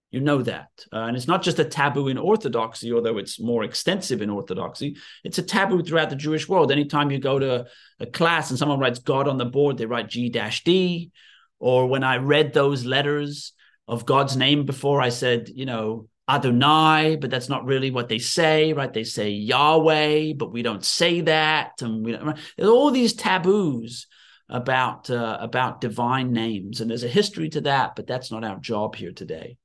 You 0.09 0.21
know 0.21 0.41
that. 0.41 0.69
Uh, 0.91 1.01
and 1.01 1.15
it's 1.15 1.27
not 1.27 1.43
just 1.43 1.59
a 1.59 1.65
taboo 1.65 2.07
in 2.07 2.17
Orthodoxy, 2.17 2.91
although 2.91 3.19
it's 3.19 3.39
more 3.39 3.63
extensive 3.63 4.21
in 4.23 4.31
Orthodoxy. 4.31 4.95
It's 5.23 5.37
a 5.37 5.43
taboo 5.43 5.83
throughout 5.83 6.09
the 6.09 6.15
Jewish 6.15 6.49
world. 6.49 6.71
Anytime 6.71 7.11
you 7.11 7.19
go 7.19 7.37
to 7.37 7.65
a 7.99 8.05
class 8.07 8.49
and 8.49 8.57
someone 8.57 8.79
writes 8.79 8.99
God 8.99 9.27
on 9.27 9.37
the 9.37 9.45
board, 9.45 9.77
they 9.77 9.85
write 9.85 10.09
G 10.09 10.29
D. 10.29 11.11
Or 11.59 11.85
when 11.87 12.03
I 12.03 12.17
read 12.17 12.53
those 12.53 12.85
letters 12.85 13.51
of 13.87 14.05
God's 14.05 14.35
name 14.35 14.65
before 14.65 15.01
I 15.01 15.09
said, 15.09 15.49
you 15.53 15.65
know, 15.65 16.07
Adonai, 16.29 17.15
but 17.15 17.29
that's 17.29 17.47
not 17.47 17.65
really 17.65 17.89
what 17.89 18.09
they 18.09 18.19
say, 18.19 18.73
right? 18.73 18.91
They 18.91 19.05
say 19.05 19.29
Yahweh, 19.29 20.33
but 20.33 20.51
we 20.51 20.61
don't 20.61 20.83
say 20.83 21.21
that, 21.21 21.81
and 21.81 22.03
we 22.03 22.11
don't. 22.11 22.37
There's 22.57 22.69
all 22.69 22.91
these 22.91 23.13
taboos 23.13 24.07
about 24.49 25.09
uh, 25.09 25.37
about 25.39 25.79
divine 25.79 26.33
names, 26.33 26.81
and 26.81 26.89
there's 26.89 27.05
a 27.05 27.09
history 27.09 27.49
to 27.49 27.61
that, 27.61 27.95
but 27.95 28.07
that's 28.07 28.29
not 28.29 28.43
our 28.43 28.59
job 28.59 28.95
here 28.95 29.13
today. 29.13 29.57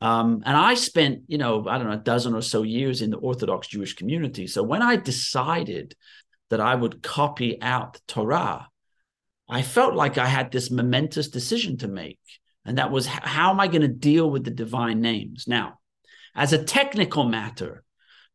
Um, 0.00 0.42
and 0.46 0.56
I 0.56 0.74
spent, 0.74 1.22
you 1.26 1.38
know, 1.38 1.66
I 1.68 1.76
don't 1.76 1.88
know, 1.88 1.94
a 1.94 1.98
dozen 1.98 2.34
or 2.34 2.40
so 2.40 2.62
years 2.62 3.02
in 3.02 3.10
the 3.10 3.18
Orthodox 3.18 3.68
Jewish 3.68 3.94
community. 3.94 4.46
So 4.46 4.62
when 4.62 4.82
I 4.82 4.96
decided 4.96 5.94
that 6.48 6.60
I 6.60 6.74
would 6.74 7.02
copy 7.02 7.60
out 7.60 8.00
Torah, 8.06 8.68
I 9.48 9.62
felt 9.62 9.94
like 9.94 10.16
I 10.16 10.26
had 10.26 10.52
this 10.52 10.70
momentous 10.70 11.28
decision 11.28 11.76
to 11.78 11.88
make. 11.88 12.18
And 12.64 12.78
that 12.78 12.90
was 12.90 13.06
how 13.06 13.50
am 13.50 13.60
I 13.60 13.68
going 13.68 13.82
to 13.82 13.88
deal 13.88 14.30
with 14.30 14.44
the 14.44 14.50
divine 14.50 15.00
names? 15.00 15.46
Now, 15.46 15.78
as 16.34 16.52
a 16.52 16.62
technical 16.62 17.24
matter, 17.24 17.84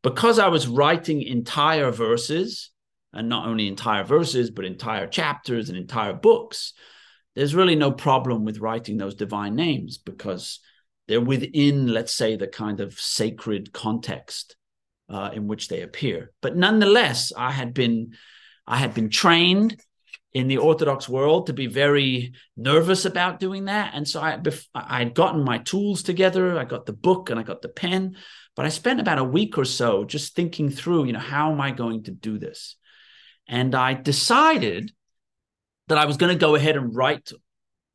because 0.02 0.40
I 0.40 0.48
was 0.48 0.68
writing 0.68 1.22
entire 1.22 1.92
verses, 1.92 2.72
and 3.14 3.30
not 3.30 3.48
only 3.48 3.68
entire 3.68 4.04
verses, 4.04 4.52
but 4.52 4.66
entire 4.66 5.08
chapters 5.08 5.70
and 5.70 5.78
entire 5.78 6.14
books, 6.14 6.74
there's 7.36 7.56
really 7.56 7.76
no 7.76 7.92
problem 7.92 8.46
with 8.46 8.60
writing 8.60 8.98
those 8.98 9.16
divine 9.16 9.56
names 9.56 9.98
because 9.98 10.60
they're 11.08 11.22
within, 11.22 11.88
let's 11.88 12.14
say, 12.14 12.36
the 12.36 12.48
kind 12.48 12.80
of 12.80 13.00
sacred 13.00 13.72
context 13.74 14.56
uh, 15.10 15.32
in 15.34 15.48
which 15.48 15.68
they 15.68 15.82
appear. 15.82 16.32
But 16.42 16.56
nonetheless, 16.56 17.32
I 17.36 17.52
had 17.52 17.74
been 17.74 18.14
I 18.68 18.78
had 18.78 18.94
been 18.94 19.10
trained 19.10 19.80
in 20.36 20.50
the 20.50 20.58
Orthodox 20.58 21.08
world 21.08 21.48
to 21.48 21.54
be 21.54 21.66
very 21.66 22.34
nervous 22.58 23.06
about 23.06 23.40
doing 23.40 23.66
that, 23.66 23.94
and 23.96 24.06
so 24.06 24.20
I 24.20 24.38
I 24.76 25.00
had 25.00 25.14
gotten 25.14 25.46
my 25.46 25.60
tools 25.60 26.04
together. 26.04 26.60
I 26.60 26.66
got 26.66 26.86
the 26.86 26.92
book 26.92 27.30
and 27.30 27.40
I 27.40 27.44
got 27.44 27.62
the 27.62 27.70
pen, 27.70 28.18
but 28.54 28.66
I 28.66 28.70
spent 28.70 29.00
about 29.00 29.18
a 29.18 29.24
week 29.24 29.58
or 29.58 29.64
so 29.64 30.04
just 30.04 30.36
thinking 30.36 30.70
through, 30.70 31.06
you 31.06 31.14
know, 31.14 31.20
how 31.20 31.54
am 31.54 31.62
I 31.62 31.72
going 31.72 32.04
to 32.04 32.12
do 32.12 32.38
this? 32.38 32.76
And 33.48 33.74
I 33.74 33.94
decided 33.94 34.92
that 35.88 35.98
I 35.98 36.04
was 36.04 36.18
going 36.18 36.34
to 36.34 36.40
go 36.40 36.56
ahead 36.56 36.76
and 36.76 36.94
write 36.94 37.32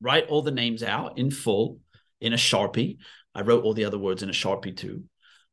write 0.01 0.29
all 0.29 0.41
the 0.41 0.51
names 0.51 0.83
out 0.83 1.19
in 1.19 1.31
full 1.31 1.81
in 2.23 2.33
a 2.33 2.37
Sharpie. 2.37 2.97
I 3.35 3.43
wrote 3.43 3.65
all 3.65 3.75
the 3.75 3.85
other 3.85 3.99
words 3.99 4.23
in 4.23 4.31
a 4.31 4.33
Sharpie 4.33 4.75
too. 4.75 5.05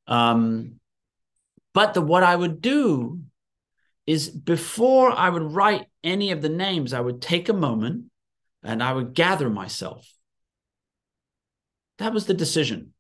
Um, 0.08 0.80
but 1.74 1.94
the, 1.94 2.02
what 2.02 2.24
I 2.24 2.34
would 2.34 2.62
do 2.62 3.20
is 4.08 4.30
before 4.30 5.12
I 5.12 5.30
would 5.30 5.54
write 5.54 5.86
any 6.04 6.32
of 6.32 6.42
the 6.42 6.50
names, 6.50 6.94
I 6.94 7.02
would 7.02 7.22
take 7.22 7.50
a 7.50 7.54
moment 7.54 8.06
and 8.64 8.82
I 8.82 8.94
would 8.94 9.14
gather 9.14 9.50
myself. 9.50 10.10
That 12.00 12.14
was 12.14 12.26
the 12.26 12.34
decision. 12.34 12.94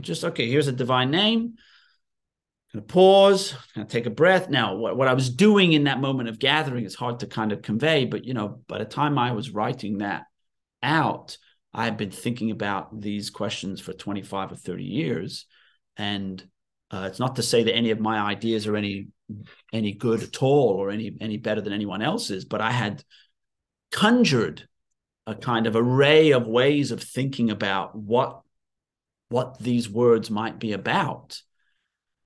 Just, 0.00 0.24
okay, 0.24 0.48
here's 0.48 0.66
a 0.66 0.72
divine 0.72 1.12
name. 1.12 1.54
I'm 2.74 2.80
going 2.80 2.86
to 2.86 2.92
pause, 2.92 3.54
going 3.76 3.86
to 3.86 3.92
take 3.92 4.06
a 4.06 4.10
breath. 4.10 4.48
Now, 4.48 4.74
what, 4.74 4.96
what 4.96 5.06
I 5.06 5.14
was 5.14 5.30
doing 5.30 5.72
in 5.72 5.84
that 5.84 6.00
moment 6.00 6.28
of 6.28 6.40
gathering 6.40 6.84
is 6.84 6.96
hard 6.96 7.20
to 7.20 7.28
kind 7.28 7.52
of 7.52 7.62
convey, 7.62 8.04
but 8.04 8.24
you 8.24 8.34
know, 8.34 8.60
by 8.66 8.78
the 8.78 8.84
time 8.84 9.16
I 9.18 9.32
was 9.32 9.50
writing 9.50 9.98
that 9.98 10.24
out, 10.82 11.38
I 11.72 11.84
had 11.84 11.96
been 11.96 12.10
thinking 12.10 12.50
about 12.50 13.00
these 13.00 13.30
questions 13.30 13.80
for 13.80 13.92
25 13.92 14.52
or 14.52 14.56
30 14.56 14.82
years. 14.82 15.46
And 15.96 16.42
uh, 16.90 17.06
it's 17.08 17.20
not 17.20 17.36
to 17.36 17.42
say 17.42 17.62
that 17.62 17.74
any 17.74 17.90
of 17.90 18.00
my 18.00 18.18
ideas 18.18 18.66
are 18.66 18.76
any 18.76 19.08
any 19.72 19.92
good 19.92 20.22
at 20.22 20.42
all 20.42 20.74
or 20.74 20.90
any 20.90 21.16
any 21.20 21.36
better 21.36 21.60
than 21.60 21.72
anyone 21.72 22.02
else's, 22.02 22.44
but 22.44 22.60
I 22.60 22.70
had 22.70 23.02
conjured 23.90 24.68
a 25.26 25.34
kind 25.34 25.66
of 25.66 25.76
array 25.76 26.32
of 26.32 26.46
ways 26.46 26.90
of 26.90 27.02
thinking 27.02 27.50
about 27.50 27.96
what 27.96 28.40
what 29.28 29.58
these 29.58 29.88
words 29.88 30.30
might 30.30 30.58
be 30.58 30.72
about. 30.72 31.40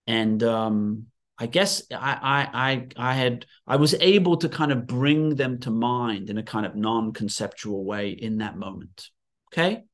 And 0.07 0.43
um, 0.43 1.07
I 1.39 1.47
guess 1.47 1.83
I, 1.93 2.49
I 2.53 2.87
I 2.97 3.15
had 3.15 3.47
I 3.67 3.77
was 3.77 3.95
able 3.95 4.39
to 4.39 4.49
kind 4.49 4.73
of 4.73 4.87
bring 4.87 5.37
them 5.37 5.61
to 5.61 5.71
mind 5.71 6.31
in 6.31 6.39
a 6.39 6.43
kind 6.43 6.67
of 6.67 6.75
non-conceptual 6.75 7.85
way 7.85 8.11
in 8.11 8.39
that 8.39 8.57
moment. 8.57 9.11
Okay. 9.53 9.85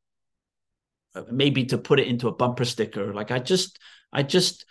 Uh, 1.15 1.23
maybe 1.31 1.65
to 1.67 1.79
put 1.79 2.01
it 2.01 2.09
into 2.09 2.29
a 2.29 2.35
bumper 2.35 2.65
sticker, 2.65 3.13
like 3.13 3.31
I 3.31 3.39
just, 3.39 3.79
I 4.13 4.25
just 4.25 4.65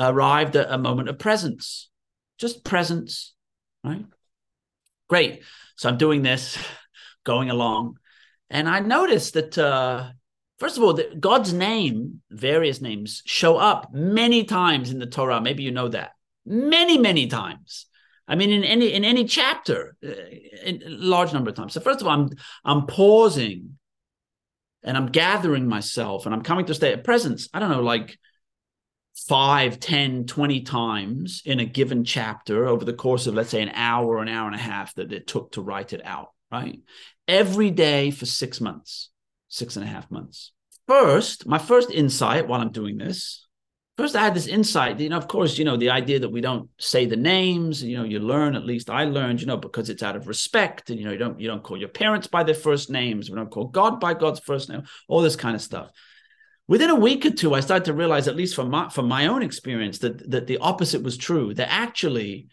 arrived 0.00 0.56
at 0.56 0.70
a 0.70 0.78
moment 0.78 1.08
of 1.08 1.18
presence, 1.18 1.88
just 2.38 2.64
presence, 2.64 3.34
right? 3.84 4.04
Great. 5.08 5.42
So 5.76 5.88
I'm 5.88 5.98
doing 5.98 6.22
this, 6.22 6.58
going 7.24 7.50
along, 7.50 7.98
and 8.48 8.68
I 8.68 8.80
noticed 8.80 9.34
that 9.34 9.58
uh, 9.58 10.10
first 10.58 10.76
of 10.76 10.82
all, 10.82 10.94
that 10.94 11.20
God's 11.20 11.52
name, 11.52 12.22
various 12.30 12.80
names, 12.80 13.22
show 13.26 13.56
up 13.56 13.92
many 13.92 14.44
times 14.44 14.90
in 14.90 14.98
the 14.98 15.06
Torah. 15.06 15.40
Maybe 15.40 15.62
you 15.62 15.70
know 15.70 15.88
that 15.88 16.12
many, 16.44 16.98
many 16.98 17.26
times. 17.26 17.86
I 18.26 18.36
mean, 18.36 18.50
in 18.50 18.64
any 18.64 18.92
in 18.92 19.04
any 19.04 19.24
chapter, 19.24 19.96
uh, 20.04 20.12
in 20.64 20.82
a 20.84 20.90
large 20.90 21.32
number 21.32 21.50
of 21.50 21.56
times. 21.56 21.74
So 21.74 21.80
first 21.80 22.00
of 22.00 22.06
all, 22.06 22.12
I'm 22.12 22.30
I'm 22.64 22.86
pausing 22.86 23.78
and 24.82 24.96
I'm 24.96 25.06
gathering 25.06 25.66
myself 25.66 26.26
and 26.26 26.34
I'm 26.34 26.42
coming 26.42 26.64
to 26.66 26.72
a 26.72 26.74
state 26.74 26.96
of 26.96 27.04
presence, 27.04 27.48
I 27.52 27.58
don't 27.58 27.70
know, 27.70 27.82
like 27.82 28.18
five, 29.28 29.80
ten, 29.80 30.26
twenty 30.26 30.62
times 30.62 31.42
in 31.44 31.60
a 31.60 31.64
given 31.64 32.04
chapter 32.04 32.66
over 32.66 32.84
the 32.84 32.92
course 32.92 33.26
of, 33.26 33.34
let's 33.34 33.50
say, 33.50 33.62
an 33.62 33.72
hour, 33.74 34.18
an 34.18 34.28
hour 34.28 34.46
and 34.46 34.56
a 34.56 34.58
half 34.58 34.94
that 34.94 35.12
it 35.12 35.26
took 35.26 35.52
to 35.52 35.62
write 35.62 35.92
it 35.92 36.04
out, 36.04 36.30
right? 36.50 36.80
Every 37.28 37.70
day 37.70 38.10
for 38.10 38.26
six 38.26 38.60
months, 38.60 39.10
six 39.48 39.76
and 39.76 39.84
a 39.84 39.88
half 39.88 40.10
months. 40.10 40.52
First, 40.88 41.46
my 41.46 41.58
first 41.58 41.90
insight 41.90 42.48
while 42.48 42.60
I'm 42.60 42.72
doing 42.72 42.98
this 42.98 43.46
first 44.00 44.16
I 44.16 44.22
had 44.22 44.34
this 44.34 44.46
insight, 44.46 44.98
you 44.98 45.10
know, 45.10 45.18
of 45.18 45.28
course, 45.28 45.58
you 45.58 45.64
know, 45.64 45.76
the 45.76 45.90
idea 45.90 46.20
that 46.20 46.30
we 46.30 46.40
don't 46.40 46.70
say 46.78 47.04
the 47.04 47.16
names, 47.16 47.82
you 47.82 47.98
know, 47.98 48.04
you 48.04 48.18
learn, 48.18 48.56
at 48.56 48.64
least 48.64 48.88
I 48.88 49.04
learned, 49.04 49.42
you 49.42 49.46
know, 49.46 49.58
because 49.58 49.90
it's 49.90 50.02
out 50.02 50.16
of 50.16 50.26
respect. 50.26 50.88
And 50.88 50.98
you 50.98 51.04
know, 51.04 51.12
you 51.12 51.18
don't 51.18 51.38
you 51.38 51.48
don't 51.48 51.62
call 51.62 51.76
your 51.76 51.90
parents 51.90 52.26
by 52.26 52.42
their 52.42 52.54
first 52.54 52.90
names, 52.90 53.28
we 53.28 53.36
don't 53.36 53.50
call 53.50 53.66
God 53.66 54.00
by 54.00 54.14
God's 54.14 54.40
first 54.40 54.70
name, 54.70 54.84
all 55.06 55.20
this 55.20 55.36
kind 55.36 55.54
of 55.54 55.60
stuff. 55.60 55.90
Within 56.70 56.90
a 56.90 56.94
week 56.94 57.26
or 57.26 57.30
two, 57.30 57.52
I 57.52 57.58
started 57.58 57.86
to 57.86 57.94
realize, 57.94 58.28
at 58.28 58.36
least 58.36 58.54
from 58.54 58.70
my 58.70 58.88
from 58.90 59.08
my 59.08 59.26
own 59.26 59.42
experience, 59.42 59.98
that 59.98 60.30
that 60.30 60.46
the 60.46 60.58
opposite 60.58 61.02
was 61.02 61.16
true. 61.16 61.52
That 61.52 61.68
actually 61.68 62.46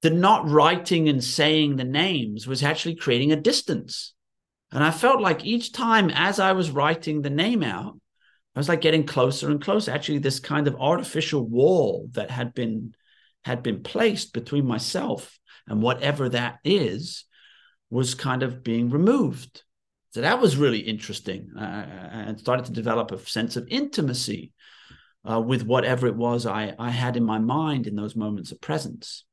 the 0.00 0.08
not 0.08 0.48
writing 0.48 1.06
and 1.06 1.22
saying 1.22 1.76
the 1.76 1.84
names 1.84 2.46
was 2.46 2.62
actually 2.62 2.94
creating 2.94 3.30
a 3.30 3.36
distance. 3.36 4.14
And 4.72 4.82
I 4.82 4.90
felt 4.90 5.20
like 5.20 5.44
each 5.44 5.72
time 5.72 6.08
as 6.08 6.40
I 6.40 6.52
was 6.52 6.70
writing 6.70 7.20
the 7.20 7.28
name 7.28 7.62
out, 7.62 8.00
I 8.56 8.58
was 8.58 8.70
like 8.70 8.80
getting 8.80 9.04
closer 9.04 9.50
and 9.50 9.60
closer. 9.60 9.90
Actually, 9.90 10.20
this 10.20 10.40
kind 10.40 10.66
of 10.66 10.76
artificial 10.76 11.46
wall 11.46 12.08
that 12.12 12.30
had 12.30 12.54
been 12.54 12.94
had 13.44 13.62
been 13.62 13.82
placed 13.82 14.32
between 14.32 14.64
myself 14.64 15.38
and 15.66 15.82
whatever 15.82 16.30
that 16.30 16.58
is 16.64 17.26
was 17.90 18.14
kind 18.14 18.42
of 18.42 18.64
being 18.64 18.88
removed. 18.88 19.62
So 20.12 20.22
that 20.22 20.40
was 20.40 20.56
really 20.56 20.80
interesting, 20.80 21.52
uh, 21.56 21.60
and 22.12 22.38
started 22.38 22.66
to 22.66 22.72
develop 22.72 23.12
a 23.12 23.18
sense 23.18 23.56
of 23.56 23.68
intimacy 23.68 24.52
uh, 25.30 25.40
with 25.40 25.64
whatever 25.64 26.06
it 26.06 26.16
was 26.16 26.46
I 26.46 26.74
I 26.78 26.90
had 26.90 27.16
in 27.16 27.24
my 27.24 27.38
mind 27.38 27.86
in 27.86 27.94
those 27.94 28.16
moments 28.16 28.52
of 28.52 28.60
presence. 28.60 29.24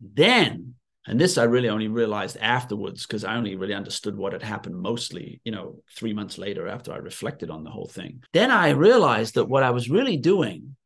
Then 0.00 0.74
and 1.06 1.18
this 1.18 1.38
I 1.38 1.44
really 1.44 1.68
only 1.68 1.88
realized 1.88 2.36
afterwards 2.40 3.06
because 3.06 3.24
I 3.24 3.36
only 3.36 3.56
really 3.56 3.74
understood 3.74 4.16
what 4.16 4.32
had 4.32 4.42
happened 4.42 4.76
mostly, 4.76 5.40
you 5.44 5.52
know, 5.52 5.82
three 5.96 6.12
months 6.12 6.36
later 6.36 6.68
after 6.68 6.92
I 6.92 6.98
reflected 6.98 7.50
on 7.50 7.64
the 7.64 7.70
whole 7.70 7.88
thing. 7.88 8.22
Then 8.32 8.50
I 8.50 8.70
realized 8.70 9.34
that 9.34 9.48
what 9.48 9.62
I 9.62 9.70
was 9.70 9.88
really 9.88 10.18
doing 10.18 10.76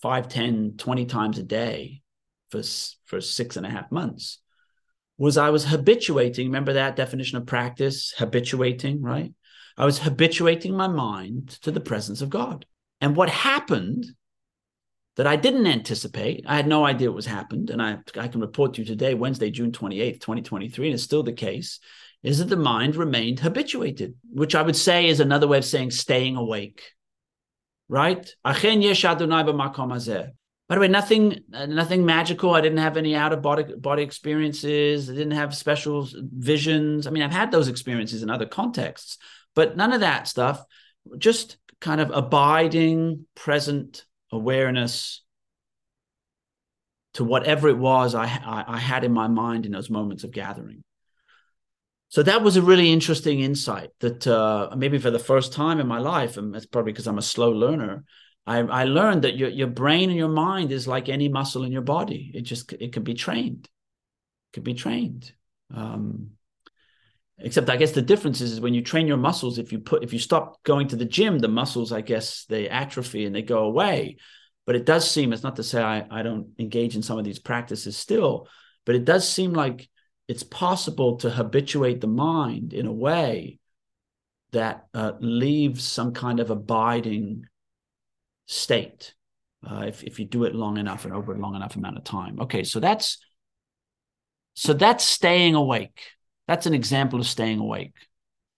five, 0.00 0.28
ten, 0.28 0.74
twenty 0.76 1.06
times 1.06 1.38
a 1.38 1.42
day 1.42 2.02
for, 2.50 2.62
for 3.04 3.20
six 3.20 3.56
and 3.56 3.66
a 3.66 3.70
half 3.70 3.90
months 3.90 4.38
was 5.20 5.36
I 5.36 5.50
was 5.50 5.66
habituating. 5.66 6.46
Remember 6.46 6.72
that 6.72 6.96
definition 6.96 7.38
of 7.38 7.46
practice? 7.46 8.12
Habituating, 8.16 9.02
right? 9.02 9.32
I 9.76 9.84
was 9.84 9.98
habituating 9.98 10.76
my 10.76 10.88
mind 10.88 11.50
to 11.62 11.70
the 11.70 11.80
presence 11.80 12.22
of 12.22 12.30
God. 12.30 12.66
And 13.00 13.14
what 13.14 13.30
happened 13.30 14.06
that 15.16 15.26
I 15.26 15.36
didn't 15.36 15.66
anticipate. 15.66 16.46
I 16.46 16.56
had 16.56 16.66
no 16.66 16.86
idea 16.86 17.10
what 17.10 17.16
was 17.16 17.26
happened. 17.26 17.68
And 17.68 17.82
I, 17.82 17.98
I 18.18 18.28
can 18.28 18.40
report 18.40 18.72
to 18.72 18.80
you 18.80 18.86
today, 18.86 19.12
Wednesday, 19.12 19.50
June 19.50 19.70
28th, 19.70 20.20
2023, 20.20 20.86
and 20.86 20.94
it's 20.94 21.02
still 21.02 21.22
the 21.22 21.32
case, 21.32 21.78
is 22.22 22.38
that 22.38 22.48
the 22.48 22.56
mind 22.56 22.96
remained 22.96 23.40
habituated, 23.40 24.14
which 24.32 24.54
I 24.54 24.62
would 24.62 24.76
say 24.76 25.08
is 25.08 25.20
another 25.20 25.46
way 25.46 25.58
of 25.58 25.66
saying 25.66 25.90
staying 25.90 26.36
awake. 26.36 26.82
Right? 27.86 28.34
By 30.70 30.76
the 30.76 30.82
way, 30.82 30.88
nothing, 30.88 31.40
nothing 31.48 32.06
magical. 32.06 32.54
I 32.54 32.60
didn't 32.60 32.78
have 32.78 32.96
any 32.96 33.16
out 33.16 33.32
of 33.32 33.42
body 33.42 33.64
body 33.74 34.04
experiences. 34.04 35.10
I 35.10 35.14
didn't 35.14 35.32
have 35.32 35.52
special 35.52 36.08
visions. 36.14 37.08
I 37.08 37.10
mean, 37.10 37.24
I've 37.24 37.32
had 37.32 37.50
those 37.50 37.66
experiences 37.66 38.22
in 38.22 38.30
other 38.30 38.46
contexts, 38.46 39.18
but 39.56 39.76
none 39.76 39.92
of 39.92 40.02
that 40.02 40.28
stuff. 40.28 40.62
Just 41.18 41.56
kind 41.80 42.00
of 42.00 42.12
abiding, 42.12 43.26
present 43.34 44.04
awareness 44.30 45.24
to 47.14 47.24
whatever 47.24 47.68
it 47.68 47.76
was 47.76 48.14
I, 48.14 48.26
I, 48.26 48.64
I 48.68 48.78
had 48.78 49.02
in 49.02 49.12
my 49.12 49.26
mind 49.26 49.66
in 49.66 49.72
those 49.72 49.90
moments 49.90 50.22
of 50.22 50.30
gathering. 50.30 50.84
so 52.10 52.22
that 52.22 52.42
was 52.42 52.56
a 52.56 52.62
really 52.62 52.92
interesting 52.92 53.40
insight 53.40 53.90
that 53.98 54.24
uh, 54.24 54.70
maybe 54.76 54.98
for 54.98 55.10
the 55.10 55.18
first 55.18 55.52
time 55.52 55.80
in 55.80 55.88
my 55.88 55.98
life, 55.98 56.36
and 56.36 56.54
it's 56.54 56.66
probably 56.66 56.92
because 56.92 57.08
I'm 57.08 57.18
a 57.18 57.22
slow 57.22 57.50
learner, 57.50 58.04
I, 58.46 58.58
I 58.58 58.84
learned 58.84 59.22
that 59.22 59.36
your, 59.36 59.48
your 59.48 59.68
brain 59.68 60.10
and 60.10 60.18
your 60.18 60.28
mind 60.28 60.72
is 60.72 60.88
like 60.88 61.08
any 61.08 61.28
muscle 61.28 61.64
in 61.64 61.72
your 61.72 61.82
body. 61.82 62.30
It 62.34 62.42
just 62.42 62.72
it 62.72 62.92
can 62.92 63.02
be 63.02 63.14
trained. 63.14 63.66
It 63.66 64.54
can 64.54 64.62
be 64.62 64.74
trained. 64.74 65.32
Um, 65.74 66.30
except 67.38 67.70
I 67.70 67.76
guess 67.76 67.92
the 67.92 68.02
difference 68.02 68.40
is, 68.40 68.52
is 68.52 68.60
when 68.60 68.74
you 68.74 68.82
train 68.82 69.06
your 69.06 69.16
muscles, 69.16 69.58
if 69.58 69.72
you 69.72 69.78
put 69.78 70.02
if 70.02 70.12
you 70.12 70.18
stop 70.18 70.62
going 70.64 70.88
to 70.88 70.96
the 70.96 71.04
gym, 71.04 71.38
the 71.38 71.48
muscles, 71.48 71.92
I 71.92 72.00
guess, 72.00 72.44
they 72.46 72.68
atrophy 72.68 73.24
and 73.26 73.34
they 73.34 73.42
go 73.42 73.64
away. 73.64 74.16
But 74.66 74.76
it 74.76 74.86
does 74.86 75.10
seem, 75.10 75.32
it's 75.32 75.42
not 75.42 75.56
to 75.56 75.64
say 75.64 75.82
I, 75.82 76.06
I 76.10 76.22
don't 76.22 76.48
engage 76.58 76.94
in 76.94 77.02
some 77.02 77.18
of 77.18 77.24
these 77.24 77.38
practices 77.38 77.96
still, 77.96 78.46
but 78.84 78.94
it 78.94 79.04
does 79.04 79.28
seem 79.28 79.52
like 79.52 79.88
it's 80.28 80.44
possible 80.44 81.16
to 81.16 81.30
habituate 81.30 82.00
the 82.00 82.06
mind 82.06 82.72
in 82.72 82.86
a 82.86 82.92
way 82.92 83.58
that 84.52 84.86
uh, 84.94 85.12
leaves 85.18 85.82
some 85.82 86.12
kind 86.12 86.38
of 86.40 86.50
abiding 86.50 87.46
state 88.50 89.14
uh, 89.68 89.84
if, 89.86 90.02
if 90.02 90.18
you 90.18 90.24
do 90.24 90.44
it 90.44 90.54
long 90.54 90.76
enough 90.76 91.04
and 91.04 91.14
over 91.14 91.32
a 91.32 91.38
long 91.38 91.54
enough 91.54 91.76
amount 91.76 91.96
of 91.96 92.04
time. 92.04 92.40
Okay 92.40 92.64
so 92.64 92.80
that's 92.80 93.18
so 94.54 94.72
that's 94.72 95.04
staying 95.04 95.54
awake. 95.54 96.02
That's 96.48 96.66
an 96.66 96.74
example 96.74 97.20
of 97.20 97.26
staying 97.26 97.60
awake. 97.60 97.94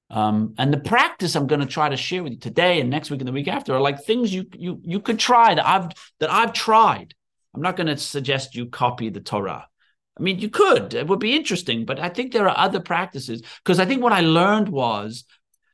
Um, 0.08 0.54
and 0.58 0.72
the 0.72 0.78
practice 0.78 1.36
i'm 1.36 1.46
going 1.46 1.60
to 1.60 1.66
try 1.66 1.88
to 1.88 1.96
share 1.96 2.22
with 2.22 2.32
you 2.32 2.38
today 2.38 2.80
and 2.80 2.90
next 2.90 3.10
week 3.10 3.20
and 3.20 3.28
the 3.28 3.32
week 3.32 3.48
after 3.48 3.74
are 3.74 3.80
like 3.80 4.04
things 4.04 4.34
you 4.34 4.44
you 4.52 4.78
you 4.84 5.00
could 5.00 5.18
try 5.18 5.54
that 5.54 5.66
i've 5.66 5.90
that 6.20 6.30
i've 6.30 6.52
tried. 6.52 7.14
I'm 7.54 7.62
not 7.62 7.76
going 7.76 7.86
to 7.86 7.96
suggest 7.96 8.54
you 8.54 8.66
copy 8.66 9.08
the 9.08 9.20
torah. 9.20 9.66
I 10.18 10.22
mean, 10.22 10.38
you 10.38 10.50
could. 10.50 10.92
It 10.94 11.06
would 11.06 11.20
be 11.20 11.34
interesting, 11.34 11.86
but 11.86 11.98
I 11.98 12.08
think 12.10 12.32
there 12.32 12.48
are 12.48 12.56
other 12.56 12.80
practices 12.80 13.42
because 13.64 13.80
I 13.80 13.86
think 13.86 14.02
what 14.02 14.12
I 14.12 14.20
learned 14.20 14.68
was 14.68 15.24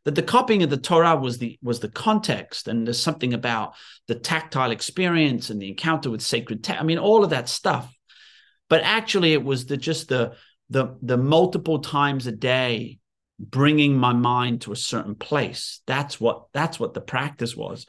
that 0.05 0.15
the 0.15 0.23
copying 0.23 0.63
of 0.63 0.71
the 0.71 0.77
Torah 0.77 1.17
was 1.17 1.39
the 1.39 1.59
was 1.63 1.81
the 1.81 1.91
context, 1.91 2.69
and 2.69 2.87
there's 2.87 3.01
something 3.01 3.35
about 3.35 3.75
the 4.07 4.15
tactile 4.15 4.71
experience 4.71 5.51
and 5.51 5.61
the 5.61 5.69
encounter 5.69 6.11
with 6.11 6.23
sacred. 6.23 6.65
Te- 6.65 6.75
I 6.75 6.83
mean, 6.83 6.99
all 6.99 7.25
of 7.25 7.31
that 7.31 7.49
stuff. 7.49 7.93
But 8.69 8.83
actually, 8.83 9.33
it 9.33 9.43
was 9.43 9.67
the 9.67 9.77
just 9.77 10.09
the 10.09 10.35
the 10.71 10.97
the 11.03 11.17
multiple 11.17 11.81
times 11.81 12.27
a 12.27 12.33
day 12.33 12.99
bringing 13.39 13.97
my 13.97 14.13
mind 14.13 14.63
to 14.63 14.73
a 14.73 14.77
certain 14.77 15.15
place. 15.15 15.81
That's 15.87 16.21
what 16.21 16.47
that's 16.53 16.79
what 16.81 16.95
the 16.95 17.01
practice 17.01 17.57
was 17.57 17.87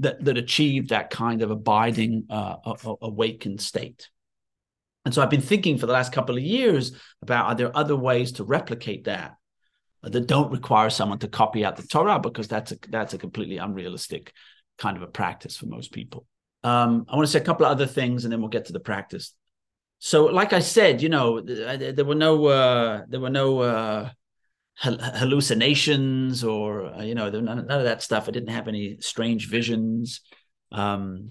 that 0.00 0.24
that 0.24 0.36
achieved 0.36 0.90
that 0.90 1.10
kind 1.10 1.42
of 1.42 1.50
abiding, 1.50 2.26
uh, 2.30 2.56
awakened 3.00 3.60
state. 3.60 4.08
And 5.04 5.14
so 5.14 5.22
I've 5.22 5.30
been 5.30 5.40
thinking 5.40 5.78
for 5.78 5.86
the 5.86 5.92
last 5.92 6.12
couple 6.12 6.36
of 6.36 6.42
years 6.42 6.92
about 7.22 7.46
are 7.46 7.54
there 7.54 7.76
other 7.76 7.96
ways 7.96 8.32
to 8.32 8.44
replicate 8.44 9.04
that 9.04 9.36
that 10.10 10.26
don't 10.26 10.50
require 10.50 10.90
someone 10.90 11.18
to 11.18 11.28
copy 11.28 11.64
out 11.64 11.76
the 11.76 11.86
Torah 11.86 12.18
because 12.18 12.48
that's 12.48 12.72
a 12.72 12.78
that's 12.88 13.14
a 13.14 13.18
completely 13.18 13.58
unrealistic 13.58 14.32
kind 14.78 14.96
of 14.96 15.02
a 15.02 15.06
practice 15.06 15.56
for 15.56 15.66
most 15.66 15.92
people. 15.92 16.26
Um, 16.62 17.06
I 17.08 17.16
want 17.16 17.26
to 17.26 17.32
say 17.32 17.38
a 17.38 17.44
couple 17.44 17.66
of 17.66 17.72
other 17.72 17.86
things 17.86 18.24
and 18.24 18.32
then 18.32 18.40
we'll 18.40 18.50
get 18.50 18.66
to 18.66 18.72
the 18.72 18.80
practice. 18.80 19.34
So, 19.98 20.26
like 20.26 20.52
I 20.52 20.58
said, 20.58 21.00
you 21.00 21.08
know, 21.08 21.40
there 21.40 22.04
were 22.04 22.14
no 22.14 22.46
uh, 22.46 23.02
there 23.08 23.20
were 23.20 23.30
no 23.30 23.60
uh, 23.60 24.10
hallucinations 24.76 26.44
or 26.44 26.86
uh, 26.86 27.02
you 27.02 27.14
know 27.14 27.30
none, 27.30 27.58
of 27.58 27.84
that 27.84 28.02
stuff. 28.02 28.28
I 28.28 28.32
didn't 28.32 28.50
have 28.50 28.68
any 28.68 28.98
strange 29.00 29.48
visions. 29.48 30.20
Um, 30.72 31.30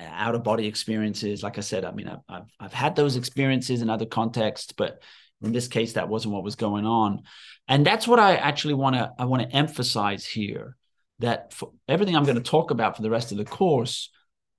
out 0.00 0.34
of 0.34 0.42
body 0.42 0.66
experiences. 0.66 1.42
Like 1.42 1.58
I 1.58 1.60
said, 1.60 1.84
I 1.84 1.92
mean, 1.92 2.08
I've, 2.08 2.20
I've, 2.28 2.46
I've 2.58 2.72
had 2.72 2.96
those 2.96 3.16
experiences 3.16 3.82
in 3.82 3.90
other 3.90 4.06
contexts, 4.06 4.72
but 4.72 5.02
in 5.42 5.52
this 5.52 5.68
case, 5.68 5.94
that 5.94 6.08
wasn't 6.08 6.34
what 6.34 6.44
was 6.44 6.56
going 6.56 6.86
on. 6.86 7.22
And 7.70 7.86
that's 7.86 8.06
what 8.06 8.18
I 8.18 8.34
actually 8.34 8.74
want 8.74 8.96
to 8.96 9.12
I 9.18 9.24
want 9.24 9.42
to 9.42 9.56
emphasize 9.56 10.26
here. 10.26 10.76
That 11.20 11.52
for 11.52 11.72
everything 11.86 12.16
I'm 12.16 12.24
going 12.24 12.42
to 12.42 12.42
talk 12.42 12.70
about 12.70 12.96
for 12.96 13.02
the 13.02 13.10
rest 13.10 13.30
of 13.30 13.38
the 13.38 13.44
course, 13.44 14.10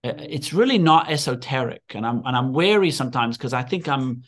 it's 0.03 0.53
really 0.53 0.77
not 0.77 1.11
esoteric, 1.11 1.81
and 1.93 2.05
I'm 2.05 2.23
and 2.25 2.35
I'm 2.35 2.53
wary 2.53 2.91
sometimes 2.91 3.37
because 3.37 3.53
I 3.53 3.63
think 3.63 3.87
I'm 3.87 4.23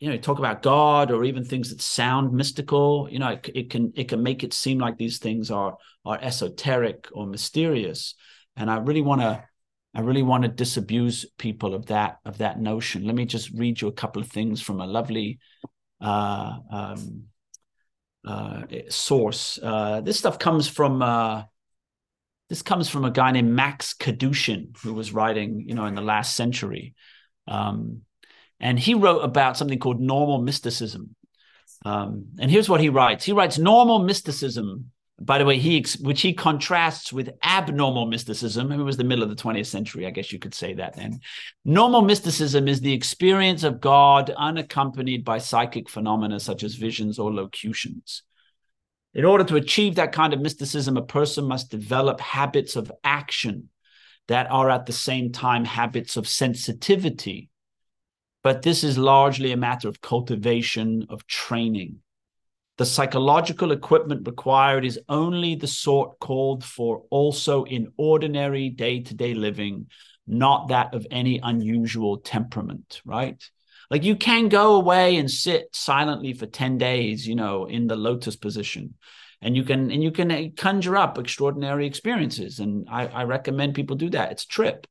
you 0.00 0.10
know 0.10 0.16
talk 0.16 0.38
about 0.38 0.62
god 0.62 1.10
or 1.10 1.24
even 1.24 1.44
things 1.44 1.70
that 1.70 1.80
sound 1.80 2.32
mystical 2.32 3.08
you 3.10 3.18
know 3.18 3.30
it, 3.30 3.50
it, 3.52 3.70
can 3.70 3.92
it 3.96 4.06
can 4.06 4.22
make 4.22 4.44
it 4.44 4.52
seem 4.52 4.78
like 4.78 4.96
these 4.96 5.18
things 5.18 5.50
are 5.50 5.76
are 6.04 6.16
esoteric 6.22 7.08
or 7.10 7.26
mysterious 7.26 8.14
and 8.54 8.70
i 8.70 8.76
really 8.76 9.00
want 9.00 9.20
to 9.20 9.42
I 9.94 10.00
really 10.00 10.22
want 10.22 10.44
to 10.44 10.48
disabuse 10.48 11.26
people 11.38 11.74
of 11.74 11.86
that 11.86 12.18
of 12.24 12.38
that 12.38 12.60
notion. 12.60 13.04
Let 13.04 13.14
me 13.14 13.24
just 13.24 13.50
read 13.50 13.80
you 13.80 13.88
a 13.88 13.92
couple 13.92 14.22
of 14.22 14.28
things 14.28 14.60
from 14.60 14.80
a 14.80 14.86
lovely 14.86 15.38
uh, 16.00 16.58
um, 16.70 17.24
uh, 18.26 18.62
source. 18.88 19.58
Uh, 19.62 20.00
this 20.00 20.18
stuff 20.18 20.38
comes 20.38 20.68
from 20.68 21.02
uh, 21.02 21.44
this 22.48 22.62
comes 22.62 22.88
from 22.88 23.04
a 23.04 23.10
guy 23.10 23.30
named 23.30 23.50
Max 23.50 23.94
Kadushin, 23.94 24.76
who 24.82 24.94
was 24.94 25.12
writing, 25.12 25.64
you 25.66 25.74
know, 25.74 25.84
in 25.84 25.94
the 25.94 26.00
last 26.00 26.34
century, 26.34 26.94
um, 27.46 28.02
and 28.60 28.78
he 28.78 28.94
wrote 28.94 29.20
about 29.20 29.56
something 29.56 29.78
called 29.78 30.00
normal 30.00 30.40
mysticism. 30.40 31.14
Um, 31.84 32.26
and 32.38 32.50
here's 32.50 32.68
what 32.68 32.80
he 32.80 32.88
writes: 32.88 33.24
He 33.24 33.32
writes 33.32 33.58
normal 33.58 34.00
mysticism 34.00 34.90
by 35.20 35.38
the 35.38 35.44
way, 35.44 35.58
he 35.58 35.84
which 36.00 36.20
he 36.20 36.32
contrasts 36.32 37.12
with 37.12 37.30
abnormal 37.42 38.06
mysticism. 38.06 38.70
It 38.70 38.76
was 38.76 38.96
the 38.96 39.04
middle 39.04 39.24
of 39.24 39.30
the 39.30 39.42
20th 39.42 39.66
century, 39.66 40.06
I 40.06 40.10
guess 40.10 40.32
you 40.32 40.38
could 40.38 40.54
say 40.54 40.74
that 40.74 40.94
then. 40.94 41.20
Normal 41.64 42.02
mysticism 42.02 42.68
is 42.68 42.80
the 42.80 42.92
experience 42.92 43.64
of 43.64 43.80
God 43.80 44.30
unaccompanied 44.30 45.24
by 45.24 45.38
psychic 45.38 45.88
phenomena 45.88 46.38
such 46.38 46.62
as 46.62 46.76
visions 46.76 47.18
or 47.18 47.32
locutions. 47.32 48.22
In 49.12 49.24
order 49.24 49.42
to 49.44 49.56
achieve 49.56 49.96
that 49.96 50.12
kind 50.12 50.32
of 50.32 50.40
mysticism, 50.40 50.96
a 50.96 51.02
person 51.02 51.46
must 51.46 51.70
develop 51.70 52.20
habits 52.20 52.76
of 52.76 52.92
action 53.02 53.70
that 54.28 54.48
are 54.50 54.70
at 54.70 54.86
the 54.86 54.92
same 54.92 55.32
time 55.32 55.64
habits 55.64 56.16
of 56.16 56.28
sensitivity. 56.28 57.48
But 58.44 58.62
this 58.62 58.84
is 58.84 58.96
largely 58.96 59.50
a 59.50 59.56
matter 59.56 59.88
of 59.88 60.00
cultivation, 60.00 61.06
of 61.08 61.26
training. 61.26 62.02
The 62.78 62.86
psychological 62.86 63.72
equipment 63.72 64.26
required 64.26 64.84
is 64.84 65.00
only 65.08 65.56
the 65.56 65.66
sort 65.66 66.20
called 66.20 66.64
for 66.64 67.02
also 67.10 67.64
in 67.64 67.92
ordinary 67.96 68.70
day 68.70 69.00
to 69.00 69.14
day 69.14 69.34
living, 69.34 69.88
not 70.28 70.68
that 70.68 70.94
of 70.94 71.04
any 71.10 71.40
unusual 71.42 72.18
temperament, 72.18 73.02
right? 73.04 73.42
Like 73.90 74.04
you 74.04 74.14
can 74.14 74.48
go 74.48 74.76
away 74.76 75.16
and 75.16 75.28
sit 75.28 75.70
silently 75.72 76.34
for 76.34 76.46
10 76.46 76.78
days, 76.78 77.26
you 77.26 77.34
know, 77.34 77.64
in 77.64 77.88
the 77.88 77.96
lotus 77.96 78.36
position. 78.36 78.94
And 79.42 79.56
you 79.56 79.64
can 79.64 79.90
and 79.90 80.02
you 80.02 80.12
can 80.12 80.30
uh, 80.30 80.42
conjure 80.56 80.96
up 80.96 81.18
extraordinary 81.18 81.86
experiences. 81.86 82.60
And 82.60 82.86
I, 82.88 83.06
I 83.06 83.24
recommend 83.24 83.74
people 83.74 83.96
do 83.96 84.10
that. 84.10 84.30
It's 84.30 84.44
a 84.44 84.48
trip. 84.48 84.86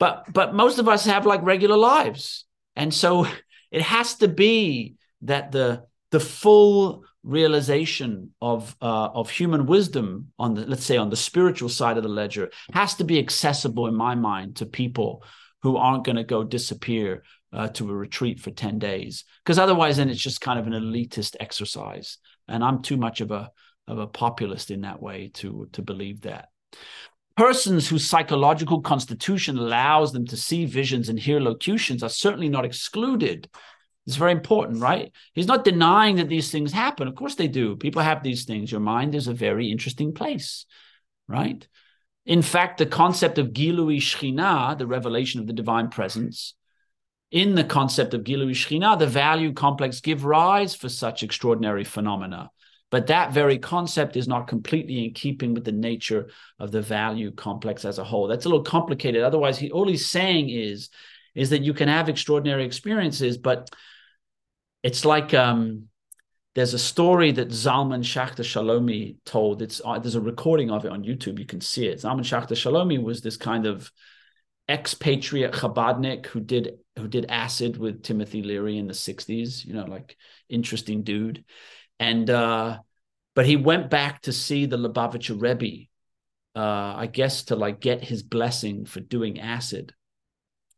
But 0.00 0.32
but 0.32 0.54
most 0.54 0.80
of 0.80 0.88
us 0.88 1.04
have 1.04 1.24
like 1.24 1.42
regular 1.42 1.76
lives. 1.76 2.46
And 2.74 2.92
so 2.92 3.28
it 3.70 3.82
has 3.82 4.16
to 4.16 4.28
be 4.28 4.96
that 5.22 5.52
the 5.52 5.84
the 6.10 6.20
full 6.20 7.04
realization 7.22 8.30
of 8.40 8.74
uh, 8.80 9.08
of 9.14 9.28
human 9.28 9.66
wisdom 9.66 10.28
on 10.38 10.54
the 10.54 10.66
let's 10.66 10.84
say 10.84 10.96
on 10.96 11.10
the 11.10 11.16
spiritual 11.16 11.68
side 11.68 11.96
of 11.96 12.02
the 12.02 12.08
ledger 12.08 12.50
has 12.72 12.94
to 12.94 13.04
be 13.04 13.18
accessible 13.18 13.86
in 13.86 13.94
my 13.94 14.14
mind 14.14 14.56
to 14.56 14.66
people 14.66 15.22
who 15.62 15.76
aren't 15.76 16.04
going 16.04 16.16
to 16.16 16.24
go 16.24 16.44
disappear 16.44 17.22
uh, 17.52 17.68
to 17.68 17.90
a 17.90 17.94
retreat 17.94 18.38
for 18.38 18.50
10 18.50 18.78
days. 18.78 19.24
Because 19.44 19.58
otherwise 19.58 19.96
then 19.96 20.08
it's 20.08 20.20
just 20.20 20.40
kind 20.40 20.58
of 20.58 20.66
an 20.66 20.72
elitist 20.72 21.36
exercise. 21.40 22.18
And 22.46 22.64
i'm 22.64 22.82
too 22.82 22.96
much 22.96 23.20
of 23.20 23.30
a 23.30 23.50
of 23.86 23.98
a 23.98 24.06
populist 24.06 24.70
in 24.70 24.82
that 24.82 25.02
way 25.02 25.30
to 25.34 25.68
to 25.72 25.82
believe 25.82 26.22
that. 26.22 26.48
Persons 27.36 27.88
whose 27.88 28.08
psychological 28.08 28.80
constitution 28.80 29.58
allows 29.58 30.12
them 30.12 30.26
to 30.26 30.36
see 30.36 30.64
visions 30.64 31.08
and 31.08 31.18
hear 31.18 31.40
locutions 31.40 32.02
are 32.02 32.08
certainly 32.08 32.48
not 32.48 32.64
excluded 32.64 33.48
it's 34.08 34.16
very 34.16 34.32
important, 34.32 34.80
right? 34.80 35.12
He's 35.34 35.46
not 35.46 35.64
denying 35.64 36.16
that 36.16 36.30
these 36.30 36.50
things 36.50 36.72
happen. 36.72 37.08
Of 37.08 37.14
course 37.14 37.34
they 37.34 37.46
do. 37.46 37.76
People 37.76 38.00
have 38.00 38.22
these 38.22 38.46
things. 38.46 38.72
Your 38.72 38.80
mind 38.80 39.14
is 39.14 39.28
a 39.28 39.34
very 39.34 39.70
interesting 39.70 40.14
place, 40.14 40.64
right? 41.28 41.68
In 42.24 42.40
fact, 42.40 42.78
the 42.78 42.86
concept 42.86 43.36
of 43.36 43.48
Gilui 43.48 43.98
Shechina, 43.98 44.78
the 44.78 44.86
revelation 44.86 45.40
of 45.40 45.46
the 45.46 45.52
divine 45.52 45.90
presence, 45.90 46.54
in 47.30 47.54
the 47.54 47.64
concept 47.64 48.14
of 48.14 48.24
Gilui 48.24 48.52
Shechina, 48.52 48.98
the 48.98 49.06
value 49.06 49.52
complex 49.52 50.00
give 50.00 50.24
rise 50.24 50.74
for 50.74 50.88
such 50.88 51.22
extraordinary 51.22 51.84
phenomena. 51.84 52.50
But 52.90 53.08
that 53.08 53.34
very 53.34 53.58
concept 53.58 54.16
is 54.16 54.26
not 54.26 54.48
completely 54.48 55.04
in 55.04 55.12
keeping 55.12 55.52
with 55.52 55.66
the 55.66 55.72
nature 55.72 56.30
of 56.58 56.72
the 56.72 56.80
value 56.80 57.30
complex 57.30 57.84
as 57.84 57.98
a 57.98 58.04
whole. 58.04 58.26
That's 58.26 58.46
a 58.46 58.48
little 58.48 58.64
complicated. 58.64 59.22
Otherwise, 59.22 59.58
he, 59.58 59.70
all 59.70 59.86
he's 59.86 60.06
saying 60.06 60.48
is, 60.48 60.88
is 61.34 61.50
that 61.50 61.60
you 61.60 61.74
can 61.74 61.88
have 61.88 62.08
extraordinary 62.08 62.64
experiences, 62.64 63.36
but 63.36 63.68
it's 64.82 65.04
like 65.04 65.34
um, 65.34 65.88
there's 66.54 66.74
a 66.74 66.78
story 66.78 67.32
that 67.32 67.48
Zalman 67.48 68.02
Schachter 68.02 68.44
Shalomi 68.44 69.16
told. 69.24 69.62
It's 69.62 69.80
uh, 69.84 69.98
there's 69.98 70.14
a 70.14 70.20
recording 70.20 70.70
of 70.70 70.84
it 70.84 70.92
on 70.92 71.04
YouTube. 71.04 71.38
You 71.38 71.46
can 71.46 71.60
see 71.60 71.86
it. 71.86 72.00
Zalman 72.00 72.20
Schachter 72.20 72.56
Shalomi 72.56 73.02
was 73.02 73.20
this 73.20 73.36
kind 73.36 73.66
of 73.66 73.90
expatriate 74.68 75.52
Chabadnik 75.52 76.26
who 76.26 76.40
did 76.40 76.78
who 76.96 77.08
did 77.08 77.26
acid 77.28 77.76
with 77.76 78.02
Timothy 78.02 78.42
Leary 78.42 78.76
in 78.76 78.86
the 78.86 78.92
60s, 78.92 79.64
you 79.64 79.72
know, 79.72 79.84
like 79.84 80.16
interesting 80.48 81.02
dude. 81.02 81.44
And 81.98 82.28
uh 82.28 82.78
but 83.34 83.46
he 83.46 83.56
went 83.56 83.88
back 83.88 84.22
to 84.22 84.32
see 84.32 84.66
the 84.66 84.76
Lubavitcher 84.76 85.40
Rebbe, 85.40 85.86
uh, 86.56 86.96
I 86.96 87.06
guess 87.06 87.44
to 87.44 87.56
like 87.56 87.80
get 87.80 88.02
his 88.02 88.22
blessing 88.22 88.84
for 88.84 89.00
doing 89.00 89.40
acid. 89.40 89.94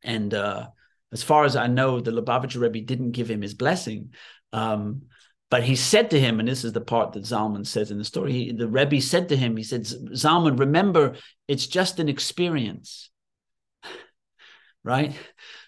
And 0.04 0.32
uh 0.34 0.68
as 1.12 1.23
far 1.23 1.44
as 1.44 1.57
I 1.57 1.66
know, 1.66 2.01
the 2.01 2.12
Lubavitcher 2.12 2.61
Rebbe 2.61 2.81
didn't 2.81 3.12
give 3.12 3.31
him 3.31 3.42
his 3.42 3.55
blessing. 3.55 4.14
Um, 4.53 5.03
but 5.51 5.64
he 5.64 5.75
said 5.75 6.11
to 6.11 6.20
him, 6.20 6.38
and 6.38 6.49
this 6.49 6.64
is 6.64 6.73
the 6.73 6.81
part 6.81 7.12
that 7.12 7.25
Zalman 7.25 7.66
says 7.66 7.90
in 7.90 7.99
the 7.99 8.05
story, 8.05 8.33
he, 8.33 8.53
the 8.53 8.68
Rebbe 8.68 9.01
said 9.01 9.29
to 9.31 9.37
him, 9.37 9.57
he 9.57 9.64
said, 9.64 9.83
Zalman, 9.83 10.59
remember, 10.59 11.16
it's 11.49 11.66
just 11.66 11.99
an 11.99 12.09
experience. 12.09 13.11
right? 14.85 15.12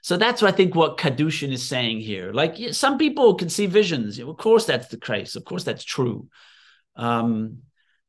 So 0.01 0.17
that's 0.17 0.41
what 0.41 0.55
I 0.55 0.57
think 0.57 0.77
what 0.77 0.99
Kadushin 0.99 1.53
is 1.53 1.67
saying 1.67 2.01
here. 2.01 2.33
Like 2.33 2.57
some 2.73 2.97
people 2.97 3.35
can 3.35 3.49
see 3.49 3.67
visions. 3.67 4.21
Of 4.21 4.37
course, 4.37 4.67
that's 4.67 4.89
the 4.89 5.01
case. 5.01 5.35
Of 5.35 5.45
course, 5.45 5.65
that's 5.65 5.85
true. 5.85 6.29
Um, 6.95 7.59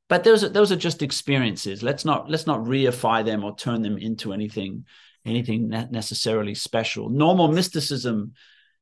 but 0.10 0.24
those 0.24 0.43
are, 0.43 0.50
those 0.50 0.72
are 0.72 0.76
just 0.76 1.02
experiences. 1.02 1.82
Let's 1.82 2.06
not 2.06 2.30
let's 2.30 2.46
not 2.46 2.60
reify 2.60 3.26
them 3.26 3.43
or 3.43 3.56
turn 3.56 3.82
them 3.82 3.98
into 3.98 4.34
anything 4.34 4.86
anything 5.25 5.69
necessarily 5.69 6.55
special. 6.55 7.09
Normal 7.09 7.47
mysticism 7.47 8.33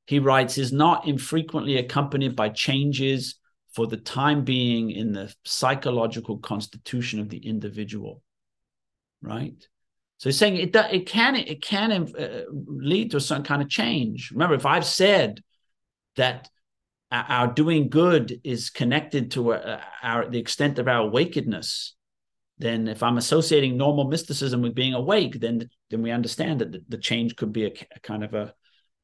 he 0.07 0.19
writes, 0.19 0.57
is 0.57 0.71
not 0.71 1.07
infrequently 1.07 1.77
accompanied 1.77 2.35
by 2.35 2.49
changes 2.49 3.35
for 3.73 3.87
the 3.87 3.97
time 3.97 4.43
being 4.43 4.91
in 4.91 5.13
the 5.13 5.33
psychological 5.45 6.37
constitution 6.37 7.19
of 7.19 7.29
the 7.29 7.37
individual. 7.37 8.21
Right? 9.21 9.55
So 10.17 10.29
he's 10.29 10.37
saying 10.37 10.57
it, 10.57 10.75
it 10.75 11.07
can 11.07 11.35
it 11.35 11.61
can 11.63 11.91
uh, 11.91 12.43
lead 12.51 13.11
to 13.11 13.19
some 13.19 13.43
kind 13.43 13.61
of 13.61 13.69
change. 13.69 14.31
Remember, 14.31 14.55
if 14.55 14.65
I've 14.65 14.85
said 14.85 15.41
that 16.15 16.49
our 17.11 17.47
doing 17.47 17.89
good 17.89 18.39
is 18.43 18.69
connected 18.69 19.31
to 19.31 19.53
uh, 19.53 19.81
our 20.03 20.29
the 20.29 20.39
extent 20.39 20.77
of 20.77 20.87
our 20.87 21.09
awakenedness, 21.09 21.91
then 22.61 22.87
if 22.87 23.03
I'm 23.03 23.17
associating 23.17 23.75
normal 23.75 24.05
mysticism 24.05 24.61
with 24.61 24.75
being 24.75 24.93
awake, 24.93 25.39
then 25.39 25.69
then 25.89 26.01
we 26.01 26.11
understand 26.11 26.61
that 26.61 26.71
the, 26.71 26.81
the 26.87 26.97
change 26.97 27.35
could 27.35 27.51
be 27.51 27.65
a, 27.65 27.73
a 27.95 27.99
kind 27.99 28.23
of 28.23 28.33
a 28.33 28.53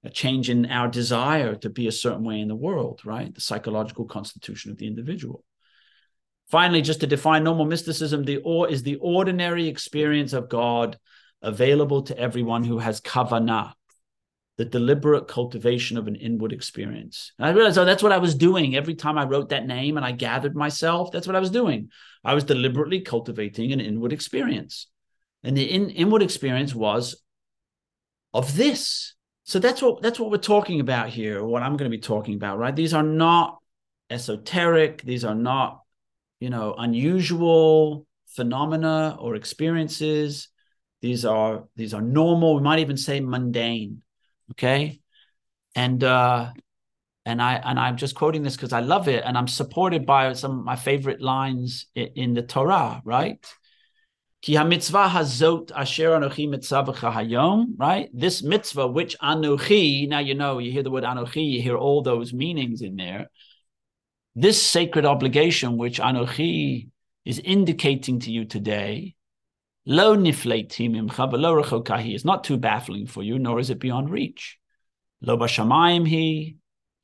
a 0.03 0.09
change 0.09 0.49
in 0.49 0.67
our 0.67 0.87
desire 0.87 1.55
to 1.55 1.69
be 1.69 1.87
a 1.87 1.91
certain 1.91 2.23
way 2.23 2.39
in 2.39 2.47
the 2.47 2.55
world, 2.55 3.01
right? 3.03 3.33
The 3.33 3.41
psychological 3.41 4.05
constitution 4.05 4.71
of 4.71 4.77
the 4.77 4.87
individual. 4.87 5.43
Finally, 6.49 6.81
just 6.81 7.01
to 7.01 7.07
define 7.07 7.43
normal 7.43 7.65
mysticism, 7.65 8.23
the 8.23 8.37
or 8.37 8.69
is 8.69 8.83
the 8.83 8.95
ordinary 8.95 9.67
experience 9.67 10.33
of 10.33 10.49
God 10.49 10.97
available 11.41 12.03
to 12.03 12.17
everyone 12.17 12.63
who 12.63 12.77
has 12.79 13.01
kavanah, 13.01 13.73
the 14.57 14.65
deliberate 14.65 15.27
cultivation 15.27 15.97
of 15.97 16.07
an 16.07 16.15
inward 16.15 16.51
experience. 16.51 17.31
And 17.37 17.47
I 17.47 17.51
realized, 17.51 17.77
oh, 17.77 17.85
that's 17.85 18.01
what 18.01 18.11
I 18.11 18.17
was 18.17 18.35
doing 18.35 18.75
every 18.75 18.95
time 18.95 19.17
I 19.17 19.25
wrote 19.25 19.49
that 19.49 19.67
name 19.67 19.97
and 19.97 20.05
I 20.05 20.11
gathered 20.11 20.55
myself. 20.55 21.11
That's 21.11 21.27
what 21.27 21.35
I 21.35 21.39
was 21.39 21.51
doing. 21.51 21.91
I 22.23 22.33
was 22.33 22.43
deliberately 22.43 23.01
cultivating 23.01 23.71
an 23.71 23.79
inward 23.79 24.13
experience. 24.13 24.87
And 25.43 25.55
the 25.55 25.63
in, 25.63 25.91
inward 25.91 26.23
experience 26.23 26.73
was 26.73 27.21
of 28.33 28.55
this 28.55 29.15
so 29.43 29.59
that's 29.59 29.81
what 29.81 30.01
that's 30.01 30.19
what 30.19 30.29
we're 30.29 30.37
talking 30.37 30.79
about 30.79 31.09
here 31.09 31.43
what 31.43 31.63
i'm 31.63 31.77
going 31.77 31.89
to 31.89 31.97
be 31.97 32.01
talking 32.01 32.35
about 32.35 32.59
right 32.59 32.75
these 32.75 32.93
are 32.93 33.03
not 33.03 33.57
esoteric 34.09 35.01
these 35.01 35.25
are 35.25 35.35
not 35.35 35.81
you 36.39 36.49
know 36.49 36.75
unusual 36.77 38.05
phenomena 38.27 39.17
or 39.19 39.35
experiences 39.35 40.49
these 41.01 41.25
are 41.25 41.63
these 41.75 41.93
are 41.93 42.01
normal 42.01 42.55
we 42.55 42.61
might 42.61 42.79
even 42.79 42.97
say 42.97 43.19
mundane 43.19 44.01
okay 44.51 44.99
and 45.75 46.03
uh 46.03 46.51
and 47.25 47.41
i 47.41 47.55
and 47.55 47.79
i'm 47.79 47.97
just 47.97 48.15
quoting 48.15 48.43
this 48.43 48.55
because 48.55 48.73
i 48.73 48.79
love 48.79 49.07
it 49.07 49.23
and 49.25 49.37
i'm 49.37 49.47
supported 49.47 50.05
by 50.05 50.33
some 50.33 50.59
of 50.59 50.65
my 50.65 50.75
favorite 50.75 51.21
lines 51.21 51.87
in, 51.95 52.07
in 52.15 52.33
the 52.33 52.41
torah 52.41 53.01
right 53.03 53.45
Ki 54.41 54.55
ha-mitzvah 54.55 55.09
hazot 55.09 55.71
asher 55.75 56.11
anochi 56.11 56.47
mitzavacha 56.47 57.11
hayom, 57.11 57.73
right? 57.77 58.09
This 58.13 58.41
mitzvah, 58.43 58.87
which 58.87 59.17
anochi, 59.19 60.07
now 60.07 60.19
you 60.19 60.35
know, 60.35 60.59
you 60.59 60.71
hear 60.71 60.83
the 60.83 60.91
word 60.91 61.03
anochi, 61.03 61.51
you 61.51 61.61
hear 61.61 61.75
all 61.75 62.01
those 62.01 62.33
meanings 62.33 62.81
in 62.81 62.95
there. 62.95 63.29
This 64.35 64.63
sacred 64.63 65.05
obligation, 65.05 65.75
which 65.75 65.99
anochi 65.99 66.89
is 67.25 67.39
indicating 67.39 68.21
to 68.21 68.31
you 68.31 68.45
today, 68.45 69.16
lo 69.87 70.17
nifleitim 70.17 70.95
imcha 70.95 71.31
v'lo 71.31 71.63
rechokahi, 71.63 72.13
is 72.13 72.25
not 72.25 72.43
too 72.43 72.57
baffling 72.57 73.07
for 73.07 73.23
you, 73.23 73.39
nor 73.39 73.57
is 73.57 73.69
it 73.69 73.79
beyond 73.79 74.09
reach. 74.09 74.59
Lo 75.21 75.37
b'shamayim 75.37 76.05
hi, 76.05 76.55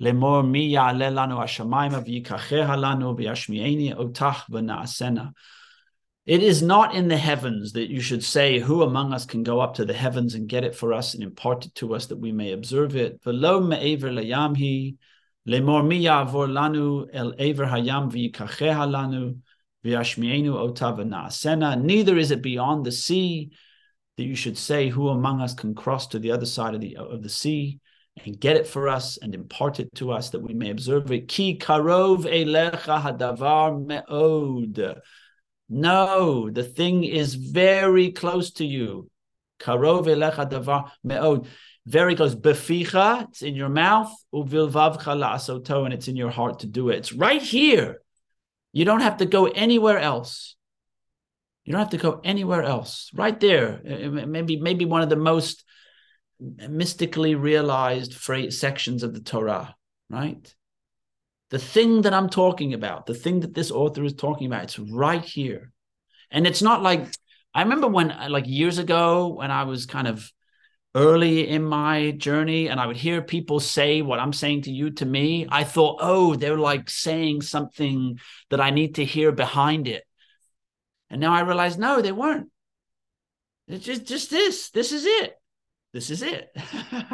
lemor 0.04 0.46
mi 0.46 0.70
ya'ale 0.74 1.10
lanu 1.10 1.38
hashamayim 1.38 2.04
v'yikacheha 2.06 2.78
lanu 2.78 3.18
v'yashmi'eni 3.18 3.98
otach 3.98 4.46
v'na'asena. 4.52 5.32
It 6.26 6.44
is 6.44 6.62
not 6.62 6.94
in 6.94 7.08
the 7.08 7.18
heavens 7.18 7.72
that 7.74 7.90
you 7.90 8.02
should 8.02 8.24
say, 8.24 8.60
Who 8.60 8.84
among 8.84 9.14
us 9.14 9.26
can 9.26 9.44
go 9.44 9.62
up 9.62 9.76
to 9.76 9.86
the 9.86 9.94
heavens 9.94 10.36
and 10.36 10.48
get 10.48 10.66
it 10.66 10.76
for 10.76 10.94
us 10.94 11.14
and 11.14 11.24
impart 11.24 11.66
it 11.66 11.76
to 11.76 11.96
us 11.96 12.08
that 12.08 12.20
we 12.20 12.34
may 12.34 12.52
observe 12.52 12.98
it? 12.98 13.22
Neither 19.84 20.02
is 22.18 22.32
it 22.32 22.42
beyond 22.42 22.86
the 22.86 22.92
sea 22.92 23.52
that 24.18 24.24
you 24.24 24.36
should 24.36 24.58
say, 24.58 24.90
Who 24.90 25.10
among 25.10 25.42
us 25.42 25.54
can 25.54 25.76
cross 25.76 26.08
to 26.08 26.20
the 26.20 26.32
other 26.32 26.46
side 26.46 26.76
of 26.76 26.82
the, 26.82 26.98
of 26.98 27.22
the 27.22 27.30
sea 27.30 27.80
and 28.24 28.40
get 28.40 28.56
it 28.56 28.68
for 28.68 28.88
us 28.88 29.18
and 29.18 29.34
impart 29.34 29.80
it 29.80 29.94
to 29.96 30.12
us 30.12 30.30
that 30.30 30.42
we 30.42 30.54
may 30.54 30.70
observe 30.70 31.12
it? 31.12 31.28
Ki 31.28 31.58
karov 31.58 32.24
hadavar 32.26 33.86
me'od. 33.86 35.02
No, 35.70 36.50
the 36.50 36.64
thing 36.64 37.04
is 37.04 37.36
very 37.36 38.12
close 38.12 38.52
to 38.52 38.66
you. 38.66 39.10
Karov 39.60 40.06
davar 40.06 40.92
me'od. 41.04 41.48
Very 41.86 42.16
close. 42.16 42.34
Beficha, 42.34 43.28
it's 43.28 43.42
in 43.42 43.56
your 43.56 43.70
mouth. 43.70 44.14
Uvilvavcha 44.34 45.18
la'asoto, 45.18 45.84
and 45.84 45.94
it's 45.94 46.08
in 46.08 46.16
your 46.16 46.30
heart 46.30 46.60
to 46.60 46.68
do 46.68 46.90
it. 46.90 46.98
It's 47.00 47.12
right 47.12 47.42
here. 47.42 48.03
You 48.74 48.86
don't 48.86 49.02
have 49.02 49.18
to 49.18 49.26
go 49.26 49.46
anywhere 49.46 50.00
else. 50.00 50.56
You 51.64 51.72
don't 51.72 51.80
have 51.80 51.92
to 51.92 51.98
go 51.98 52.20
anywhere 52.24 52.64
else. 52.64 53.10
Right 53.14 53.40
there. 53.40 53.82
Eh, 53.86 54.06
eh, 54.06 54.26
maybe, 54.26 54.60
maybe 54.60 54.86
one 54.86 55.02
of 55.02 55.10
the 55.10 55.16
most 55.16 55.64
mystically 56.40 57.36
realized 57.36 58.14
sections 58.52 59.04
of 59.04 59.14
the 59.14 59.22
Torah, 59.22 59.76
right? 60.10 60.54
The 61.52 61.60
thing 61.60 62.02
that 62.02 62.14
I'm 62.14 62.30
talking 62.30 62.74
about, 62.74 63.06
the 63.06 63.14
thing 63.14 63.42
that 63.42 63.54
this 63.54 63.72
author 63.72 64.04
is 64.04 64.14
talking 64.14 64.48
about, 64.48 64.64
it's 64.64 64.80
right 64.80 65.24
here. 65.24 65.72
And 66.32 66.46
it's 66.48 66.62
not 66.62 66.82
like 66.82 67.06
I 67.54 67.62
remember 67.62 67.88
when 67.88 68.14
like 68.30 68.48
years 68.48 68.80
ago 68.80 69.28
when 69.28 69.52
I 69.52 69.64
was 69.64 69.86
kind 69.86 70.08
of 70.08 70.30
early 70.96 71.48
in 71.48 71.64
my 71.64 72.12
journey 72.12 72.68
and 72.68 72.80
I 72.80 72.86
would 72.86 72.98
hear 72.98 73.22
people 73.22 73.60
say 73.60 74.02
what 74.02 74.20
I'm 74.20 74.34
saying 74.34 74.64
to 74.64 74.72
you 74.72 74.92
to 74.92 75.06
me, 75.06 75.48
I 75.50 75.64
thought, 75.64 76.00
oh, 76.02 76.36
they're 76.36 76.58
like 76.58 76.90
saying 76.90 77.42
something 77.42 78.20
that 78.50 78.62
I 78.62 78.70
need 78.70 78.96
to 78.96 79.06
hear 79.06 79.32
behind 79.32 79.88
it. 79.88 80.04
And 81.10 81.20
now 81.20 81.34
I 81.34 81.42
realize, 81.42 81.78
no, 81.78 82.02
they 82.02 82.12
weren't. 82.12 82.50
It's 83.68 83.86
just, 83.86 84.06
just 84.06 84.30
this. 84.30 84.70
This 84.70 84.92
is 84.92 85.06
it. 85.06 85.36
This 85.94 86.10
is 86.10 86.22
it. 86.22 86.56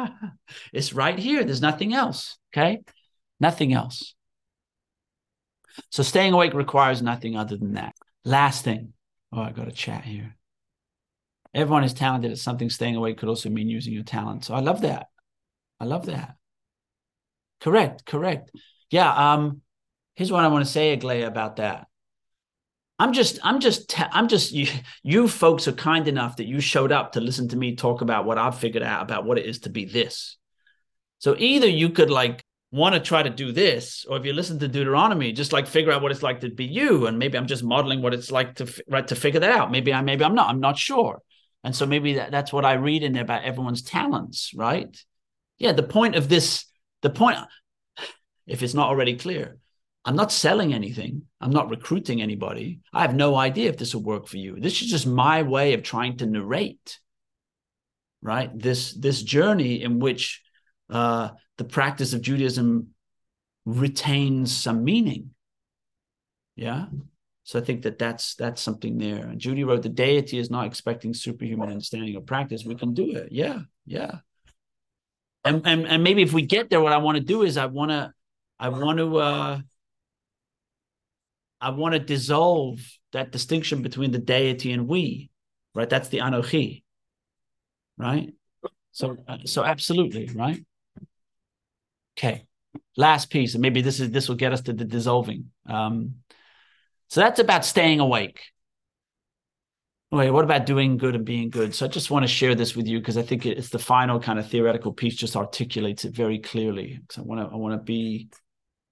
it's 0.72 0.92
right 0.92 1.18
here. 1.18 1.44
There's 1.44 1.60
nothing 1.60 1.94
else. 1.94 2.38
Okay. 2.52 2.80
Nothing 3.38 3.72
else. 3.72 4.14
So 5.90 6.02
staying 6.02 6.32
awake 6.32 6.54
requires 6.54 7.02
nothing 7.02 7.36
other 7.36 7.56
than 7.56 7.74
that. 7.74 7.94
Last 8.24 8.64
thing. 8.64 8.92
Oh, 9.32 9.40
I 9.40 9.52
got 9.52 9.68
a 9.68 9.72
chat 9.72 10.04
here. 10.04 10.36
Everyone 11.54 11.84
is 11.84 11.94
talented 11.94 12.30
at 12.30 12.38
something. 12.38 12.70
Staying 12.70 12.96
awake 12.96 13.18
could 13.18 13.28
also 13.28 13.50
mean 13.50 13.68
using 13.68 13.92
your 13.92 14.04
talent. 14.04 14.44
So 14.44 14.54
I 14.54 14.60
love 14.60 14.82
that. 14.82 15.08
I 15.80 15.84
love 15.84 16.06
that. 16.06 16.36
Correct, 17.60 18.06
correct. 18.06 18.50
Yeah. 18.90 19.12
Um, 19.12 19.60
here's 20.14 20.32
what 20.32 20.44
I 20.44 20.48
want 20.48 20.64
to 20.64 20.70
say, 20.70 20.96
Aglaia, 20.96 21.26
about 21.26 21.56
that. 21.56 21.86
I'm 22.98 23.12
just, 23.12 23.38
I'm 23.42 23.60
just, 23.60 23.94
I'm 24.12 24.28
just, 24.28 24.52
you, 24.52 24.68
you 25.02 25.26
folks 25.26 25.66
are 25.66 25.72
kind 25.72 26.06
enough 26.06 26.36
that 26.36 26.46
you 26.46 26.60
showed 26.60 26.92
up 26.92 27.12
to 27.12 27.20
listen 27.20 27.48
to 27.48 27.56
me 27.56 27.74
talk 27.74 28.02
about 28.02 28.26
what 28.26 28.38
I've 28.38 28.58
figured 28.58 28.82
out 28.82 29.02
about 29.02 29.24
what 29.24 29.38
it 29.38 29.46
is 29.46 29.60
to 29.60 29.70
be 29.70 29.86
this. 29.86 30.36
So 31.18 31.34
either 31.38 31.66
you 31.66 31.90
could 31.90 32.10
like 32.10 32.44
want 32.72 32.94
to 32.94 33.00
try 33.00 33.22
to 33.22 33.30
do 33.30 33.52
this 33.52 34.04
or 34.08 34.16
if 34.16 34.24
you 34.24 34.32
listen 34.32 34.56
to 34.56 34.68
deuteronomy 34.68 35.32
just 35.32 35.52
like 35.52 35.66
figure 35.66 35.90
out 35.90 36.00
what 36.00 36.12
it's 36.12 36.22
like 36.22 36.40
to 36.40 36.48
be 36.48 36.64
you 36.64 37.06
and 37.06 37.18
maybe 37.18 37.36
i'm 37.36 37.48
just 37.48 37.64
modeling 37.64 38.00
what 38.00 38.14
it's 38.14 38.30
like 38.30 38.54
to 38.54 38.82
right 38.88 39.08
to 39.08 39.16
figure 39.16 39.40
that 39.40 39.50
out 39.50 39.72
maybe 39.72 39.92
i 39.92 40.00
maybe 40.00 40.24
i'm 40.24 40.36
not 40.36 40.48
i'm 40.48 40.60
not 40.60 40.78
sure 40.78 41.20
and 41.64 41.74
so 41.74 41.86
maybe 41.86 42.14
that, 42.14 42.30
that's 42.30 42.52
what 42.52 42.64
i 42.64 42.72
read 42.74 43.02
in 43.02 43.12
there 43.12 43.22
about 43.22 43.44
everyone's 43.44 43.82
talents 43.82 44.52
right 44.54 45.04
yeah 45.58 45.72
the 45.72 45.82
point 45.82 46.14
of 46.14 46.28
this 46.28 46.66
the 47.02 47.10
point 47.10 47.38
if 48.46 48.62
it's 48.62 48.74
not 48.74 48.88
already 48.88 49.16
clear 49.16 49.58
i'm 50.04 50.16
not 50.16 50.32
selling 50.32 50.72
anything 50.72 51.22
i'm 51.40 51.50
not 51.50 51.70
recruiting 51.70 52.22
anybody 52.22 52.80
i 52.92 53.02
have 53.02 53.14
no 53.14 53.34
idea 53.34 53.68
if 53.68 53.76
this 53.76 53.94
will 53.94 54.02
work 54.02 54.26
for 54.26 54.38
you 54.38 54.58
this 54.58 54.80
is 54.82 54.90
just 54.90 55.06
my 55.06 55.42
way 55.42 55.74
of 55.74 55.82
trying 55.82 56.16
to 56.16 56.26
narrate 56.26 56.98
right? 58.22 58.50
This 58.56 58.92
this 58.94 59.22
journey 59.22 59.82
in 59.82 59.98
which 59.98 60.42
uh, 60.88 61.30
the 61.58 61.64
practice 61.64 62.12
of 62.12 62.22
Judaism 62.22 62.88
retains 63.64 64.54
some 64.54 64.84
meaning. 64.84 65.30
Yeah. 66.56 66.86
So 67.50 67.58
I 67.58 67.62
think 67.62 67.82
that 67.82 67.98
that's 67.98 68.36
that's 68.36 68.62
something 68.62 68.96
there. 68.96 69.26
And 69.26 69.40
Judy 69.40 69.64
wrote, 69.64 69.82
"The 69.82 69.88
deity 69.88 70.38
is 70.38 70.52
not 70.52 70.66
expecting 70.66 71.12
superhuman 71.12 71.68
understanding 71.68 72.14
or 72.14 72.20
practice. 72.20 72.64
We 72.64 72.76
can 72.76 72.94
do 72.94 73.10
it. 73.10 73.32
Yeah, 73.32 73.62
yeah. 73.84 74.20
And 75.44 75.66
and 75.66 75.84
and 75.84 76.04
maybe 76.04 76.22
if 76.22 76.32
we 76.32 76.42
get 76.42 76.70
there, 76.70 76.80
what 76.80 76.92
I 76.92 76.98
want 76.98 77.16
to 77.16 77.24
do 77.24 77.42
is 77.42 77.56
I 77.56 77.66
want 77.66 77.90
to 77.90 78.12
I 78.60 78.68
want 78.68 78.98
to 78.98 79.16
uh 79.16 79.60
I 81.60 81.70
want 81.70 81.94
to 81.94 81.98
dissolve 81.98 82.78
that 83.10 83.32
distinction 83.32 83.82
between 83.82 84.12
the 84.12 84.20
deity 84.20 84.70
and 84.70 84.86
we, 84.86 85.28
right? 85.74 85.90
That's 85.90 86.08
the 86.08 86.18
anochi, 86.18 86.84
right? 87.98 88.32
So 88.92 89.16
uh, 89.26 89.38
so 89.44 89.64
absolutely, 89.64 90.28
right? 90.36 90.64
Okay. 92.16 92.46
Last 92.96 93.28
piece, 93.28 93.54
and 93.54 93.62
maybe 93.62 93.82
this 93.82 93.98
is 93.98 94.12
this 94.12 94.28
will 94.28 94.36
get 94.36 94.52
us 94.52 94.60
to 94.60 94.72
the 94.72 94.84
dissolving. 94.84 95.50
Um, 95.66 96.14
so 97.10 97.20
that's 97.20 97.40
about 97.40 97.64
staying 97.64 97.98
awake. 97.98 98.40
Wait, 100.12 100.30
what 100.30 100.44
about 100.44 100.64
doing 100.64 100.96
good 100.96 101.16
and 101.16 101.24
being 101.24 101.50
good? 101.50 101.74
So 101.74 101.86
I 101.86 101.88
just 101.88 102.10
want 102.10 102.22
to 102.22 102.28
share 102.28 102.54
this 102.54 102.74
with 102.74 102.86
you 102.86 102.98
because 102.98 103.16
I 103.16 103.22
think 103.22 103.46
it's 103.46 103.68
the 103.68 103.78
final 103.78 104.20
kind 104.20 104.38
of 104.38 104.48
theoretical 104.48 104.92
piece, 104.92 105.16
just 105.16 105.36
articulates 105.36 106.04
it 106.04 106.14
very 106.14 106.38
clearly. 106.38 106.98
Because 107.00 107.18
I 107.18 107.22
want 107.22 107.40
to, 107.40 107.52
I 107.52 107.56
want 107.56 107.74
to 107.74 107.82
be 107.84 108.28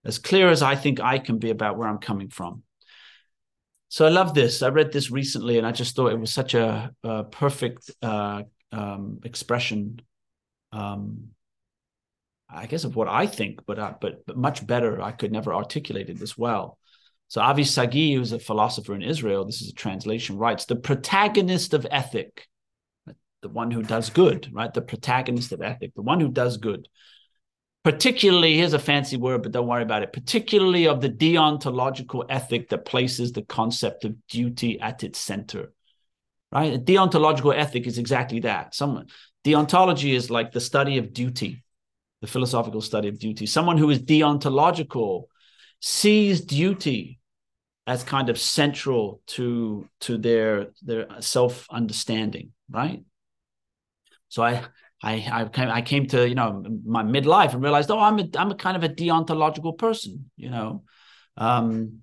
as 0.05 0.19
clear 0.19 0.49
as 0.49 0.63
I 0.63 0.75
think 0.75 1.01
I 1.01 1.19
can 1.19 1.39
be 1.39 1.51
about 1.51 1.77
where 1.77 1.89
I'm 1.89 1.99
coming 1.99 2.29
from. 2.29 2.65
So 3.89 4.05
I 4.05 4.11
love 4.11 4.35
this. 4.35 4.63
I 4.63 4.69
read 4.69 4.93
this 4.93 5.11
recently, 5.11 5.59
and 5.59 5.67
I 5.67 5.73
just 5.73 5.95
thought 5.95 6.13
it 6.13 6.21
was 6.21 6.33
such 6.33 6.55
a, 6.55 6.93
a 7.05 7.25
perfect 7.25 7.91
uh, 8.03 8.43
um, 8.73 9.21
expression. 9.25 10.01
Um, 10.73 11.29
I 12.51 12.67
guess 12.67 12.85
of 12.85 12.97
what 12.97 13.09
I 13.09 13.27
think, 13.27 13.61
but 13.65 13.79
uh, 13.79 13.95
but 14.01 14.27
but 14.27 14.37
much 14.37 14.67
better. 14.67 15.01
I 15.01 15.13
could 15.13 15.33
never 15.33 15.55
articulate 15.55 16.11
it 16.11 16.19
this 16.19 16.37
well. 16.37 16.79
So 17.29 17.43
Avi 17.43 17.65
Sagi, 17.65 18.15
who's 18.15 18.33
a 18.33 18.39
philosopher 18.39 18.95
in 18.95 19.03
Israel, 19.03 19.45
this 19.45 19.61
is 19.61 19.69
a 19.69 19.75
translation, 19.75 20.39
writes 20.39 20.65
the 20.65 20.77
protagonist 20.77 21.75
of 21.75 21.87
ethic, 21.91 22.49
the 23.43 23.51
one 23.51 23.71
who 23.71 23.83
does 23.83 24.09
good, 24.09 24.49
right? 24.53 24.73
The 24.73 24.81
protagonist 24.81 25.53
of 25.53 25.61
ethic, 25.61 25.95
the 25.95 26.03
one 26.03 26.21
who 26.21 26.31
does 26.31 26.57
good. 26.57 26.89
Particularly, 27.85 28.57
here's 28.57 28.73
a 28.73 28.79
fancy 28.79 29.17
word, 29.17 29.43
but 29.43 29.53
don't 29.53 29.67
worry 29.67 29.83
about 29.83 30.03
it. 30.03 30.13
Particularly 30.13 30.89
of 30.89 31.01
the 31.01 31.11
deontological 31.11 32.25
ethic 32.29 32.71
that 32.71 32.87
places 32.87 33.33
the 33.33 33.43
concept 33.43 34.05
of 34.05 34.17
duty 34.27 34.81
at 34.81 35.05
its 35.05 35.19
center, 35.19 35.73
right? 36.51 36.75
A 36.75 36.79
deontological 36.79 37.55
ethic 37.55 37.87
is 37.87 37.99
exactly 37.99 38.41
that. 38.41 38.75
Someone 38.75 39.07
deontology 39.45 40.15
is 40.15 40.31
like 40.31 40.51
the 40.51 40.61
study 40.61 40.97
of 40.97 41.13
duty, 41.13 41.63
the 42.23 42.27
philosophical 42.27 42.81
study 42.81 43.09
of 43.09 43.19
duty. 43.19 43.47
Someone 43.47 43.77
who 43.77 43.91
is 43.91 44.01
deontological 44.01 45.25
sees 45.81 46.41
duty 46.41 47.18
as 47.89 48.05
kind 48.05 48.29
of 48.29 48.39
central 48.39 49.23
to 49.27 49.89
to 50.01 50.19
their 50.19 50.69
their 50.83 51.07
self 51.21 51.67
understanding, 51.71 52.53
right? 52.71 53.03
So 54.29 54.43
I 54.43 54.63
I 55.03 55.27
I 55.33 55.45
came, 55.47 55.69
I 55.71 55.81
came 55.81 56.07
to 56.09 56.29
you 56.29 56.35
know 56.35 56.63
my 56.85 57.03
midlife 57.03 57.55
and 57.55 57.63
realized 57.63 57.91
oh 57.91 57.99
I'm 57.99 58.19
a 58.19 58.29
I'm 58.37 58.51
a 58.51 58.55
kind 58.55 58.77
of 58.77 58.85
a 58.85 58.91
deontological 58.91 59.79
person, 59.79 60.31
you 60.37 60.51
know. 60.51 60.85
Um, 61.39 62.03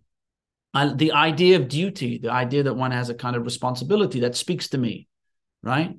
I, 0.73 0.91
the 0.91 1.11
idea 1.11 1.57
of 1.57 1.67
duty, 1.67 2.17
the 2.17 2.31
idea 2.31 2.63
that 2.63 2.73
one 2.73 2.91
has 2.91 3.09
a 3.09 3.15
kind 3.15 3.35
of 3.35 3.43
responsibility 3.43 4.21
that 4.21 4.35
speaks 4.35 4.69
to 4.69 4.79
me, 4.79 5.07
right? 5.61 5.95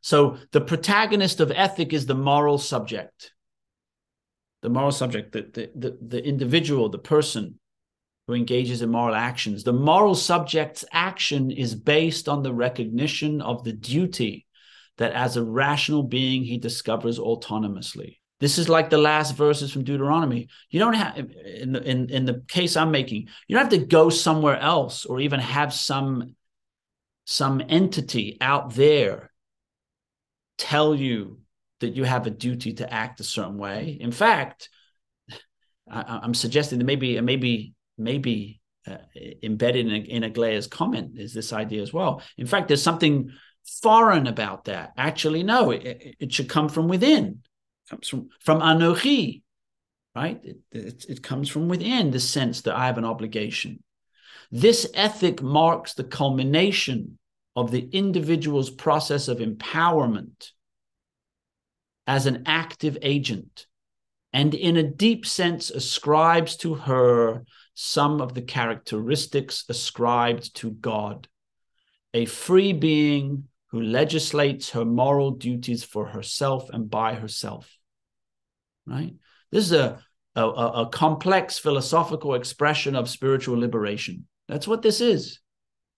So 0.00 0.36
the 0.50 0.60
protagonist 0.60 1.38
of 1.40 1.52
ethic 1.52 1.92
is 1.92 2.06
the 2.06 2.14
moral 2.14 2.58
subject. 2.58 3.32
The 4.62 4.68
moral 4.68 4.90
subject, 4.90 5.32
the, 5.32 5.42
the, 5.42 5.70
the, 5.74 5.98
the 6.00 6.24
individual, 6.24 6.88
the 6.88 6.98
person, 6.98 7.58
who 8.28 8.34
engages 8.34 8.82
in 8.82 8.90
moral 8.90 9.14
actions. 9.14 9.64
The 9.64 9.72
moral 9.72 10.14
subject's 10.14 10.84
action 10.92 11.50
is 11.50 11.74
based 11.74 12.28
on 12.28 12.42
the 12.42 12.52
recognition 12.52 13.40
of 13.40 13.64
the 13.64 13.72
duty 13.72 14.46
that 14.98 15.12
as 15.12 15.36
a 15.36 15.42
rational 15.42 16.02
being 16.02 16.44
he 16.44 16.58
discovers 16.58 17.18
autonomously. 17.18 18.18
This 18.38 18.58
is 18.58 18.68
like 18.68 18.90
the 18.90 18.98
last 18.98 19.34
verses 19.34 19.72
from 19.72 19.82
Deuteronomy. 19.82 20.48
You 20.68 20.78
don't 20.78 20.92
have, 20.92 21.16
in 21.16 21.72
the, 21.72 21.82
in, 21.82 22.10
in 22.10 22.24
the 22.26 22.44
case 22.46 22.76
I'm 22.76 22.90
making, 22.90 23.28
you 23.48 23.56
don't 23.56 23.64
have 23.64 23.80
to 23.80 23.86
go 23.86 24.10
somewhere 24.10 24.58
else 24.58 25.06
or 25.06 25.20
even 25.20 25.40
have 25.40 25.72
some, 25.72 26.36
some 27.24 27.62
entity 27.66 28.36
out 28.42 28.74
there 28.74 29.32
tell 30.58 30.94
you 30.94 31.38
that 31.80 31.96
you 31.96 32.04
have 32.04 32.26
a 32.26 32.30
duty 32.30 32.74
to 32.74 32.92
act 32.92 33.20
a 33.20 33.24
certain 33.24 33.56
way. 33.56 33.96
In 33.98 34.12
fact, 34.12 34.68
I, 35.90 36.20
am 36.22 36.34
suggesting 36.34 36.78
that 36.78 36.84
maybe 36.84 37.18
maybe 37.20 37.74
maybe 37.98 38.60
uh, 38.86 38.96
embedded 39.42 39.86
in, 39.86 40.04
in 40.04 40.22
Aglaya's 40.22 40.66
comment 40.66 41.18
is 41.18 41.34
this 41.34 41.52
idea 41.52 41.82
as 41.82 41.92
well. 41.92 42.22
In 42.36 42.46
fact, 42.46 42.68
there's 42.68 42.82
something 42.82 43.30
foreign 43.82 44.26
about 44.26 44.64
that. 44.64 44.92
Actually, 44.96 45.42
no, 45.42 45.70
it, 45.70 46.16
it 46.18 46.32
should 46.32 46.48
come 46.48 46.68
from 46.68 46.88
within. 46.88 47.42
It 47.86 47.90
comes 47.90 48.08
from 48.08 48.28
from 48.40 48.60
anochi, 48.60 49.42
right? 50.14 50.40
It, 50.42 50.58
it, 50.72 51.04
it 51.08 51.22
comes 51.22 51.48
from 51.48 51.68
within 51.68 52.10
the 52.10 52.20
sense 52.20 52.62
that 52.62 52.76
I 52.76 52.86
have 52.86 52.98
an 52.98 53.04
obligation. 53.04 53.82
This 54.50 54.90
ethic 54.94 55.42
marks 55.42 55.94
the 55.94 56.04
culmination 56.04 57.18
of 57.54 57.70
the 57.70 57.88
individual's 57.92 58.70
process 58.70 59.28
of 59.28 59.38
empowerment 59.38 60.52
as 62.06 62.24
an 62.24 62.44
active 62.46 62.96
agent, 63.02 63.66
and 64.32 64.54
in 64.54 64.78
a 64.78 64.82
deep 64.82 65.26
sense 65.26 65.70
ascribes 65.70 66.56
to 66.56 66.74
her 66.74 67.44
some 67.80 68.20
of 68.20 68.34
the 68.34 68.42
characteristics 68.42 69.64
ascribed 69.68 70.52
to 70.56 70.72
God, 70.72 71.28
a 72.12 72.24
free 72.24 72.72
being 72.72 73.44
who 73.68 73.80
legislates 73.80 74.70
her 74.70 74.84
moral 74.84 75.30
duties 75.30 75.84
for 75.84 76.06
herself 76.06 76.70
and 76.70 76.90
by 76.90 77.14
herself. 77.14 77.72
Right? 78.84 79.14
This 79.52 79.66
is 79.66 79.72
a, 79.72 80.02
a, 80.34 80.44
a 80.44 80.88
complex 80.88 81.56
philosophical 81.60 82.34
expression 82.34 82.96
of 82.96 83.08
spiritual 83.08 83.56
liberation. 83.60 84.26
That's 84.48 84.66
what 84.66 84.82
this 84.82 85.00
is. 85.00 85.38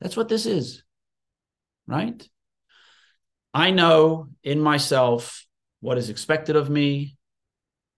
That's 0.02 0.18
what 0.18 0.28
this 0.28 0.44
is. 0.44 0.82
Right? 1.86 2.28
I 3.54 3.70
know 3.70 4.28
in 4.44 4.60
myself 4.60 5.46
what 5.80 5.96
is 5.96 6.10
expected 6.10 6.56
of 6.56 6.68
me, 6.68 7.16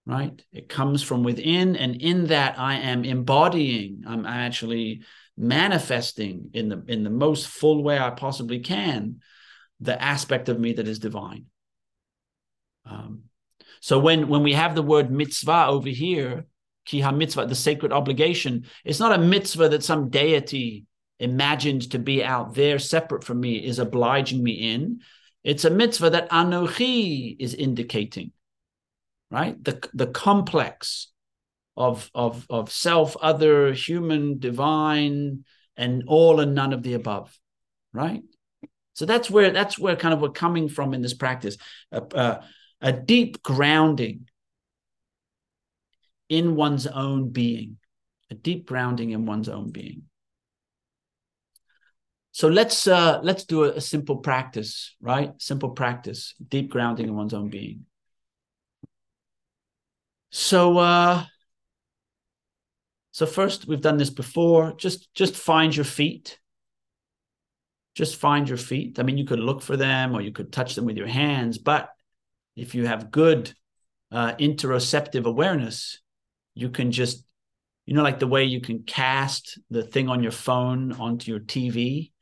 right? 0.06 0.42
It 0.52 0.68
comes 0.68 1.02
from 1.02 1.22
within, 1.22 1.76
and 1.76 1.96
in 1.96 2.26
that 2.26 2.58
I 2.58 2.76
am 2.76 3.04
embodying, 3.04 4.04
I'm 4.06 4.26
actually 4.26 5.02
manifesting 5.36 6.50
in 6.52 6.68
the 6.68 6.84
in 6.88 7.04
the 7.04 7.10
most 7.10 7.46
full 7.46 7.82
way 7.82 7.98
I 7.98 8.10
possibly 8.10 8.60
can 8.60 9.20
the 9.80 10.00
aspect 10.00 10.48
of 10.48 10.60
me 10.60 10.74
that 10.74 10.86
is 10.86 10.98
divine. 10.98 11.46
Um, 12.84 13.24
so 13.80 13.98
when 13.98 14.28
when 14.28 14.42
we 14.42 14.52
have 14.52 14.74
the 14.74 14.82
word 14.82 15.10
mitzvah 15.10 15.66
over 15.68 15.88
here, 15.88 16.46
ki 16.84 17.02
mitzvah, 17.10 17.46
the 17.46 17.54
sacred 17.54 17.92
obligation, 17.92 18.66
it's 18.84 19.00
not 19.00 19.18
a 19.18 19.22
mitzvah 19.22 19.68
that 19.70 19.84
some 19.84 20.08
deity 20.08 20.86
imagined 21.18 21.90
to 21.92 21.98
be 21.98 22.24
out 22.24 22.54
there 22.54 22.78
separate 22.78 23.24
from 23.24 23.40
me 23.40 23.54
is 23.64 23.78
obliging 23.78 24.42
me 24.42 24.52
in. 24.52 25.00
It's 25.44 25.64
a 25.64 25.70
mitzvah 25.70 26.10
that 26.10 26.30
anochi 26.30 27.36
is 27.38 27.54
indicating 27.54 28.32
right? 29.32 29.62
The, 29.64 29.82
the 29.94 30.06
complex 30.06 31.08
of, 31.74 32.10
of, 32.14 32.46
of 32.50 32.70
self, 32.70 33.16
other, 33.20 33.72
human, 33.72 34.38
divine, 34.38 35.44
and 35.74 36.04
all 36.06 36.40
and 36.40 36.54
none 36.54 36.74
of 36.74 36.82
the 36.82 36.92
above, 36.92 37.36
right? 37.94 38.22
So 38.92 39.06
that's 39.06 39.30
where 39.30 39.50
that's 39.50 39.78
where 39.78 39.96
kind 39.96 40.12
of 40.12 40.20
we're 40.20 40.28
coming 40.28 40.68
from 40.68 40.92
in 40.92 41.00
this 41.00 41.14
practice, 41.14 41.56
a, 41.90 42.02
a, 42.14 42.44
a 42.82 42.92
deep 42.92 43.42
grounding 43.42 44.28
in 46.28 46.56
one's 46.56 46.86
own 46.86 47.30
being, 47.30 47.78
a 48.30 48.34
deep 48.34 48.66
grounding 48.66 49.10
in 49.10 49.24
one's 49.24 49.48
own 49.48 49.70
being. 49.70 50.02
So 52.32 52.48
let's 52.48 52.86
uh, 52.86 53.20
let's 53.22 53.44
do 53.44 53.64
a, 53.64 53.70
a 53.70 53.80
simple 53.80 54.16
practice, 54.18 54.94
right? 55.00 55.32
Simple 55.38 55.70
practice, 55.70 56.34
deep 56.46 56.70
grounding 56.70 57.08
in 57.08 57.16
one's 57.16 57.32
own 57.32 57.48
being. 57.48 57.86
So 60.32 60.78
uh 60.78 61.24
so 63.12 63.26
first 63.26 63.68
we've 63.68 63.82
done 63.82 63.98
this 63.98 64.10
before. 64.10 64.72
Just 64.76 65.12
just 65.14 65.36
find 65.36 65.76
your 65.76 65.84
feet. 65.84 66.38
Just 67.94 68.16
find 68.16 68.48
your 68.48 68.58
feet. 68.58 68.98
I 68.98 69.02
mean, 69.02 69.18
you 69.18 69.26
could 69.26 69.38
look 69.38 69.60
for 69.60 69.76
them 69.76 70.14
or 70.14 70.22
you 70.22 70.32
could 70.32 70.50
touch 70.50 70.74
them 70.74 70.86
with 70.86 70.96
your 70.96 71.06
hands, 71.06 71.58
but 71.58 71.90
if 72.56 72.74
you 72.74 72.86
have 72.86 73.10
good 73.10 73.52
uh, 74.10 74.32
interoceptive 74.36 75.26
awareness, 75.26 76.00
you 76.54 76.70
can 76.70 76.90
just, 76.90 77.22
you 77.84 77.92
know, 77.92 78.02
like 78.02 78.18
the 78.18 78.26
way 78.26 78.44
you 78.44 78.62
can 78.62 78.84
cast 78.84 79.58
the 79.68 79.82
thing 79.82 80.08
on 80.08 80.22
your 80.22 80.32
phone 80.32 80.92
onto 80.92 81.30
your 81.30 81.40
TV, 81.40 82.12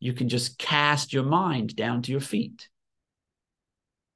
you 0.00 0.12
can 0.12 0.28
just 0.28 0.58
cast 0.58 1.12
your 1.12 1.24
mind 1.24 1.76
down 1.76 2.02
to 2.02 2.10
your 2.10 2.20
feet. 2.20 2.68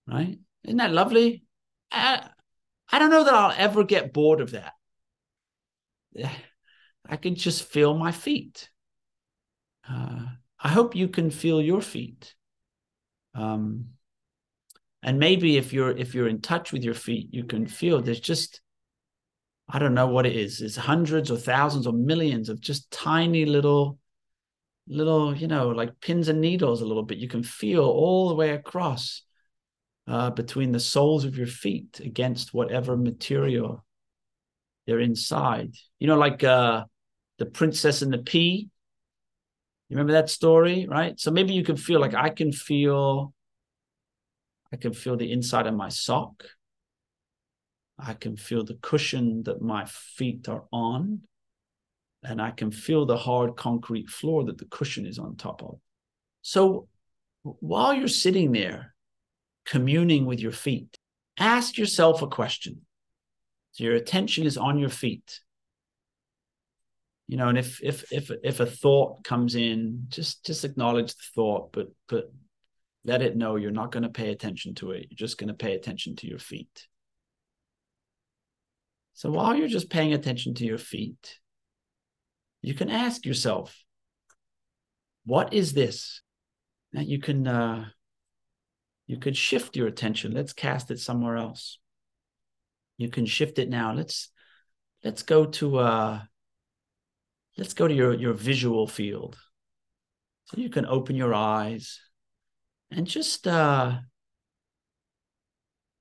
right? 0.09 0.38
Isn't 0.64 0.78
that 0.78 0.92
lovely? 0.92 1.44
I, 1.92 2.28
I 2.91 2.99
don't 2.99 3.11
know 3.11 3.24
that 3.24 3.35
I'll 3.35 3.55
ever 3.57 3.85
get 3.85 4.12
bored 4.12 4.41
of 4.41 4.53
that. 4.53 4.72
I 7.07 7.16
can 7.16 7.35
just 7.35 7.64
feel 7.64 7.95
my 7.97 8.12
feet. 8.12 8.70
Uh, 9.89 10.24
I 10.59 10.68
hope 10.68 10.97
you 10.97 11.09
can 11.09 11.30
feel 11.30 11.61
your 11.61 11.82
feet. 11.82 12.35
Um, 13.35 13.91
and 15.03 15.18
maybe 15.18 15.59
if 15.59 15.72
you're 15.72 15.91
if 15.91 16.14
you're 16.14 16.28
in 16.28 16.41
touch 16.41 16.72
with 16.72 16.82
your 16.82 16.95
feet, 16.95 17.28
you 17.32 17.45
can 17.45 17.66
feel 17.66 18.01
there's 18.01 18.20
just 18.20 18.62
I 19.68 19.78
don't 19.78 19.95
know 19.95 20.07
what 20.07 20.26
it 20.26 20.37
is. 20.37 20.62
It's 20.62 20.76
hundreds 20.76 21.30
or 21.30 21.37
thousands 21.37 21.87
or 21.87 21.93
millions 21.93 22.49
of 22.49 22.61
just 22.61 22.91
tiny 22.91 23.45
little 23.45 23.99
little, 24.87 25.35
you 25.37 25.47
know, 25.47 25.68
like 25.68 26.01
pins 26.01 26.28
and 26.28 26.41
needles 26.41 26.80
a 26.80 26.87
little 26.87 27.03
bit. 27.03 27.18
You 27.18 27.28
can 27.28 27.43
feel 27.43 27.85
all 27.85 28.28
the 28.28 28.35
way 28.35 28.51
across 28.51 29.22
uh, 30.07 30.30
between 30.30 30.72
the 30.72 30.80
soles 30.80 31.24
of 31.24 31.36
your 31.36 31.46
feet 31.46 32.00
against 32.00 32.52
whatever 32.52 32.96
material 32.96 33.84
they're 34.86 35.00
inside. 35.00 35.74
You 35.98 36.09
know, 36.09 36.18
like 36.18 36.44
uh, 36.44 36.84
the 37.38 37.46
princess 37.46 38.02
and 38.02 38.12
the 38.12 38.18
pea. 38.18 38.68
You 39.88 39.96
remember 39.96 40.12
that 40.12 40.30
story, 40.30 40.86
right? 40.88 41.18
So 41.18 41.30
maybe 41.30 41.55
you 41.55 41.64
can 41.64 41.76
feel 41.76 42.00
like 42.00 42.14
I 42.14 42.30
can 42.30 42.52
feel, 42.52 43.32
I 44.72 44.76
can 44.76 44.92
feel 44.92 45.16
the 45.16 45.30
inside 45.30 45.66
of 45.66 45.74
my 45.74 45.88
sock. 45.88 46.44
I 47.98 48.14
can 48.14 48.36
feel 48.36 48.64
the 48.64 48.78
cushion 48.82 49.44
that 49.44 49.62
my 49.62 49.84
feet 49.86 50.48
are 50.48 50.64
on 50.72 51.22
and 52.24 52.40
I 52.40 52.50
can 52.50 52.70
feel 52.70 53.07
the 53.07 53.16
hard 53.16 53.57
concrete 53.57 54.09
floor 54.09 54.44
that 54.44 54.59
the 54.59 54.64
cushion 54.64 55.07
is 55.07 55.18
on 55.18 55.36
top 55.36 55.62
of. 55.62 55.78
So 56.42 56.88
while 57.42 57.94
you're 57.94 58.09
sitting 58.09 58.52
there 58.52 58.93
communing 59.64 60.26
with 60.26 60.40
your 60.40 60.52
feet, 60.52 60.98
ask 61.38 61.78
yourself 61.78 62.22
a 62.22 62.26
question. 62.26 62.82
So 63.72 63.84
your 63.84 63.94
attention 63.94 64.44
is 64.44 64.56
on 64.56 64.78
your 64.78 64.90
feet. 64.90 65.40
You 67.26 67.38
know, 67.38 67.48
and 67.48 67.58
if 67.58 67.82
if 67.82 68.12
if 68.12 68.30
if 68.42 68.60
a 68.60 68.66
thought 68.66 69.24
comes 69.24 69.54
in, 69.54 70.06
just 70.08 70.44
just 70.44 70.64
acknowledge 70.64 71.14
the 71.14 71.24
thought, 71.34 71.72
but 71.72 71.88
but 72.06 72.30
let 73.04 73.22
it 73.22 73.36
know 73.36 73.56
you're 73.56 73.70
not 73.70 73.92
going 73.92 74.02
to 74.02 74.08
pay 74.08 74.30
attention 74.30 74.74
to 74.76 74.92
it. 74.92 75.06
You're 75.10 75.16
just 75.16 75.38
going 75.38 75.48
to 75.48 75.54
pay 75.54 75.74
attention 75.74 76.16
to 76.16 76.26
your 76.26 76.38
feet. 76.38 76.86
So 79.14 79.30
while 79.30 79.54
you're 79.54 79.68
just 79.68 79.90
paying 79.90 80.12
attention 80.12 80.54
to 80.54 80.64
your 80.64 80.78
feet, 80.78 81.38
you 82.62 82.74
can 82.74 82.90
ask 82.90 83.24
yourself, 83.24 83.76
what 85.24 85.52
is 85.52 85.72
this? 85.72 86.22
That 86.92 87.06
you 87.06 87.20
can 87.20 87.46
uh, 87.46 87.86
you 89.07 89.18
could 89.18 89.36
shift 89.36 89.76
your 89.76 89.86
attention. 89.86 90.32
Let's 90.32 90.52
cast 90.52 90.90
it 90.90 90.98
somewhere 90.98 91.36
else. 91.36 91.78
You 92.96 93.09
can 93.09 93.26
shift 93.26 93.59
it 93.59 93.68
now. 93.68 93.92
Let's 93.92 94.30
let's 95.02 95.22
go 95.22 95.46
to 95.46 95.78
uh 95.78 96.20
let's 97.59 97.74
go 97.74 97.88
to 97.88 97.94
your 97.94 98.14
your 98.14 98.32
visual 98.32 98.86
field. 98.86 99.36
So 100.46 100.59
you 100.59 100.70
can 100.70 100.86
open 100.86 101.16
your 101.16 101.34
eyes 101.34 102.00
and 102.90 103.07
just 103.07 103.46
uh 103.46 103.98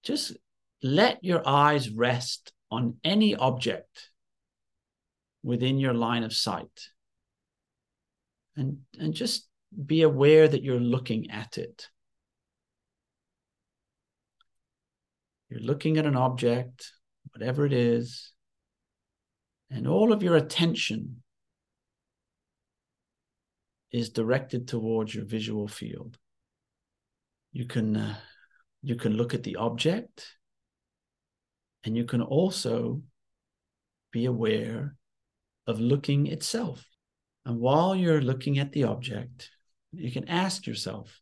just 0.03 0.37
let 0.83 1.23
your 1.23 1.41
eyes 1.47 1.89
rest 1.89 2.51
on 2.69 2.97
any 3.03 3.35
object 3.35 4.09
within 5.41 5.77
your 5.77 5.93
line 5.93 6.23
of 6.23 6.33
sight. 6.33 6.89
And, 8.55 8.79
and 8.99 9.13
just 9.13 9.47
be 9.85 10.03
aware 10.03 10.47
that 10.47 10.61
you're 10.61 10.79
looking 10.79 11.31
at 11.31 11.57
it. 11.57 11.89
You're 15.53 15.61
looking 15.61 15.99
at 15.99 16.07
an 16.07 16.15
object, 16.15 16.91
whatever 17.31 17.63
it 17.63 17.73
is, 17.73 18.31
and 19.69 19.87
all 19.87 20.11
of 20.11 20.23
your 20.23 20.35
attention 20.35 21.21
is 23.91 24.09
directed 24.09 24.67
towards 24.67 25.13
your 25.13 25.25
visual 25.25 25.67
field. 25.67 26.17
You 27.51 27.65
can 27.65 27.95
uh, 27.95 28.15
you 28.81 28.95
can 28.95 29.13
look 29.13 29.35
at 29.35 29.43
the 29.43 29.57
object 29.57 30.25
and 31.83 31.95
you 31.95 32.05
can 32.05 32.23
also 32.23 33.03
be 34.11 34.25
aware 34.25 34.95
of 35.67 35.79
looking 35.79 36.25
itself. 36.25 36.83
And 37.45 37.59
while 37.59 37.95
you're 37.95 38.21
looking 38.21 38.57
at 38.57 38.71
the 38.71 38.85
object, 38.85 39.51
you 39.91 40.11
can 40.11 40.27
ask 40.29 40.65
yourself, 40.65 41.21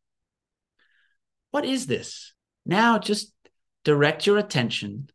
what 1.49 1.65
is 1.65 1.85
this? 1.85 2.31
Now 2.65 2.97
just 2.97 3.33
direct 3.83 4.25
your 4.25 4.37
attention 4.37 5.09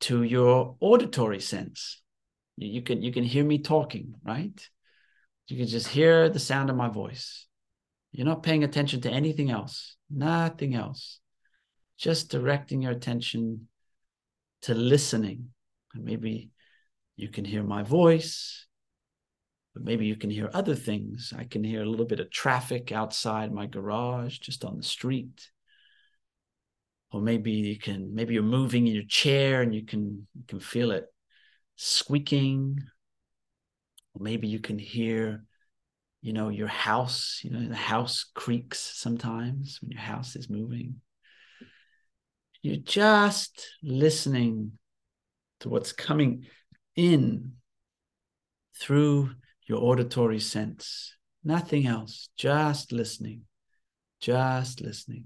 to 0.00 0.22
your 0.22 0.76
auditory 0.80 1.40
sense. 1.40 2.02
You 2.56 2.82
can 2.82 3.02
you 3.02 3.12
can 3.12 3.24
hear 3.24 3.44
me 3.44 3.58
talking, 3.58 4.14
right? 4.24 4.68
You 5.48 5.56
can 5.56 5.66
just 5.66 5.88
hear 5.88 6.28
the 6.28 6.38
sound 6.38 6.70
of 6.70 6.76
my 6.76 6.88
voice. 6.88 7.46
You're 8.10 8.26
not 8.26 8.42
paying 8.42 8.64
attention 8.64 9.00
to 9.02 9.10
anything 9.10 9.50
else, 9.50 9.96
nothing 10.10 10.74
else. 10.74 11.20
Just 11.98 12.30
directing 12.30 12.82
your 12.82 12.92
attention 12.92 13.68
to 14.62 14.74
listening. 14.74 15.50
And 15.94 16.04
maybe 16.04 16.50
you 17.16 17.28
can 17.28 17.44
hear 17.44 17.62
my 17.62 17.82
voice, 17.82 18.66
but 19.72 19.84
maybe 19.84 20.06
you 20.06 20.16
can 20.16 20.30
hear 20.30 20.50
other 20.52 20.74
things. 20.74 21.32
I 21.36 21.44
can 21.44 21.62
hear 21.62 21.82
a 21.82 21.88
little 21.88 22.06
bit 22.06 22.20
of 22.20 22.30
traffic 22.30 22.92
outside 22.92 23.52
my 23.52 23.66
garage, 23.66 24.38
just 24.38 24.64
on 24.64 24.76
the 24.76 24.82
street. 24.82 25.51
Or 27.12 27.20
maybe 27.20 27.52
you 27.52 27.78
can, 27.78 28.14
maybe 28.14 28.34
you're 28.34 28.42
moving 28.42 28.86
in 28.86 28.94
your 28.94 29.04
chair 29.04 29.60
and 29.60 29.74
you 29.74 29.84
can 29.84 30.26
you 30.34 30.44
can 30.48 30.60
feel 30.60 30.90
it 30.90 31.04
squeaking. 31.76 32.78
Or 34.14 34.22
maybe 34.22 34.48
you 34.48 34.60
can 34.60 34.78
hear, 34.78 35.44
you 36.22 36.32
know, 36.32 36.48
your 36.48 36.68
house, 36.68 37.40
you 37.42 37.50
know, 37.50 37.68
the 37.68 37.74
house 37.74 38.24
creaks 38.34 38.78
sometimes 38.78 39.78
when 39.80 39.90
your 39.90 40.00
house 40.00 40.36
is 40.36 40.48
moving. 40.48 41.00
You're 42.62 42.76
just 42.76 43.68
listening 43.82 44.72
to 45.60 45.68
what's 45.68 45.92
coming 45.92 46.46
in 46.96 47.52
through 48.78 49.30
your 49.66 49.82
auditory 49.82 50.40
sense. 50.40 51.16
Nothing 51.44 51.86
else, 51.86 52.28
just 52.36 52.92
listening, 52.92 53.42
just 54.20 54.80
listening, 54.80 55.24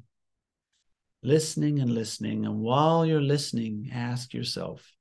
listening 1.27 1.81
and 1.81 1.91
listening. 1.91 2.47
And 2.47 2.61
while 2.61 3.05
you're 3.05 3.21
listening, 3.21 3.91
ask 3.93 4.33
yourself, 4.33 4.93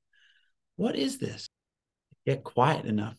what 0.75 0.95
is 0.95 1.17
this? 1.17 1.47
Get 2.25 2.43
quiet 2.43 2.85
enough. 2.85 3.17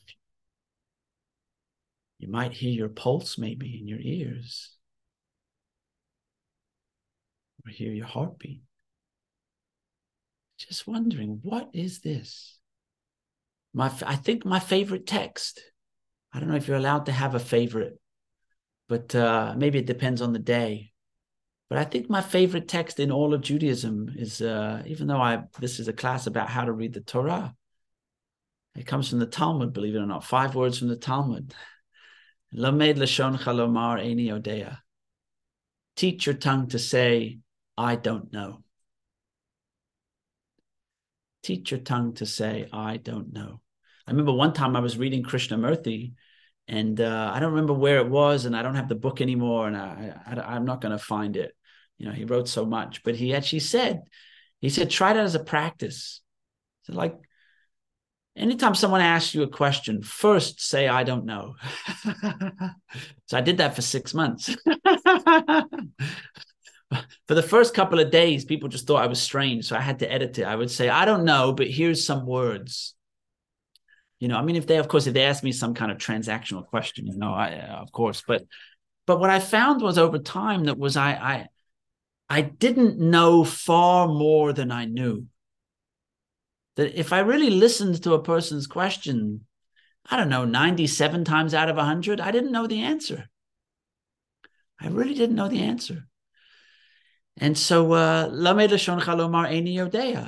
You 2.19 2.29
might 2.29 2.53
hear 2.53 2.73
your 2.73 2.89
pulse 2.89 3.39
maybe 3.39 3.79
in 3.79 3.87
your 3.87 4.01
ears, 4.01 4.77
or 7.65 7.71
hear 7.71 7.93
your 7.93 8.07
heartbeat. 8.07 8.63
Just 10.59 10.87
wondering, 10.87 11.41
what 11.43 11.69
is 11.73 12.01
this? 12.01 12.59
my 13.77 13.93
I 14.07 14.17
think 14.17 14.45
my 14.45 14.59
favorite 14.59 15.07
text. 15.07 15.61
I 16.33 16.41
don't 16.41 16.49
know 16.49 16.57
if 16.57 16.67
you're 16.67 16.79
allowed 16.79 17.07
to 17.07 17.13
have 17.13 17.35
a 17.35 17.39
favorite, 17.39 18.01
but 18.89 19.15
uh, 19.15 19.55
maybe 19.57 19.79
it 19.79 19.87
depends 19.87 20.21
on 20.23 20.33
the 20.33 20.39
day. 20.39 20.93
But 21.69 21.79
I 21.79 21.85
think 21.85 22.09
my 22.09 22.21
favorite 22.21 22.69
text 22.69 23.01
in 23.01 23.11
all 23.11 23.35
of 23.35 23.41
Judaism 23.41 24.15
is, 24.17 24.41
uh, 24.41 24.83
even 24.87 25.09
though 25.09 25.21
I 25.21 25.43
this 25.59 25.81
is 25.81 25.89
a 25.89 25.93
class 25.93 26.27
about 26.27 26.49
how 26.49 26.65
to 26.65 26.73
read 26.73 26.95
the 26.95 27.01
Torah, 27.01 27.55
it 28.77 28.87
comes 28.87 29.11
from 29.11 29.19
the 29.19 29.27
Talmud. 29.27 29.73
Believe 29.73 29.97
it 29.97 29.99
or 29.99 30.07
not, 30.07 30.25
five 30.25 30.55
words 30.55 30.79
from 30.79 30.89
the 30.89 30.97
Talmud. 30.97 31.55
Lamed 32.53 32.99
lashon 32.99 33.37
chalomar 33.39 34.01
eni 34.01 34.29
odea. 34.29 34.79
Teach 35.97 36.27
your 36.27 36.37
tongue 36.37 36.69
to 36.69 36.79
say, 36.79 37.41
"I 37.77 37.97
don't 37.97 38.33
know." 38.33 38.63
Teach 41.43 41.73
your 41.73 41.81
tongue 41.81 42.15
to 42.15 42.27
say, 42.27 42.69
"I 42.73 42.99
don't 42.99 43.33
know." 43.33 43.61
I 44.07 44.13
remember 44.13 44.33
one 44.33 44.53
time 44.53 44.77
I 44.77 44.81
was 44.81 44.97
reading 44.97 45.25
Krishnamurti, 45.25 46.15
and 46.69 47.01
uh, 47.01 47.31
I 47.33 47.39
don't 47.39 47.53
remember 47.53 47.75
where 47.75 47.99
it 47.99 48.09
was, 48.09 48.45
and 48.45 48.57
I 48.57 48.63
don't 48.63 48.75
have 48.75 48.89
the 48.89 48.95
book 48.97 49.21
anymore, 49.21 49.69
and 49.69 49.77
I, 49.77 50.15
I 50.27 50.57
am 50.57 50.65
not 50.65 50.81
going 50.81 50.93
to 50.93 50.99
find 50.99 51.37
it. 51.37 51.55
You 51.99 52.07
know, 52.07 52.13
he 52.13 52.25
wrote 52.25 52.49
so 52.49 52.67
much, 52.67 53.03
but 53.05 53.15
he 53.15 53.35
actually 53.35 53.61
said, 53.61 54.03
he 54.61 54.69
said, 54.69 54.91
try 54.91 55.13
that 55.13 55.25
as 55.25 55.37
a 55.37 55.45
practice. 55.45 56.21
So 56.83 56.95
like, 56.95 57.17
anytime 58.37 58.75
someone 58.75 59.01
asks 59.01 59.33
you 59.35 59.45
a 59.45 59.49
question, 59.49 60.03
first 60.03 60.61
say, 60.61 60.89
I 60.89 61.05
don't 61.05 61.25
know. 61.25 61.55
so 63.27 63.39
I 63.39 63.41
did 63.41 63.59
that 63.59 63.77
for 63.77 63.83
six 63.83 64.13
months. 64.13 64.55
for 67.29 67.35
the 67.35 67.43
first 67.43 67.75
couple 67.75 68.01
of 68.01 68.11
days, 68.11 68.45
people 68.45 68.69
just 68.69 68.89
thought 68.89 69.03
I 69.03 69.09
was 69.09 69.23
strange. 69.23 69.67
So 69.67 69.77
I 69.77 69.81
had 69.81 70.01
to 70.01 70.13
edit 70.13 70.39
it. 70.41 70.45
I 70.45 70.57
would 70.57 70.71
say, 70.71 70.89
I 70.89 71.05
don't 71.05 71.25
know, 71.25 71.53
but 71.53 71.69
here's 71.69 72.05
some 72.05 72.27
words 72.27 72.96
you 74.21 74.29
know 74.29 74.37
i 74.37 74.43
mean 74.43 74.57
if 74.57 74.67
they 74.67 74.79
of 74.79 74.89
course 74.89 75.07
if 75.07 75.15
they 75.15 75.25
ask 75.25 75.43
me 75.43 75.53
some 75.53 75.75
kind 75.75 75.91
of 75.91 75.99
transactional 75.99 76.67
question 76.67 77.07
you 77.07 77.17
know 77.17 77.33
i 77.33 77.53
of 77.53 77.93
course 77.93 78.23
but 78.27 78.43
but 79.07 79.21
what 79.21 79.31
i 79.31 79.39
found 79.39 79.83
was 79.83 79.99
over 79.99 80.19
time 80.19 80.65
that 80.65 80.79
was 80.79 80.97
i 80.97 81.13
i 81.13 81.49
I 82.29 82.41
didn't 82.41 82.99
know 82.99 83.45
far 83.45 84.09
more 84.09 84.53
than 84.53 84.73
I 84.73 84.85
knew. 84.85 85.27
That 86.77 86.99
if 86.99 87.13
I 87.13 87.21
really 87.21 87.51
listened 87.51 88.03
to 88.03 88.15
a 88.15 88.23
person's 88.23 88.67
question, 88.67 89.47
I 90.05 90.17
don't 90.17 90.29
know, 90.29 90.45
97 90.45 91.25
times 91.25 91.55
out 91.55 91.69
of 91.69 91.77
100, 91.77 92.21
I 92.21 92.31
didn't 92.33 92.53
know 92.53 92.67
the 92.67 92.83
answer. 92.83 93.29
I 94.81 94.89
really 94.89 95.15
didn't 95.15 95.37
know 95.37 95.49
the 95.49 95.63
answer. 95.63 96.07
And 97.39 97.57
so, 97.57 97.93
uh, 97.93 98.29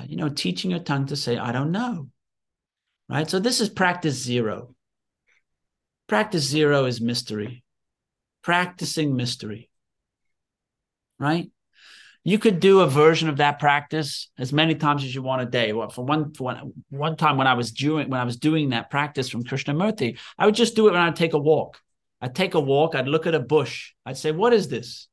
you 0.09 0.17
know, 0.17 0.29
teaching 0.29 0.71
your 0.71 0.81
tongue 0.81 1.07
to 1.07 1.17
say, 1.17 1.37
I 1.37 1.53
don't 1.53 1.73
know. 1.73 2.09
Right? 3.09 3.29
So 3.29 3.39
this 3.39 3.61
is 3.61 3.69
practice 3.69 4.15
zero. 4.15 4.75
Practice 6.09 6.45
zero 6.45 6.85
is 6.87 7.01
mystery. 7.01 7.65
Practicing 8.43 9.17
mystery. 9.17 9.71
Right? 11.19 11.51
You 12.25 12.39
could 12.39 12.61
do 12.61 12.81
a 12.81 12.87
version 12.87 13.29
of 13.29 13.39
that 13.39 13.59
practice 13.59 14.31
as 14.39 14.53
many 14.53 14.75
times 14.75 15.03
as 15.05 15.15
you 15.15 15.23
want 15.23 15.43
a 15.43 15.47
day. 15.47 15.73
Well, 15.73 15.89
for 15.89 16.05
one, 16.05 16.35
for 16.35 16.45
one, 16.45 16.73
one 16.91 17.17
time 17.17 17.37
when 17.39 17.47
I 17.47 17.55
was 17.55 17.73
doing 17.73 18.11
when 18.11 18.21
I 18.21 18.25
was 18.25 18.37
doing 18.37 18.71
that 18.71 18.91
practice 18.91 19.31
from 19.31 19.45
Krishnamurti, 19.45 20.19
I 20.37 20.45
would 20.45 20.55
just 20.55 20.77
do 20.77 20.89
it 20.89 20.93
when 20.93 21.01
I'd 21.01 21.17
take 21.17 21.33
a 21.33 21.39
walk. 21.39 21.81
I'd 22.21 22.35
take 22.35 22.55
a 22.55 22.61
walk, 22.61 22.95
I'd 22.95 23.09
look 23.09 23.27
at 23.27 23.35
a 23.35 23.41
bush, 23.41 23.93
I'd 24.05 24.19
say, 24.19 24.33
What 24.33 24.53
is 24.53 24.69
this? 24.69 25.09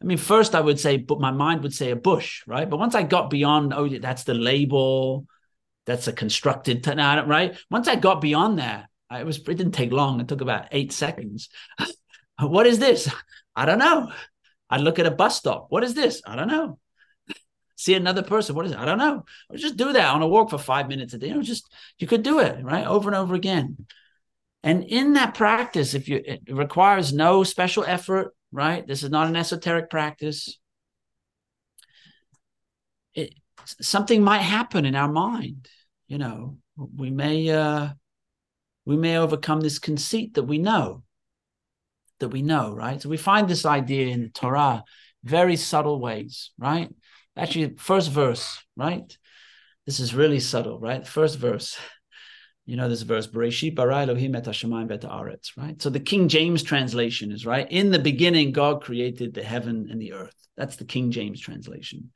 I 0.00 0.04
mean, 0.04 0.18
first 0.18 0.54
I 0.54 0.60
would 0.60 0.80
say, 0.80 0.96
but 0.96 1.20
my 1.20 1.30
mind 1.30 1.62
would 1.62 1.74
say 1.74 1.90
a 1.90 1.96
bush, 1.96 2.42
right? 2.46 2.68
But 2.68 2.78
once 2.78 2.94
I 2.94 3.04
got 3.04 3.30
beyond, 3.30 3.72
oh, 3.72 3.88
that's 3.88 4.24
the 4.24 4.34
label, 4.34 5.26
that's 5.86 6.08
a 6.08 6.12
constructed, 6.12 6.86
right? 6.86 7.56
Once 7.70 7.88
I 7.88 7.96
got 7.96 8.20
beyond 8.20 8.58
that, 8.58 8.88
it 9.10 9.26
was 9.26 9.38
it 9.38 9.44
didn't 9.44 9.72
take 9.72 9.92
long. 9.92 10.20
It 10.20 10.28
took 10.28 10.40
about 10.40 10.68
eight 10.72 10.92
seconds. 10.92 11.48
what 12.40 12.66
is 12.66 12.78
this? 12.78 13.12
I 13.54 13.66
don't 13.66 13.78
know. 13.78 14.10
I'd 14.70 14.80
look 14.80 14.98
at 14.98 15.06
a 15.06 15.10
bus 15.10 15.36
stop. 15.36 15.66
What 15.68 15.84
is 15.84 15.94
this? 15.94 16.22
I 16.26 16.36
don't 16.36 16.48
know. 16.48 16.78
See 17.76 17.94
another 17.94 18.22
person. 18.22 18.54
What 18.54 18.66
is 18.66 18.72
it? 18.72 18.78
I 18.78 18.84
don't 18.84 18.98
know. 18.98 19.24
Or 19.50 19.56
just 19.56 19.76
do 19.76 19.92
that 19.92 20.14
on 20.14 20.22
a 20.22 20.28
walk 20.28 20.50
for 20.50 20.58
five 20.58 20.88
minutes 20.88 21.12
a 21.14 21.18
day. 21.18 21.28
You 21.28 21.34
know, 21.34 21.42
just 21.42 21.70
you 21.98 22.06
could 22.06 22.22
do 22.22 22.40
it 22.40 22.64
right 22.64 22.86
over 22.86 23.08
and 23.08 23.16
over 23.16 23.34
again. 23.34 23.86
And 24.62 24.84
in 24.84 25.14
that 25.14 25.34
practice, 25.34 25.94
if 25.94 26.08
you 26.08 26.22
it 26.24 26.42
requires 26.48 27.12
no 27.12 27.42
special 27.42 27.84
effort, 27.84 28.34
right? 28.52 28.86
This 28.86 29.02
is 29.02 29.10
not 29.10 29.26
an 29.26 29.36
esoteric 29.36 29.90
practice. 29.90 30.58
It, 33.14 33.34
something 33.64 34.22
might 34.22 34.42
happen 34.42 34.84
in 34.84 34.94
our 34.94 35.10
mind. 35.10 35.68
You 36.06 36.18
know, 36.18 36.58
we 36.76 37.10
may 37.10 37.50
uh, 37.50 37.90
we 38.84 38.96
may 38.96 39.16
overcome 39.16 39.60
this 39.60 39.78
conceit 39.78 40.34
that 40.34 40.44
we 40.44 40.58
know, 40.58 41.02
that 42.20 42.28
we 42.28 42.42
know, 42.42 42.74
right? 42.74 43.00
So 43.00 43.08
we 43.08 43.16
find 43.16 43.48
this 43.48 43.64
idea 43.64 44.08
in 44.08 44.22
the 44.22 44.28
Torah, 44.28 44.84
very 45.24 45.56
subtle 45.56 46.00
ways, 46.00 46.50
right? 46.58 46.90
Actually, 47.36 47.74
first 47.76 48.10
verse, 48.10 48.62
right? 48.76 49.16
This 49.86 50.00
is 50.00 50.14
really 50.14 50.40
subtle, 50.40 50.78
right? 50.78 51.06
First 51.06 51.38
verse. 51.38 51.78
You 52.64 52.76
know 52.76 52.88
this 52.88 53.02
verse, 53.02 53.26
Bereshit 53.26 53.76
right? 55.56 55.82
So 55.82 55.90
the 55.90 56.00
King 56.00 56.28
James 56.28 56.62
translation 56.62 57.32
is 57.32 57.44
right. 57.44 57.66
In 57.70 57.90
the 57.90 57.98
beginning, 57.98 58.52
God 58.52 58.82
created 58.82 59.34
the 59.34 59.42
heaven 59.42 59.88
and 59.90 60.00
the 60.00 60.12
earth. 60.12 60.34
That's 60.56 60.76
the 60.76 60.84
King 60.84 61.10
James 61.10 61.40
translation. 61.40 62.12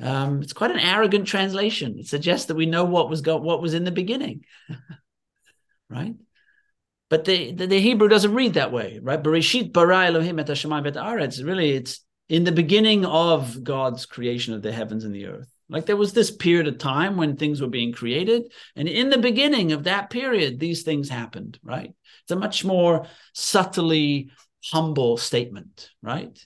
Um, 0.00 0.42
it's 0.42 0.52
quite 0.52 0.72
an 0.72 0.80
arrogant 0.80 1.26
translation. 1.26 1.98
It 1.98 2.06
suggests 2.06 2.46
that 2.46 2.56
we 2.56 2.66
know 2.66 2.84
what 2.84 3.08
was 3.08 3.20
go- 3.20 3.36
what 3.36 3.62
was 3.62 3.74
in 3.74 3.84
the 3.84 3.92
beginning, 3.92 4.44
right? 5.88 6.14
But 7.10 7.24
the, 7.24 7.52
the, 7.52 7.66
the, 7.66 7.80
Hebrew 7.80 8.08
doesn't 8.08 8.34
read 8.34 8.54
that 8.54 8.72
way, 8.72 8.98
right? 9.00 9.22
Bereshit 9.22 9.72
bara 9.72 10.06
Elohim 10.06 10.40
et 10.40 10.46
hashamayim 10.46 10.84
v'et 10.84 10.96
haaretz. 10.96 11.44
Really, 11.44 11.72
it's 11.72 12.00
in 12.28 12.44
the 12.44 12.52
beginning 12.52 13.04
of 13.04 13.62
God's 13.62 14.06
creation 14.06 14.54
of 14.54 14.62
the 14.62 14.72
heavens 14.72 15.04
and 15.04 15.14
the 15.14 15.26
earth. 15.26 15.48
Like 15.68 15.86
there 15.86 15.96
was 15.96 16.12
this 16.12 16.30
period 16.30 16.66
of 16.66 16.78
time 16.78 17.16
when 17.16 17.36
things 17.36 17.60
were 17.60 17.68
being 17.68 17.92
created. 17.92 18.52
And 18.76 18.88
in 18.88 19.10
the 19.10 19.18
beginning 19.18 19.72
of 19.72 19.84
that 19.84 20.10
period, 20.10 20.58
these 20.58 20.82
things 20.82 21.08
happened, 21.08 21.58
right? 21.62 21.92
It's 22.22 22.32
a 22.32 22.36
much 22.36 22.64
more 22.64 23.06
subtly 23.32 24.30
humble 24.72 25.16
statement, 25.16 25.90
right? 26.02 26.36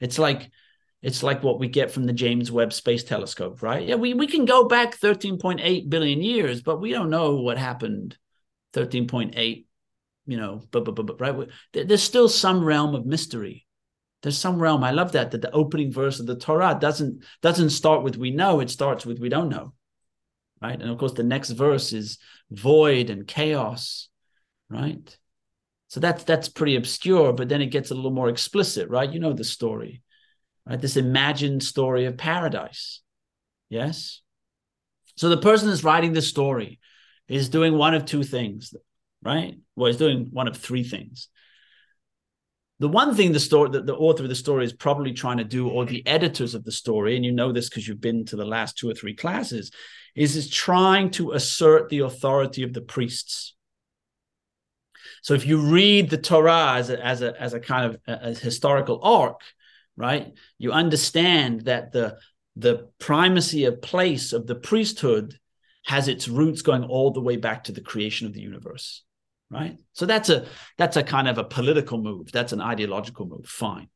It's 0.00 0.18
like 0.18 0.50
it's 1.08 1.22
like 1.22 1.42
what 1.42 1.58
we 1.58 1.68
get 1.68 1.90
from 1.90 2.04
the 2.04 2.12
James 2.12 2.52
Webb 2.52 2.70
Space 2.70 3.02
Telescope, 3.02 3.62
right? 3.62 3.88
Yeah, 3.88 3.94
we, 3.94 4.12
we 4.12 4.26
can 4.26 4.44
go 4.44 4.68
back 4.68 4.94
13.8 4.94 5.88
billion 5.88 6.20
years, 6.20 6.60
but 6.60 6.82
we 6.82 6.92
don't 6.92 7.08
know 7.08 7.36
what 7.36 7.56
happened 7.56 8.18
13.8, 8.74 9.64
you 10.26 10.36
know, 10.36 10.60
but, 10.70 10.84
but, 10.84 10.92
but, 10.92 11.18
right? 11.18 11.48
There's 11.72 12.02
still 12.02 12.28
some 12.28 12.62
realm 12.62 12.94
of 12.94 13.06
mystery. 13.06 13.66
There's 14.22 14.36
some 14.36 14.60
realm 14.60 14.82
i 14.84 14.90
love 14.90 15.12
that 15.12 15.30
that 15.30 15.42
the 15.42 15.50
opening 15.52 15.92
verse 15.92 16.18
of 16.18 16.26
the 16.26 16.34
torah 16.34 16.76
doesn't 16.80 17.22
doesn't 17.40 17.70
start 17.70 18.02
with 18.02 18.16
we 18.16 18.32
know 18.32 18.58
it 18.58 18.68
starts 18.68 19.06
with 19.06 19.20
we 19.20 19.28
don't 19.28 19.48
know 19.48 19.74
right? 20.60 20.82
And 20.82 20.90
of 20.90 20.98
course 20.98 21.12
the 21.12 21.22
next 21.22 21.50
verse 21.50 21.92
is 21.92 22.18
void 22.50 23.10
and 23.10 23.28
chaos 23.28 24.08
right? 24.68 25.16
So 25.86 26.00
that's 26.00 26.24
that's 26.24 26.48
pretty 26.48 26.74
obscure 26.74 27.32
but 27.32 27.48
then 27.48 27.62
it 27.62 27.66
gets 27.66 27.92
a 27.92 27.94
little 27.94 28.10
more 28.10 28.28
explicit 28.28 28.90
right? 28.90 29.10
You 29.10 29.20
know 29.20 29.32
the 29.32 29.44
story 29.44 30.02
right? 30.68 30.80
This 30.80 30.96
imagined 30.96 31.62
story 31.62 32.04
of 32.04 32.16
paradise. 32.16 33.00
Yes? 33.68 34.20
So 35.16 35.28
the 35.28 35.36
person 35.36 35.68
that's 35.68 35.84
writing 35.84 36.12
the 36.12 36.22
story 36.22 36.78
is 37.26 37.48
doing 37.48 37.76
one 37.76 37.94
of 37.94 38.04
two 38.04 38.22
things 38.22 38.72
right? 39.22 39.56
Well 39.76 39.86
he's 39.86 39.96
doing 39.96 40.28
one 40.30 40.48
of 40.48 40.56
three 40.56 40.84
things. 40.84 41.28
The 42.80 42.88
one 42.88 43.14
thing 43.14 43.32
the 43.32 43.40
story 43.40 43.70
that 43.70 43.86
the 43.86 43.96
author 43.96 44.22
of 44.22 44.28
the 44.28 44.34
story 44.34 44.64
is 44.64 44.72
probably 44.72 45.12
trying 45.12 45.38
to 45.38 45.44
do 45.44 45.68
or 45.68 45.84
the 45.84 46.06
editors 46.06 46.54
of 46.54 46.64
the 46.64 46.72
story 46.72 47.16
and 47.16 47.24
you 47.24 47.32
know 47.32 47.52
this 47.52 47.68
because 47.68 47.88
you've 47.88 48.00
been 48.00 48.24
to 48.26 48.36
the 48.36 48.44
last 48.44 48.78
two 48.78 48.88
or 48.88 48.94
three 48.94 49.14
classes 49.14 49.72
is 50.14 50.36
is 50.36 50.48
trying 50.48 51.10
to 51.10 51.32
assert 51.32 51.88
the 51.88 52.00
authority 52.00 52.62
of 52.62 52.72
the 52.72 52.80
priests. 52.80 53.54
So 55.22 55.34
if 55.34 55.44
you 55.44 55.60
read 55.60 56.10
the 56.10 56.18
torah 56.18 56.74
as 56.74 56.90
a, 56.90 57.04
as 57.04 57.22
a, 57.22 57.40
as 57.42 57.52
a 57.52 57.60
kind 57.60 57.86
of 57.86 58.00
a, 58.06 58.30
a 58.30 58.34
historical 58.34 59.00
arc 59.02 59.40
right 59.98 60.32
you 60.56 60.72
understand 60.72 61.62
that 61.62 61.92
the 61.92 62.16
the 62.56 62.88
primacy 62.98 63.64
of 63.64 63.82
place 63.82 64.32
of 64.32 64.46
the 64.46 64.54
priesthood 64.54 65.38
has 65.84 66.08
its 66.08 66.28
roots 66.28 66.62
going 66.62 66.84
all 66.84 67.10
the 67.10 67.20
way 67.20 67.36
back 67.36 67.64
to 67.64 67.72
the 67.72 67.80
creation 67.80 68.26
of 68.26 68.32
the 68.32 68.40
universe 68.40 69.04
right? 69.50 69.76
So 69.92 70.06
that's 70.06 70.28
a 70.28 70.46
that's 70.76 70.96
a 70.96 71.02
kind 71.02 71.28
of 71.28 71.38
a 71.38 71.44
political 71.44 71.98
move. 71.98 72.30
That's 72.32 72.52
an 72.52 72.60
ideological 72.60 73.26
move. 73.26 73.46
Fine. 73.46 73.88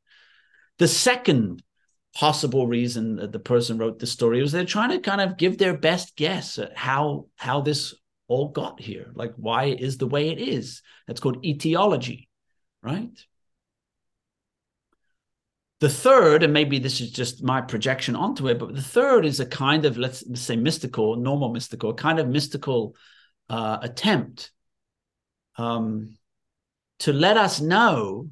The 0.79 0.89
second 0.89 1.63
possible 2.15 2.67
reason 2.67 3.17
that 3.17 3.33
the 3.33 3.39
person 3.39 3.79
wrote 3.79 3.99
the 3.99 4.07
story 4.07 4.41
was 4.43 4.53
they're 4.53 4.65
trying 4.65 4.91
to 4.91 4.99
kind 4.99 5.21
of 5.21 5.39
give 5.39 5.57
their 5.59 5.77
best 5.77 6.17
guess 6.17 6.59
at 6.59 6.77
how 6.77 7.27
how 7.37 7.61
this 7.61 7.95
all 8.29 8.49
got 8.49 8.81
here. 8.81 9.11
Like 9.15 9.35
why 9.37 9.65
it 9.65 9.81
is 9.81 9.99
the 9.99 10.07
way 10.07 10.31
it 10.31 10.39
is. 10.39 10.83
That's 11.07 11.21
called 11.21 11.45
etiology, 11.45 12.29
right? 12.83 13.11
The 15.83 15.89
third, 15.89 16.45
and 16.45 16.53
maybe 16.53 16.79
this 16.79 17.01
is 17.01 17.11
just 17.11 17.43
my 17.43 17.61
projection 17.61 18.15
onto 18.15 18.47
it, 18.47 18.61
but 18.61 18.73
the 18.73 18.81
third 18.81 19.27
is 19.27 19.41
a 19.41 19.47
kind 19.47 19.85
of 19.85 19.99
let's 19.99 20.23
say 20.41 20.55
mystical, 20.55 21.17
normal 21.17 21.49
mystical, 21.49 21.93
kind 21.93 22.21
of 22.21 22.29
mystical 22.29 22.95
uh, 23.51 23.79
attempt 23.83 24.53
um, 25.57 26.17
to 27.01 27.13
let 27.13 27.37
us 27.37 27.61
know 27.61 28.31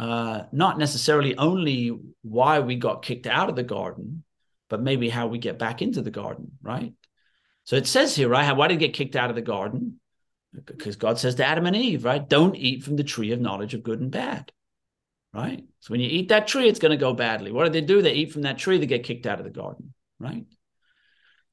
uh, 0.00 0.46
not 0.50 0.80
necessarily 0.80 1.36
only 1.36 1.96
why 2.22 2.58
we 2.58 2.74
got 2.74 3.04
kicked 3.04 3.28
out 3.28 3.48
of 3.48 3.54
the 3.54 3.62
garden, 3.62 4.24
but 4.68 4.82
maybe 4.82 5.08
how 5.08 5.28
we 5.28 5.38
get 5.38 5.60
back 5.60 5.80
into 5.80 6.02
the 6.02 6.10
garden, 6.10 6.50
right? 6.60 6.92
So 7.66 7.76
it 7.76 7.86
says 7.86 8.16
here, 8.16 8.28
right? 8.28 8.56
Why 8.56 8.66
did 8.66 8.80
we 8.80 8.86
get 8.88 8.94
kicked 8.94 9.14
out 9.14 9.30
of 9.30 9.36
the 9.36 9.42
garden? 9.42 10.00
Because 10.52 10.96
God 10.96 11.20
says 11.20 11.36
to 11.36 11.46
Adam 11.46 11.66
and 11.66 11.76
Eve, 11.76 12.04
right? 12.04 12.28
Don't 12.28 12.56
eat 12.56 12.82
from 12.82 12.96
the 12.96 13.04
tree 13.04 13.30
of 13.30 13.40
knowledge 13.40 13.74
of 13.74 13.84
good 13.84 14.00
and 14.00 14.10
bad, 14.10 14.50
right? 15.38 15.64
So 15.80 15.92
when 15.92 16.00
you 16.00 16.08
eat 16.08 16.28
that 16.28 16.46
tree, 16.46 16.68
it's 16.68 16.78
going 16.78 16.90
to 16.90 16.96
go 16.96 17.14
badly. 17.14 17.52
What 17.52 17.64
do 17.64 17.70
they 17.70 17.80
do? 17.80 18.02
They 18.02 18.14
eat 18.14 18.32
from 18.32 18.42
that 18.42 18.58
tree, 18.58 18.78
they 18.78 18.86
get 18.86 19.04
kicked 19.04 19.26
out 19.26 19.38
of 19.38 19.44
the 19.44 19.50
garden, 19.50 19.94
right? 20.18 20.44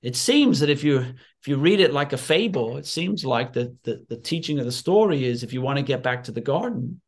it 0.05 0.15
seems 0.15 0.59
that 0.59 0.69
if 0.69 0.83
you 0.83 0.99
if 0.99 1.47
you 1.47 1.57
read 1.57 1.79
it 1.79 1.91
like 1.91 2.13
a 2.13 2.17
fable, 2.17 2.77
it 2.77 2.85
seems 2.85 3.25
like 3.25 3.53
the, 3.53 3.75
the, 3.83 4.05
the 4.07 4.17
teaching 4.17 4.59
of 4.59 4.65
the 4.65 4.71
story 4.71 5.25
is 5.25 5.41
if 5.41 5.51
you 5.51 5.61
want 5.61 5.77
to 5.77 5.83
get 5.83 6.03
back 6.03 6.25
to 6.25 6.31
the 6.31 6.41
garden, 6.41 7.01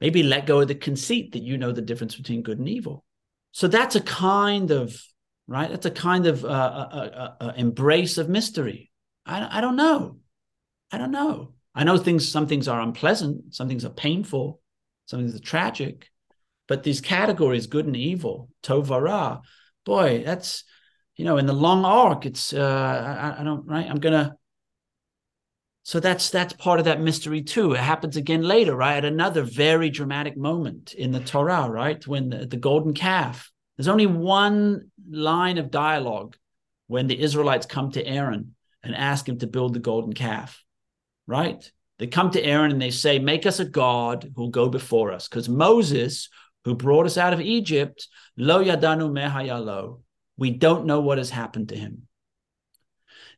maybe 0.00 0.22
let 0.22 0.46
go 0.46 0.60
of 0.60 0.68
the 0.68 0.74
conceit 0.76 1.32
that 1.32 1.42
you 1.42 1.58
know 1.58 1.72
the 1.72 1.82
difference 1.82 2.14
between 2.14 2.42
good 2.42 2.60
and 2.60 2.68
evil. 2.68 3.04
So 3.50 3.66
that's 3.66 3.96
a 3.96 4.00
kind 4.00 4.70
of 4.70 4.96
right. 5.48 5.68
That's 5.68 5.86
a 5.86 5.90
kind 5.90 6.26
of 6.26 6.44
uh, 6.44 6.48
a, 6.48 6.96
a, 6.96 7.36
uh, 7.40 7.52
embrace 7.56 8.16
of 8.16 8.28
mystery. 8.28 8.92
I, 9.26 9.58
I 9.58 9.60
don't 9.60 9.76
know. 9.76 10.18
I 10.92 10.98
don't 10.98 11.10
know. 11.10 11.54
I 11.74 11.82
know 11.82 11.98
things. 11.98 12.28
Some 12.28 12.46
things 12.46 12.68
are 12.68 12.80
unpleasant. 12.80 13.52
Some 13.52 13.66
things 13.66 13.84
are 13.84 13.90
painful. 13.90 14.59
Some 15.10 15.20
things 15.20 15.34
are 15.34 15.40
tragic. 15.40 16.08
But 16.68 16.84
these 16.84 17.00
categories, 17.00 17.66
good 17.66 17.86
and 17.86 17.96
evil, 17.96 18.48
tovara, 18.62 19.40
boy, 19.84 20.22
that's 20.24 20.62
you 21.16 21.24
know, 21.24 21.36
in 21.36 21.46
the 21.46 21.52
long 21.52 21.84
arc, 21.84 22.26
it's 22.26 22.52
uh, 22.52 23.36
I, 23.36 23.40
I 23.40 23.44
don't 23.44 23.66
right. 23.66 23.90
I'm 23.90 23.98
gonna 23.98 24.36
So 25.82 25.98
that's 25.98 26.30
that's 26.30 26.52
part 26.52 26.78
of 26.78 26.84
that 26.84 27.00
mystery 27.00 27.42
too. 27.42 27.72
It 27.72 27.80
happens 27.80 28.16
again 28.16 28.42
later, 28.42 28.76
right? 28.76 28.98
At 28.98 29.04
another 29.04 29.42
very 29.42 29.90
dramatic 29.90 30.36
moment 30.36 30.94
in 30.94 31.10
the 31.10 31.20
Torah, 31.20 31.68
right? 31.68 32.06
When 32.06 32.30
the, 32.30 32.46
the 32.46 32.56
golden 32.56 32.94
calf. 32.94 33.50
There's 33.76 33.88
only 33.88 34.06
one 34.06 34.90
line 35.10 35.58
of 35.58 35.70
dialogue 35.70 36.36
when 36.86 37.06
the 37.06 37.18
Israelites 37.18 37.66
come 37.66 37.90
to 37.92 38.06
Aaron 38.06 38.54
and 38.82 38.94
ask 38.94 39.28
him 39.28 39.38
to 39.38 39.46
build 39.46 39.74
the 39.74 39.80
golden 39.80 40.12
calf, 40.12 40.62
right? 41.26 41.70
They 42.00 42.06
come 42.06 42.30
to 42.30 42.42
Aaron 42.42 42.72
and 42.72 42.80
they 42.80 42.90
say, 42.90 43.18
Make 43.18 43.44
us 43.44 43.60
a 43.60 43.64
God 43.66 44.32
who'll 44.34 44.48
go 44.48 44.70
before 44.70 45.12
us. 45.12 45.28
Because 45.28 45.50
Moses, 45.50 46.30
who 46.64 46.74
brought 46.74 47.04
us 47.04 47.18
out 47.18 47.34
of 47.34 47.42
Egypt, 47.42 48.08
lo 48.38 48.64
yadanu 48.64 49.10
mehayalo, 49.10 50.00
we 50.38 50.50
don't 50.50 50.86
know 50.86 51.00
what 51.02 51.18
has 51.18 51.28
happened 51.28 51.68
to 51.68 51.76
him. 51.76 52.08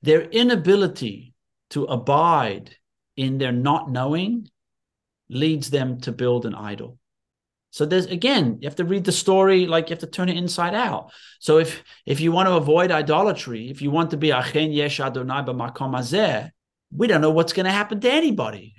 Their 0.02 0.22
inability 0.22 1.34
to 1.70 1.86
abide 1.86 2.76
in 3.16 3.38
their 3.38 3.50
not 3.50 3.90
knowing 3.90 4.48
leads 5.28 5.70
them 5.70 6.00
to 6.02 6.12
build 6.12 6.46
an 6.46 6.54
idol. 6.54 6.98
So 7.72 7.84
there's 7.84 8.06
again, 8.06 8.58
you 8.60 8.68
have 8.68 8.76
to 8.76 8.84
read 8.84 9.02
the 9.02 9.10
story 9.10 9.66
like 9.66 9.90
you 9.90 9.94
have 9.94 10.00
to 10.02 10.06
turn 10.06 10.28
it 10.28 10.36
inside 10.36 10.76
out. 10.76 11.10
So 11.40 11.58
if 11.58 11.82
if 12.06 12.20
you 12.20 12.30
want 12.30 12.48
to 12.48 12.54
avoid 12.54 12.92
idolatry, 12.92 13.70
if 13.70 13.82
you 13.82 13.90
want 13.90 14.12
to 14.12 14.16
be 14.16 14.30
achen 14.30 14.70
yesh 14.70 15.00
Adonai 15.00 15.42
b'makom 15.42 15.96
hazeh, 15.96 16.50
we 16.94 17.06
don't 17.06 17.20
know 17.20 17.30
what's 17.30 17.52
going 17.52 17.66
to 17.66 17.72
happen 17.72 18.00
to 18.00 18.10
anybody. 18.10 18.74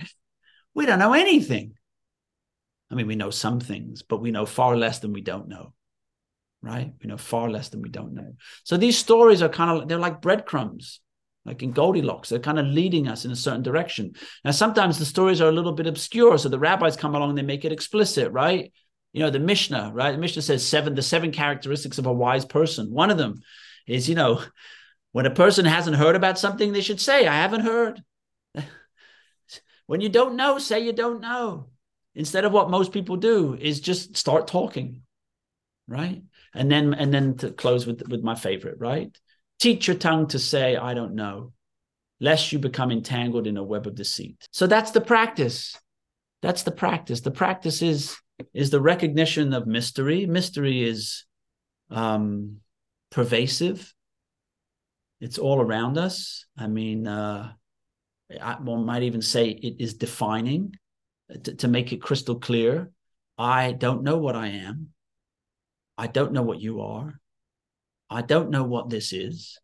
We 0.74 0.86
don't 0.86 1.00
know 1.00 1.14
anything. 1.14 1.74
I 2.92 2.96
mean, 2.96 3.08
we 3.08 3.16
know 3.16 3.30
some 3.30 3.60
things, 3.60 4.02
but 4.04 4.22
we 4.22 4.32
know 4.32 4.46
far 4.46 4.78
less 4.78 5.00
than 5.00 5.14
we 5.14 5.22
don't 5.22 5.48
know. 5.48 5.74
Right? 6.62 6.94
We 7.02 7.10
know 7.10 7.18
far 7.18 7.50
less 7.50 7.70
than 7.70 7.82
we 7.82 7.90
don't 7.90 8.14
know. 8.14 8.34
So 8.64 8.78
these 8.78 8.98
stories 8.98 9.42
are 9.42 9.50
kind 9.50 9.82
of 9.82 9.88
they're 9.88 9.98
like 9.98 10.22
breadcrumbs 10.22 11.02
like 11.46 11.62
in 11.62 11.72
Goldilocks. 11.72 12.30
They're 12.30 12.40
kind 12.40 12.60
of 12.60 12.66
leading 12.66 13.08
us 13.08 13.26
in 13.26 13.32
a 13.32 13.36
certain 13.36 13.64
direction. 13.64 14.14
Now, 14.46 14.52
sometimes 14.52 14.98
the 14.98 15.06
stories 15.06 15.42
are 15.42 15.50
a 15.50 15.54
little 15.54 15.74
bit 15.74 15.88
obscure. 15.88 16.38
So 16.38 16.50
the 16.50 16.60
rabbis 16.60 16.96
come 16.96 17.16
along 17.16 17.30
and 17.30 17.38
they 17.38 17.44
make 17.44 17.66
it 17.66 17.72
explicit, 17.72 18.32
right? 18.32 18.72
You 19.12 19.20
know, 19.20 19.30
the 19.30 19.40
Mishnah, 19.40 19.92
right? 19.94 20.12
The 20.12 20.18
Mishnah 20.18 20.42
says 20.42 20.66
seven, 20.66 20.96
the 20.96 21.02
seven 21.02 21.32
characteristics 21.32 21.98
of 21.98 22.06
a 22.06 22.14
wise 22.14 22.46
person. 22.46 22.92
One 22.92 23.12
of 23.12 23.18
them 23.18 23.42
is, 23.88 24.08
you 24.08 24.16
know, 24.16 24.42
when 25.14 25.26
a 25.26 25.32
person 25.32 25.64
hasn't 25.64 25.96
heard 25.96 26.16
about 26.16 26.38
something, 26.38 26.74
they 26.74 26.82
should 26.82 27.00
say, 27.00 27.26
I 27.26 27.36
haven't 27.36 27.62
heard. 27.62 28.04
when 29.88 30.02
you 30.02 30.10
don't 30.10 30.36
know, 30.36 30.60
say 30.60 30.82
you 30.82 30.92
don't 30.92 31.22
know. 31.22 31.70
Instead 32.16 32.46
of 32.46 32.52
what 32.52 32.70
most 32.70 32.92
people 32.92 33.16
do 33.16 33.56
is 33.60 33.80
just 33.80 34.18
start 34.18 34.48
talking, 34.48 35.02
right? 35.88 36.22
And 36.54 36.70
then 36.72 36.94
and 36.94 37.12
then 37.12 37.38
to 37.38 37.52
close 37.52 37.88
with 37.88 38.08
with 38.08 38.22
my 38.22 38.36
favorite, 38.36 38.78
right? 38.80 39.18
Teach 39.60 39.88
your 39.88 39.98
tongue 39.98 40.28
to 40.28 40.40
say, 40.40 40.76
I 40.76 40.94
don't 40.94 41.16
know, 41.16 41.54
lest 42.20 42.52
you 42.52 42.60
become 42.60 42.92
entangled 42.92 43.48
in 43.48 43.58
a 43.58 43.64
web 43.64 43.88
of 43.88 43.96
deceit. 43.96 44.48
So 44.52 44.68
that's 44.68 44.92
the 44.92 45.02
practice. 45.02 45.76
That's 46.42 46.64
the 46.64 46.72
practice. 46.72 47.22
The 47.22 47.32
practice 47.32 47.82
is, 47.82 48.18
is 48.54 48.70
the 48.70 48.82
recognition 48.82 49.54
of 49.54 49.66
mystery. 49.66 50.26
Mystery 50.26 50.84
is 50.84 51.24
um, 51.90 52.58
pervasive. 53.12 53.94
It's 55.24 55.38
all 55.38 55.62
around 55.62 55.98
us. 55.98 56.46
I 56.58 56.68
mean, 56.68 57.08
uh, 57.08 57.54
I, 58.42 58.56
one 58.56 58.86
might 58.86 59.04
even 59.04 59.22
say 59.22 59.48
it 59.48 59.78
is 59.80 59.94
defining 59.94 60.76
to, 61.46 61.56
to 61.56 61.68
make 61.70 61.94
it 61.94 62.02
crystal 62.02 62.42
clear. 62.42 62.92
I 63.38 63.72
don't 63.72 64.04
know 64.04 64.18
what 64.18 64.36
I 64.36 64.48
am. 64.48 64.90
I 65.98 66.08
don't 66.08 66.34
know 66.34 66.42
what 66.42 66.60
you 66.60 66.82
are. 66.82 67.22
I 68.10 68.22
don't 68.22 68.50
know 68.50 68.66
what 68.66 68.90
this 68.90 69.14
is. 69.14 69.58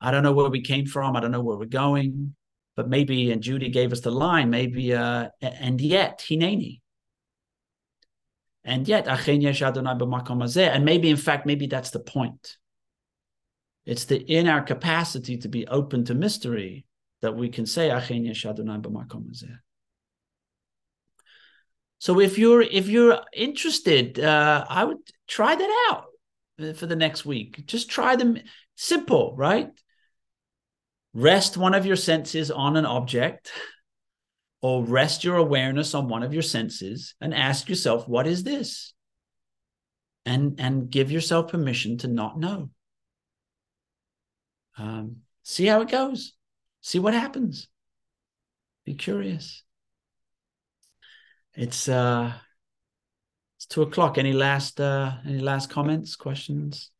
I 0.00 0.12
don't 0.12 0.22
know 0.22 0.32
where 0.32 0.50
we 0.50 0.60
came 0.60 0.86
from. 0.86 1.16
I 1.16 1.20
don't 1.20 1.32
know 1.32 1.42
where 1.42 1.58
we're 1.58 1.64
going. 1.64 2.36
But 2.76 2.88
maybe, 2.88 3.32
and 3.32 3.42
Judy 3.42 3.70
gave 3.70 3.90
us 3.90 4.02
the 4.02 4.12
line, 4.12 4.50
maybe, 4.50 4.94
uh, 4.94 5.30
and 5.42 5.80
yet, 5.80 6.20
Hineni. 6.20 6.80
And 8.62 8.86
yet, 8.86 9.08
and 9.08 10.84
maybe, 10.84 11.10
in 11.10 11.16
fact, 11.16 11.44
maybe 11.44 11.66
that's 11.66 11.90
the 11.90 12.00
point. 12.00 12.56
It's 13.86 14.04
the 14.06 14.16
in 14.16 14.48
our 14.48 14.62
capacity 14.62 15.38
to 15.38 15.48
be 15.48 15.66
open 15.66 16.04
to 16.06 16.14
mystery 16.14 16.86
that 17.22 17.36
we 17.36 17.48
can 17.48 17.66
say 17.66 17.90
So 21.98 22.20
if 22.20 22.38
you're 22.38 22.62
if 22.62 22.88
you're 22.88 23.20
interested, 23.32 24.20
uh, 24.20 24.64
I 24.68 24.84
would 24.84 24.98
try 25.26 25.54
that 25.54 25.88
out 25.90 26.76
for 26.76 26.86
the 26.86 26.96
next 26.96 27.24
week. 27.24 27.66
Just 27.66 27.90
try 27.90 28.16
them. 28.16 28.38
Simple, 28.76 29.34
right? 29.36 29.70
Rest 31.14 31.56
one 31.56 31.74
of 31.74 31.86
your 31.86 31.96
senses 31.96 32.50
on 32.50 32.76
an 32.76 32.86
object 32.86 33.52
or 34.60 34.82
rest 34.82 35.22
your 35.22 35.36
awareness 35.36 35.94
on 35.94 36.08
one 36.08 36.22
of 36.22 36.32
your 36.32 36.42
senses 36.42 37.14
and 37.20 37.32
ask 37.32 37.68
yourself, 37.68 38.08
what 38.08 38.26
is 38.26 38.42
this? 38.42 38.94
And, 40.26 40.58
and 40.58 40.90
give 40.90 41.12
yourself 41.12 41.50
permission 41.50 41.98
to 41.98 42.08
not 42.08 42.38
know. 42.38 42.70
Um, 44.76 45.16
see 45.42 45.66
how 45.66 45.80
it 45.80 45.88
goes. 45.88 46.32
See 46.80 46.98
what 46.98 47.14
happens. 47.14 47.68
Be 48.84 48.94
curious. 48.94 49.62
It's 51.54 51.88
uh 51.88 52.32
it's 53.56 53.66
two 53.66 53.82
o'clock. 53.82 54.18
Any 54.18 54.32
last 54.32 54.80
uh, 54.80 55.12
any 55.26 55.38
last 55.38 55.70
comments, 55.70 56.16
questions? 56.16 56.90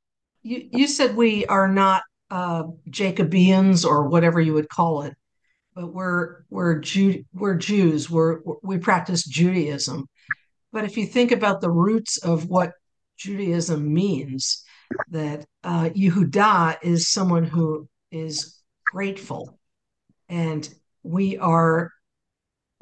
You 0.42 0.68
you 0.72 0.86
said 0.86 1.14
we 1.14 1.44
are 1.46 1.68
not 1.68 2.02
uh, 2.30 2.64
Jacobeans 2.88 3.84
or 3.84 4.08
whatever 4.08 4.40
you 4.40 4.54
would 4.54 4.68
call 4.68 5.02
it, 5.02 5.14
but 5.74 5.92
we're 5.92 6.44
we're 6.48 6.78
Jew 6.78 7.24
we're 7.34 7.56
Jews. 7.56 8.08
We're 8.08 8.40
we 8.62 8.78
practice 8.78 9.24
Judaism. 9.26 10.06
But 10.72 10.84
if 10.84 10.96
you 10.96 11.06
think 11.06 11.32
about 11.32 11.60
the 11.60 11.70
roots 11.70 12.16
of 12.16 12.48
what 12.48 12.72
Judaism 13.18 13.92
means, 13.92 14.63
that 15.10 15.46
uh, 15.62 15.90
Yehuda 15.90 16.78
is 16.82 17.08
someone 17.08 17.44
who 17.44 17.88
is 18.10 18.60
grateful, 18.86 19.58
and 20.28 20.68
we 21.02 21.38
are, 21.38 21.92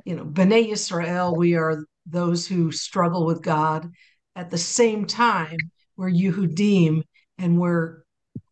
you 0.04 0.16
know, 0.16 0.24
Bnei 0.24 0.68
Israel. 0.68 1.34
We 1.34 1.54
are 1.54 1.84
those 2.06 2.46
who 2.46 2.72
struggle 2.72 3.26
with 3.26 3.42
God. 3.42 3.90
At 4.34 4.50
the 4.50 4.58
same 4.58 5.06
time, 5.06 5.56
we're 5.96 6.10
Yehudim 6.10 7.02
and 7.38 7.58
we're 7.58 8.02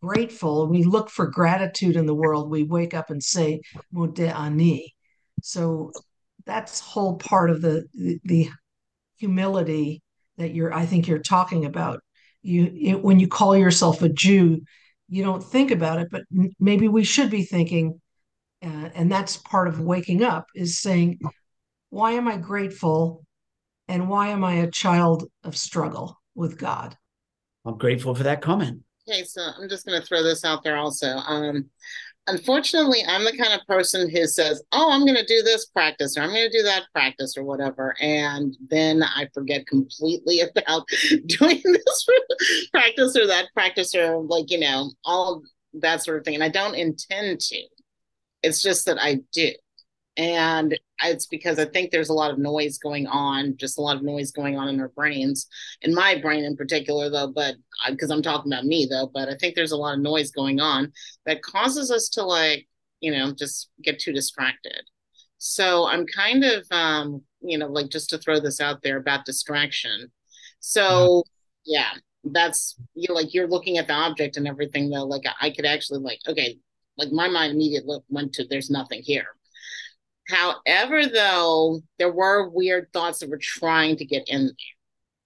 grateful. 0.02 0.66
We 0.66 0.84
look 0.84 1.10
for 1.10 1.26
gratitude 1.26 1.96
in 1.96 2.06
the 2.06 2.14
world. 2.14 2.50
We 2.50 2.64
wake 2.64 2.94
up 2.94 3.10
and 3.10 3.22
say, 3.22 3.60
Modeh 3.94 4.34
Ani. 4.34 4.94
So 5.42 5.92
that's 6.44 6.80
whole 6.80 7.16
part 7.16 7.50
of 7.50 7.62
the, 7.62 7.86
the, 7.94 8.18
the 8.24 8.50
humility 9.16 10.02
that 10.38 10.54
you're, 10.54 10.72
I 10.72 10.86
think 10.86 11.06
you're 11.06 11.18
talking 11.18 11.64
about. 11.64 12.02
You, 12.42 12.72
it, 12.74 13.02
when 13.02 13.20
you 13.20 13.28
call 13.28 13.56
yourself 13.56 14.02
a 14.02 14.08
Jew, 14.08 14.62
you 15.08 15.24
don't 15.24 15.42
think 15.42 15.70
about 15.70 16.00
it, 16.00 16.08
but 16.10 16.22
maybe 16.58 16.88
we 16.88 17.04
should 17.04 17.30
be 17.30 17.42
thinking, 17.42 18.00
uh, 18.62 18.90
and 18.94 19.10
that's 19.10 19.36
part 19.36 19.68
of 19.68 19.80
waking 19.80 20.22
up 20.22 20.46
is 20.54 20.80
saying, 20.80 21.18
why 21.90 22.12
am 22.12 22.28
I 22.28 22.36
grateful 22.36 23.24
and 23.88 24.08
why 24.08 24.28
am 24.28 24.44
I 24.44 24.54
a 24.54 24.70
child 24.70 25.28
of 25.42 25.56
struggle 25.56 26.18
with 26.34 26.58
God? 26.58 26.96
I'm 27.64 27.76
grateful 27.76 28.14
for 28.14 28.22
that 28.22 28.40
comment. 28.40 28.82
Okay, 29.08 29.24
so 29.24 29.42
I'm 29.58 29.68
just 29.68 29.84
going 29.84 30.00
to 30.00 30.06
throw 30.06 30.22
this 30.22 30.44
out 30.44 30.62
there 30.62 30.76
also. 30.76 31.08
Um, 31.08 31.68
unfortunately, 32.26 33.00
I'm 33.06 33.24
the 33.24 33.36
kind 33.36 33.52
of 33.52 33.66
person 33.66 34.08
who 34.08 34.26
says, 34.26 34.62
Oh, 34.72 34.90
I'm 34.92 35.04
going 35.04 35.16
to 35.16 35.24
do 35.24 35.42
this 35.42 35.66
practice 35.66 36.16
or 36.16 36.22
I'm 36.22 36.30
going 36.30 36.50
to 36.50 36.58
do 36.58 36.62
that 36.64 36.84
practice 36.92 37.36
or 37.36 37.44
whatever. 37.44 37.94
And 38.00 38.56
then 38.68 39.02
I 39.02 39.28
forget 39.34 39.66
completely 39.66 40.40
about 40.56 40.86
doing 41.26 41.62
this 41.64 42.06
practice 42.72 43.16
or 43.16 43.26
that 43.26 43.48
practice 43.54 43.94
or 43.94 44.22
like, 44.22 44.50
you 44.50 44.60
know, 44.60 44.92
all 45.04 45.42
that 45.74 46.02
sort 46.02 46.18
of 46.18 46.24
thing. 46.24 46.34
And 46.34 46.44
I 46.44 46.48
don't 46.48 46.74
intend 46.74 47.40
to. 47.40 47.62
It's 48.42 48.62
just 48.62 48.86
that 48.86 48.98
I 48.98 49.20
do 49.32 49.50
and 50.20 50.78
it's 51.02 51.24
because 51.24 51.58
I 51.58 51.64
think 51.64 51.90
there's 51.90 52.10
a 52.10 52.14
lot 52.14 52.30
of 52.30 52.36
noise 52.38 52.76
going 52.76 53.06
on, 53.06 53.56
just 53.56 53.78
a 53.78 53.80
lot 53.80 53.96
of 53.96 54.02
noise 54.02 54.32
going 54.32 54.58
on 54.58 54.68
in 54.68 54.78
our 54.78 54.90
brains, 54.90 55.46
in 55.80 55.94
my 55.94 56.20
brain 56.20 56.44
in 56.44 56.58
particular, 56.58 57.08
though. 57.08 57.28
But 57.28 57.54
because 57.88 58.10
I'm 58.10 58.20
talking 58.20 58.52
about 58.52 58.66
me, 58.66 58.86
though, 58.88 59.10
but 59.14 59.30
I 59.30 59.36
think 59.36 59.54
there's 59.54 59.72
a 59.72 59.78
lot 59.78 59.94
of 59.94 60.00
noise 60.00 60.30
going 60.30 60.60
on 60.60 60.92
that 61.24 61.40
causes 61.40 61.90
us 61.90 62.10
to 62.10 62.22
like, 62.22 62.68
you 63.00 63.10
know, 63.10 63.32
just 63.32 63.70
get 63.82 63.98
too 63.98 64.12
distracted. 64.12 64.82
So 65.38 65.88
I'm 65.88 66.04
kind 66.04 66.44
of, 66.44 66.66
um, 66.70 67.22
you 67.40 67.56
know, 67.56 67.68
like 67.68 67.88
just 67.88 68.10
to 68.10 68.18
throw 68.18 68.40
this 68.40 68.60
out 68.60 68.82
there 68.82 68.98
about 68.98 69.24
distraction. 69.24 70.12
So 70.58 71.24
yeah, 71.64 71.92
that's 72.24 72.76
you 72.92 73.06
know, 73.08 73.14
like 73.14 73.32
you're 73.32 73.48
looking 73.48 73.78
at 73.78 73.86
the 73.86 73.94
object 73.94 74.36
and 74.36 74.46
everything 74.46 74.90
though. 74.90 75.06
Like 75.06 75.22
I 75.40 75.48
could 75.48 75.64
actually 75.64 76.00
like, 76.00 76.20
okay, 76.28 76.58
like 76.98 77.10
my 77.10 77.26
mind 77.26 77.54
immediately 77.54 78.00
went 78.10 78.34
to 78.34 78.44
there's 78.46 78.68
nothing 78.68 79.00
here 79.00 79.28
However, 80.28 81.06
though, 81.06 81.80
there 81.98 82.12
were 82.12 82.48
weird 82.48 82.92
thoughts 82.92 83.18
that 83.18 83.30
were 83.30 83.38
trying 83.40 83.96
to 83.96 84.04
get 84.04 84.28
in 84.28 84.46
there. 84.46 84.54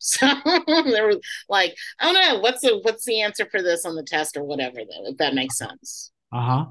So 0.06 0.26
they 0.66 1.00
were 1.00 1.14
like, 1.48 1.74
"Oh 2.02 2.12
no, 2.12 2.38
what's 2.40 2.60
the 2.60 2.78
what's 2.82 3.06
the 3.06 3.22
answer 3.22 3.46
for 3.50 3.62
this 3.62 3.86
on 3.86 3.94
the 3.94 4.02
test 4.02 4.36
or 4.36 4.44
whatever?" 4.44 4.76
Though, 4.76 5.06
if 5.06 5.16
that 5.16 5.34
makes 5.34 5.56
sense. 5.56 6.10
Uh 6.30 6.42
huh. 6.42 6.64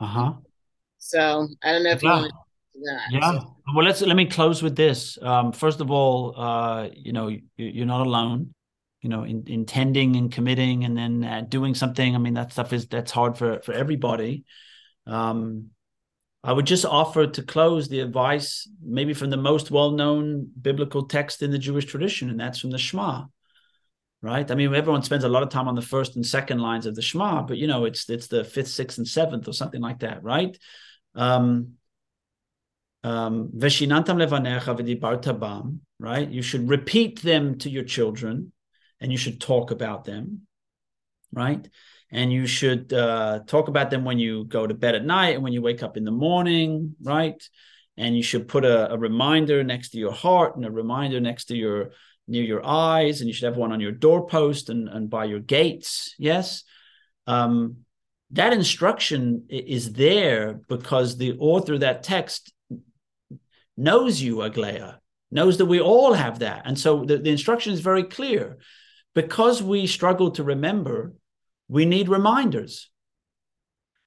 Uh 0.00 0.06
huh. 0.06 0.32
So 0.98 1.46
I 1.62 1.70
don't 1.72 1.84
know 1.84 1.90
if 1.90 2.02
Yeah. 2.02 2.16
you 2.16 2.22
want 2.22 2.32
to 2.32 2.80
that. 2.84 3.00
Yeah. 3.12 3.30
So- 3.38 3.56
Well, 3.76 3.84
let's 3.84 4.00
let 4.02 4.16
me 4.16 4.26
close 4.26 4.64
with 4.64 4.74
this. 4.74 5.16
Um, 5.22 5.52
first 5.52 5.80
of 5.80 5.92
all, 5.92 6.34
uh, 6.36 6.88
you 6.92 7.12
know, 7.12 7.28
you, 7.28 7.42
you're 7.56 7.86
not 7.86 8.04
alone. 8.04 8.52
You 9.00 9.08
know, 9.10 9.22
in, 9.24 9.44
intending 9.46 10.16
and 10.16 10.30
committing, 10.32 10.84
and 10.84 10.96
then 10.96 11.24
uh, 11.24 11.40
doing 11.48 11.74
something. 11.76 12.14
I 12.14 12.18
mean, 12.18 12.34
that 12.34 12.50
stuff 12.52 12.72
is 12.72 12.86
that's 12.88 13.12
hard 13.12 13.38
for 13.38 13.60
for 13.62 13.72
everybody. 13.72 14.44
Um, 15.06 15.70
I 16.44 16.52
would 16.52 16.66
just 16.66 16.84
offer 16.84 17.26
to 17.26 17.42
close 17.42 17.88
the 17.88 18.00
advice, 18.00 18.68
maybe 18.84 19.14
from 19.14 19.30
the 19.30 19.36
most 19.36 19.70
well-known 19.70 20.50
biblical 20.60 21.06
text 21.06 21.42
in 21.42 21.52
the 21.52 21.58
Jewish 21.58 21.84
tradition, 21.84 22.30
and 22.30 22.40
that's 22.40 22.58
from 22.58 22.70
the 22.70 22.78
Shema. 22.78 23.26
Right. 24.22 24.48
I 24.48 24.54
mean, 24.54 24.72
everyone 24.72 25.02
spends 25.02 25.24
a 25.24 25.28
lot 25.28 25.42
of 25.42 25.48
time 25.48 25.66
on 25.66 25.74
the 25.74 25.82
first 25.82 26.14
and 26.14 26.24
second 26.24 26.60
lines 26.60 26.86
of 26.86 26.94
the 26.94 27.02
Shema, 27.02 27.42
but 27.42 27.58
you 27.58 27.66
know, 27.66 27.84
it's 27.84 28.08
it's 28.08 28.28
the 28.28 28.44
fifth, 28.44 28.68
sixth, 28.68 28.98
and 28.98 29.06
seventh, 29.06 29.48
or 29.48 29.52
something 29.52 29.80
like 29.80 30.00
that, 30.00 30.22
right? 30.22 30.56
Um, 31.16 31.74
um, 33.02 33.50
right? 35.98 36.28
You 36.28 36.42
should 36.42 36.68
repeat 36.68 37.22
them 37.22 37.58
to 37.58 37.70
your 37.70 37.84
children, 37.84 38.52
and 39.00 39.10
you 39.10 39.18
should 39.18 39.40
talk 39.40 39.72
about 39.72 40.04
them, 40.04 40.46
right? 41.32 41.68
And 42.10 42.32
you 42.32 42.46
should 42.46 42.92
uh, 42.92 43.40
talk 43.46 43.68
about 43.68 43.90
them 43.90 44.04
when 44.04 44.18
you 44.18 44.44
go 44.44 44.66
to 44.66 44.74
bed 44.74 44.94
at 44.94 45.04
night 45.04 45.34
and 45.34 45.42
when 45.42 45.52
you 45.52 45.62
wake 45.62 45.82
up 45.82 45.96
in 45.96 46.04
the 46.04 46.10
morning, 46.10 46.94
right? 47.02 47.42
And 47.96 48.16
you 48.16 48.22
should 48.22 48.48
put 48.48 48.64
a, 48.64 48.92
a 48.92 48.98
reminder 48.98 49.64
next 49.64 49.90
to 49.90 49.98
your 49.98 50.12
heart 50.12 50.56
and 50.56 50.64
a 50.64 50.70
reminder 50.70 51.20
next 51.20 51.46
to 51.46 51.56
your 51.56 51.92
near 52.28 52.44
your 52.44 52.64
eyes, 52.64 53.20
and 53.20 53.28
you 53.28 53.34
should 53.34 53.46
have 53.46 53.56
one 53.56 53.72
on 53.72 53.80
your 53.80 53.92
doorpost 53.92 54.68
and, 54.68 54.88
and 54.88 55.10
by 55.10 55.24
your 55.24 55.40
gates. 55.40 56.14
Yes. 56.18 56.62
Um, 57.26 57.78
that 58.30 58.52
instruction 58.52 59.46
is 59.48 59.92
there 59.92 60.60
because 60.68 61.16
the 61.16 61.36
author 61.38 61.74
of 61.74 61.80
that 61.80 62.02
text 62.02 62.52
knows 63.76 64.20
you, 64.22 64.42
Aglaya, 64.42 64.94
knows 65.30 65.58
that 65.58 65.66
we 65.66 65.80
all 65.80 66.12
have 66.12 66.38
that. 66.38 66.62
And 66.64 66.78
so 66.78 67.04
the, 67.04 67.18
the 67.18 67.30
instruction 67.30 67.72
is 67.72 67.80
very 67.80 68.04
clear. 68.04 68.58
Because 69.14 69.62
we 69.62 69.86
struggle 69.86 70.30
to 70.32 70.44
remember, 70.44 71.12
we 71.72 71.86
need 71.86 72.10
reminders. 72.10 72.90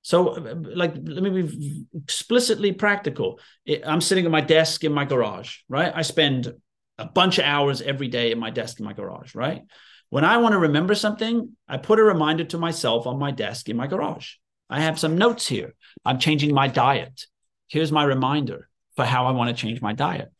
So, 0.03 0.22
like, 0.22 0.93
let 1.01 1.24
me 1.24 1.41
be 1.41 1.86
explicitly 1.95 2.74
practical. 2.74 3.39
I'm 3.84 4.01
sitting 4.01 4.24
at 4.24 4.32
my 4.32 4.41
desk 4.41 4.84
in 4.84 4.93
my 4.93 5.03
garage, 5.03 5.57
right? 5.68 5.91
I 5.93 6.03
spend 6.03 6.53
a 6.99 7.05
bunch 7.05 7.39
of 7.39 7.45
hours 7.45 7.82
every 7.82 8.07
day 8.07 8.32
at 8.32 8.38
my 8.38 8.51
desk 8.51 8.80
in 8.80 8.86
my 8.86 8.93
garage, 8.93 9.34
right? 9.34 9.63
When 10.11 10.24
I 10.24 10.38
want 10.38 10.53
to 10.53 10.59
remember 10.59 10.93
something, 10.93 11.57
I 11.68 11.78
put 11.78 11.97
a 11.97 12.03
reminder 12.03 12.43
to 12.43 12.59
myself 12.59 13.07
on 13.07 13.18
my 13.18 13.32
desk 13.32 13.68
in 13.68 13.78
my 13.78 13.88
garage. 13.88 14.34
I 14.70 14.82
have 14.82 14.99
some 14.99 15.18
notes 15.18 15.47
here. 15.47 15.74
I'm 16.05 16.20
changing 16.20 16.53
my 16.53 16.68
diet. 16.68 17.26
Here's 17.68 17.91
my 17.91 18.03
reminder 18.03 18.70
for 18.95 19.05
how 19.05 19.26
I 19.26 19.32
want 19.32 19.49
to 19.49 19.59
change 19.59 19.82
my 19.82 19.93
diet. 19.93 20.32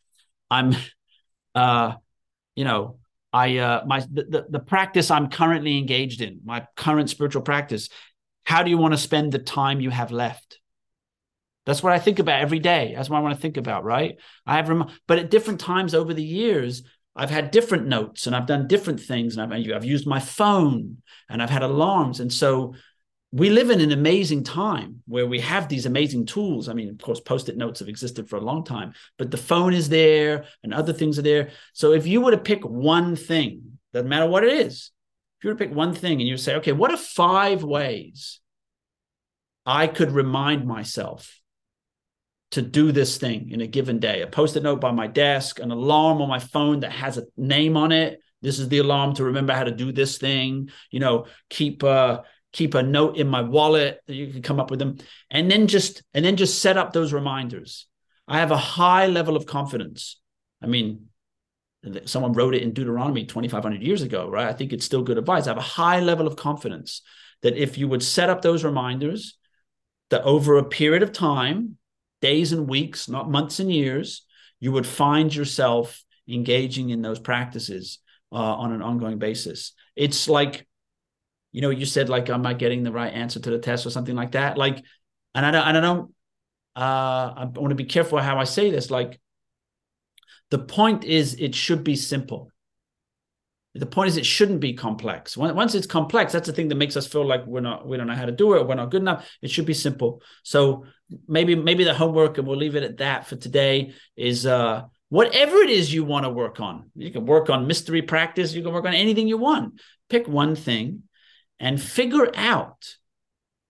I'm, 0.48 0.76
uh, 1.56 1.94
you 2.54 2.64
know, 2.64 2.98
I 3.36 3.58
uh, 3.58 3.84
my 3.86 4.00
the, 4.00 4.46
the 4.48 4.64
practice 4.74 5.10
I'm 5.10 5.28
currently 5.28 5.76
engaged 5.78 6.20
in, 6.22 6.40
my 6.44 6.66
current 6.74 7.10
spiritual 7.10 7.42
practice. 7.42 7.88
How 8.44 8.62
do 8.62 8.70
you 8.70 8.78
want 8.78 8.94
to 8.94 8.98
spend 9.08 9.32
the 9.32 9.38
time 9.38 9.80
you 9.80 9.90
have 9.90 10.10
left? 10.10 10.58
That's 11.66 11.82
what 11.82 11.92
I 11.92 11.98
think 11.98 12.18
about 12.18 12.40
every 12.40 12.60
day. 12.60 12.94
That's 12.94 13.10
what 13.10 13.18
I 13.18 13.22
want 13.22 13.34
to 13.34 13.40
think 13.40 13.56
about, 13.56 13.84
right? 13.84 14.16
I 14.46 14.56
have, 14.56 14.68
rem- 14.68 14.90
but 15.08 15.18
at 15.18 15.30
different 15.30 15.58
times 15.60 15.94
over 15.94 16.14
the 16.14 16.22
years, 16.22 16.84
I've 17.16 17.30
had 17.30 17.50
different 17.50 17.88
notes 17.88 18.26
and 18.26 18.36
I've 18.36 18.46
done 18.46 18.68
different 18.68 19.00
things, 19.00 19.36
and 19.36 19.42
I've 19.52 19.74
I've 19.76 19.84
used 19.84 20.06
my 20.06 20.20
phone 20.20 21.02
and 21.28 21.42
I've 21.42 21.50
had 21.50 21.62
alarms, 21.62 22.20
and 22.20 22.32
so 22.32 22.74
we 23.36 23.50
live 23.50 23.68
in 23.68 23.82
an 23.82 23.92
amazing 23.92 24.44
time 24.44 25.02
where 25.06 25.26
we 25.26 25.40
have 25.40 25.68
these 25.68 25.84
amazing 25.84 26.24
tools. 26.24 26.70
I 26.70 26.72
mean, 26.72 26.88
of 26.88 26.96
course, 26.96 27.20
post-it 27.20 27.58
notes 27.58 27.80
have 27.80 27.88
existed 27.88 28.30
for 28.30 28.36
a 28.36 28.40
long 28.40 28.64
time, 28.64 28.94
but 29.18 29.30
the 29.30 29.36
phone 29.36 29.74
is 29.74 29.90
there 29.90 30.46
and 30.62 30.72
other 30.72 30.94
things 30.94 31.18
are 31.18 31.22
there. 31.22 31.50
So 31.74 31.92
if 31.92 32.06
you 32.06 32.22
were 32.22 32.30
to 32.30 32.38
pick 32.38 32.64
one 32.64 33.14
thing, 33.14 33.78
doesn't 33.92 34.08
matter 34.08 34.26
what 34.26 34.42
it 34.42 34.54
is, 34.54 34.90
if 35.38 35.44
you 35.44 35.50
were 35.50 35.54
to 35.54 35.66
pick 35.66 35.74
one 35.74 35.92
thing 35.92 36.20
and 36.20 36.28
you 36.28 36.38
say, 36.38 36.54
okay, 36.56 36.72
what 36.72 36.90
are 36.90 36.96
five 36.96 37.62
ways 37.62 38.40
I 39.66 39.86
could 39.86 40.12
remind 40.12 40.66
myself 40.66 41.38
to 42.52 42.62
do 42.62 42.90
this 42.90 43.18
thing 43.18 43.50
in 43.50 43.60
a 43.60 43.66
given 43.66 43.98
day? 43.98 44.22
A 44.22 44.26
post-it 44.26 44.62
note 44.62 44.80
by 44.80 44.92
my 44.92 45.08
desk, 45.08 45.60
an 45.60 45.70
alarm 45.70 46.22
on 46.22 46.28
my 46.30 46.38
phone 46.38 46.80
that 46.80 46.92
has 46.92 47.18
a 47.18 47.24
name 47.36 47.76
on 47.76 47.92
it. 47.92 48.18
This 48.40 48.58
is 48.58 48.70
the 48.70 48.78
alarm 48.78 49.14
to 49.16 49.24
remember 49.24 49.52
how 49.52 49.64
to 49.64 49.72
do 49.72 49.92
this 49.92 50.16
thing. 50.16 50.70
You 50.90 51.00
know, 51.00 51.26
keep 51.50 51.84
uh 51.84 52.22
keep 52.56 52.74
a 52.74 52.82
note 52.82 53.18
in 53.18 53.28
my 53.28 53.42
wallet 53.42 54.00
you 54.06 54.28
can 54.28 54.40
come 54.40 54.58
up 54.58 54.70
with 54.70 54.78
them. 54.78 54.96
And 55.30 55.50
then 55.50 55.66
just 55.66 56.02
and 56.14 56.24
then 56.24 56.36
just 56.36 56.60
set 56.60 56.78
up 56.78 56.92
those 56.92 57.12
reminders. 57.12 57.86
I 58.26 58.38
have 58.38 58.50
a 58.50 58.56
high 58.56 59.06
level 59.08 59.36
of 59.36 59.44
confidence. 59.44 60.18
I 60.62 60.66
mean 60.66 61.08
someone 62.06 62.32
wrote 62.32 62.54
it 62.54 62.62
in 62.62 62.72
deuteronomy 62.72 63.24
2500 63.26 63.80
years 63.80 64.02
ago 64.02 64.28
right? 64.28 64.48
I 64.48 64.52
think 64.52 64.72
it's 64.72 64.86
still 64.86 65.02
good 65.02 65.18
advice. 65.18 65.46
I 65.46 65.50
have 65.50 65.58
a 65.58 65.60
high 65.60 66.00
level 66.00 66.26
of 66.26 66.36
confidence 66.36 67.02
that 67.42 67.56
if 67.56 67.76
you 67.76 67.88
would 67.88 68.02
set 68.02 68.30
up 68.30 68.40
those 68.40 68.64
reminders 68.64 69.36
that 70.10 70.22
over 70.22 70.56
a 70.56 70.64
period 70.64 71.02
of 71.02 71.12
time 71.12 71.76
days 72.22 72.52
and 72.52 72.68
weeks 72.68 73.08
not 73.08 73.30
months 73.30 73.60
and 73.60 73.70
years 73.70 74.24
you 74.60 74.72
would 74.72 74.86
find 74.86 75.32
yourself 75.34 76.02
engaging 76.26 76.88
in 76.88 77.02
those 77.02 77.20
practices 77.20 77.98
uh, 78.32 78.36
on 78.36 78.72
an 78.72 78.82
ongoing 78.82 79.18
basis. 79.18 79.72
It's 79.94 80.28
like 80.28 80.66
you 81.56 81.62
know, 81.62 81.70
you 81.70 81.86
said 81.86 82.10
like, 82.10 82.28
am 82.28 82.44
I 82.44 82.52
getting 82.52 82.82
the 82.82 82.92
right 82.92 83.10
answer 83.10 83.40
to 83.40 83.50
the 83.50 83.58
test 83.58 83.86
or 83.86 83.90
something 83.90 84.14
like 84.14 84.32
that? 84.32 84.58
Like, 84.58 84.84
and 85.34 85.46
I 85.46 85.50
don't, 85.50 85.62
I 85.62 85.72
don't, 85.80 86.14
uh, 86.76 87.32
I 87.34 87.44
want 87.46 87.70
to 87.70 87.74
be 87.74 87.86
careful 87.86 88.18
how 88.18 88.38
I 88.38 88.44
say 88.44 88.70
this. 88.70 88.90
Like, 88.90 89.18
the 90.50 90.58
point 90.58 91.04
is, 91.04 91.32
it 91.36 91.54
should 91.54 91.82
be 91.82 91.96
simple. 91.96 92.50
The 93.74 93.86
point 93.86 94.08
is, 94.08 94.18
it 94.18 94.26
shouldn't 94.26 94.60
be 94.60 94.74
complex. 94.74 95.34
Once 95.34 95.74
it's 95.74 95.86
complex, 95.86 96.34
that's 96.34 96.46
the 96.46 96.52
thing 96.52 96.68
that 96.68 96.74
makes 96.74 96.94
us 96.94 97.06
feel 97.06 97.24
like 97.24 97.46
we're 97.46 97.60
not, 97.60 97.88
we 97.88 97.96
don't 97.96 98.06
know 98.06 98.14
how 98.14 98.26
to 98.26 98.32
do 98.32 98.52
it. 98.56 98.68
We're 98.68 98.74
not 98.74 98.90
good 98.90 99.00
enough. 99.00 99.26
It 99.40 99.50
should 99.50 99.64
be 99.64 99.72
simple. 99.72 100.20
So 100.42 100.84
maybe, 101.26 101.54
maybe 101.54 101.84
the 101.84 101.94
homework, 101.94 102.36
and 102.36 102.46
we'll 102.46 102.58
leave 102.58 102.76
it 102.76 102.82
at 102.82 102.98
that 102.98 103.26
for 103.26 103.36
today, 103.36 103.94
is 104.14 104.44
uh, 104.44 104.82
whatever 105.08 105.56
it 105.56 105.70
is 105.70 105.90
you 105.90 106.04
want 106.04 106.26
to 106.26 106.30
work 106.30 106.60
on. 106.60 106.90
You 106.94 107.10
can 107.10 107.24
work 107.24 107.48
on 107.48 107.66
mystery 107.66 108.02
practice. 108.02 108.52
You 108.52 108.62
can 108.62 108.74
work 108.74 108.84
on 108.84 108.92
anything 108.92 109.26
you 109.26 109.38
want. 109.38 109.80
Pick 110.10 110.28
one 110.28 110.54
thing 110.54 111.04
and 111.58 111.80
figure 111.80 112.30
out 112.34 112.96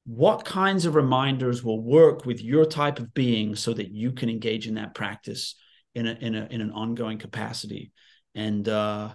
what 0.05 0.45
kinds 0.45 0.87
of 0.87 0.95
reminders 0.95 1.65
will 1.65 1.81
work 1.81 2.25
with 2.25 2.41
your 2.41 2.65
type 2.65 2.99
of 2.99 3.13
being 3.13 3.57
so 3.57 3.73
that 3.73 3.91
you 3.91 4.13
can 4.13 4.29
engage 4.29 4.69
in 4.69 4.75
that 4.75 4.95
practice 4.95 5.57
in 5.95 6.07
a, 6.07 6.13
in, 6.21 6.35
a, 6.35 6.47
in 6.51 6.61
an 6.61 6.71
ongoing 6.71 7.19
capacity. 7.19 7.93
And 8.35 8.69
uh, 8.69 9.15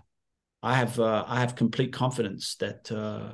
i 0.63 0.75
have 0.75 0.99
uh, 0.99 1.23
i 1.27 1.39
have 1.39 1.55
complete 1.55 1.91
confidence 1.91 2.55
that 2.55 2.91
uh, 2.91 3.31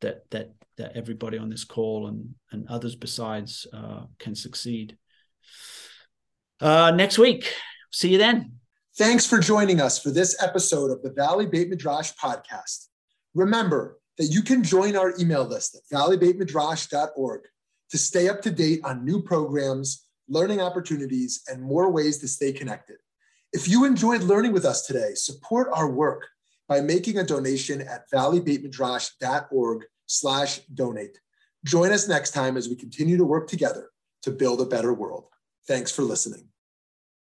that 0.00 0.28
that 0.30 0.52
that 0.76 0.96
everybody 0.96 1.38
on 1.38 1.48
this 1.48 1.64
call 1.64 2.08
and 2.08 2.34
and 2.50 2.66
others 2.68 2.96
besides 2.96 3.66
uh, 3.72 4.04
can 4.18 4.34
succeed. 4.34 4.96
Uh, 6.60 6.92
next 6.92 7.18
week. 7.18 7.52
See 7.90 8.10
you 8.10 8.18
then. 8.18 8.54
Thanks 8.96 9.26
for 9.26 9.38
joining 9.38 9.80
us 9.80 9.98
for 9.98 10.10
this 10.10 10.40
episode 10.42 10.90
of 10.90 11.02
the 11.02 11.10
Valley 11.10 11.46
Beit 11.46 11.68
Midrash 11.68 12.12
podcast. 12.14 12.86
Remember 13.34 13.98
that 14.18 14.26
you 14.26 14.42
can 14.42 14.62
join 14.62 14.96
our 14.96 15.14
email 15.18 15.44
list 15.44 15.74
at 15.76 15.96
valleybeitmidrash.org 15.96 17.42
to 17.90 17.98
stay 17.98 18.28
up 18.28 18.42
to 18.42 18.50
date 18.50 18.80
on 18.84 19.04
new 19.04 19.22
programs, 19.22 20.06
learning 20.28 20.60
opportunities, 20.60 21.42
and 21.48 21.62
more 21.62 21.90
ways 21.90 22.18
to 22.18 22.28
stay 22.28 22.52
connected. 22.52 22.96
If 23.52 23.68
you 23.68 23.84
enjoyed 23.84 24.22
learning 24.22 24.52
with 24.52 24.64
us 24.64 24.86
today, 24.86 25.14
support 25.14 25.68
our 25.72 25.88
work 25.88 26.26
by 26.68 26.80
making 26.80 27.18
a 27.18 27.24
donation 27.24 27.82
at 27.82 28.10
valleybeitmidrash.org 28.12 29.84
slash 30.06 30.60
donate. 30.72 31.18
Join 31.64 31.92
us 31.92 32.08
next 32.08 32.32
time 32.32 32.56
as 32.56 32.68
we 32.68 32.76
continue 32.76 33.16
to 33.16 33.24
work 33.24 33.48
together 33.48 33.90
to 34.22 34.30
build 34.30 34.60
a 34.60 34.66
better 34.66 34.92
world. 34.92 35.28
Thanks 35.66 35.92
for 35.92 36.02
listening. 36.02 36.48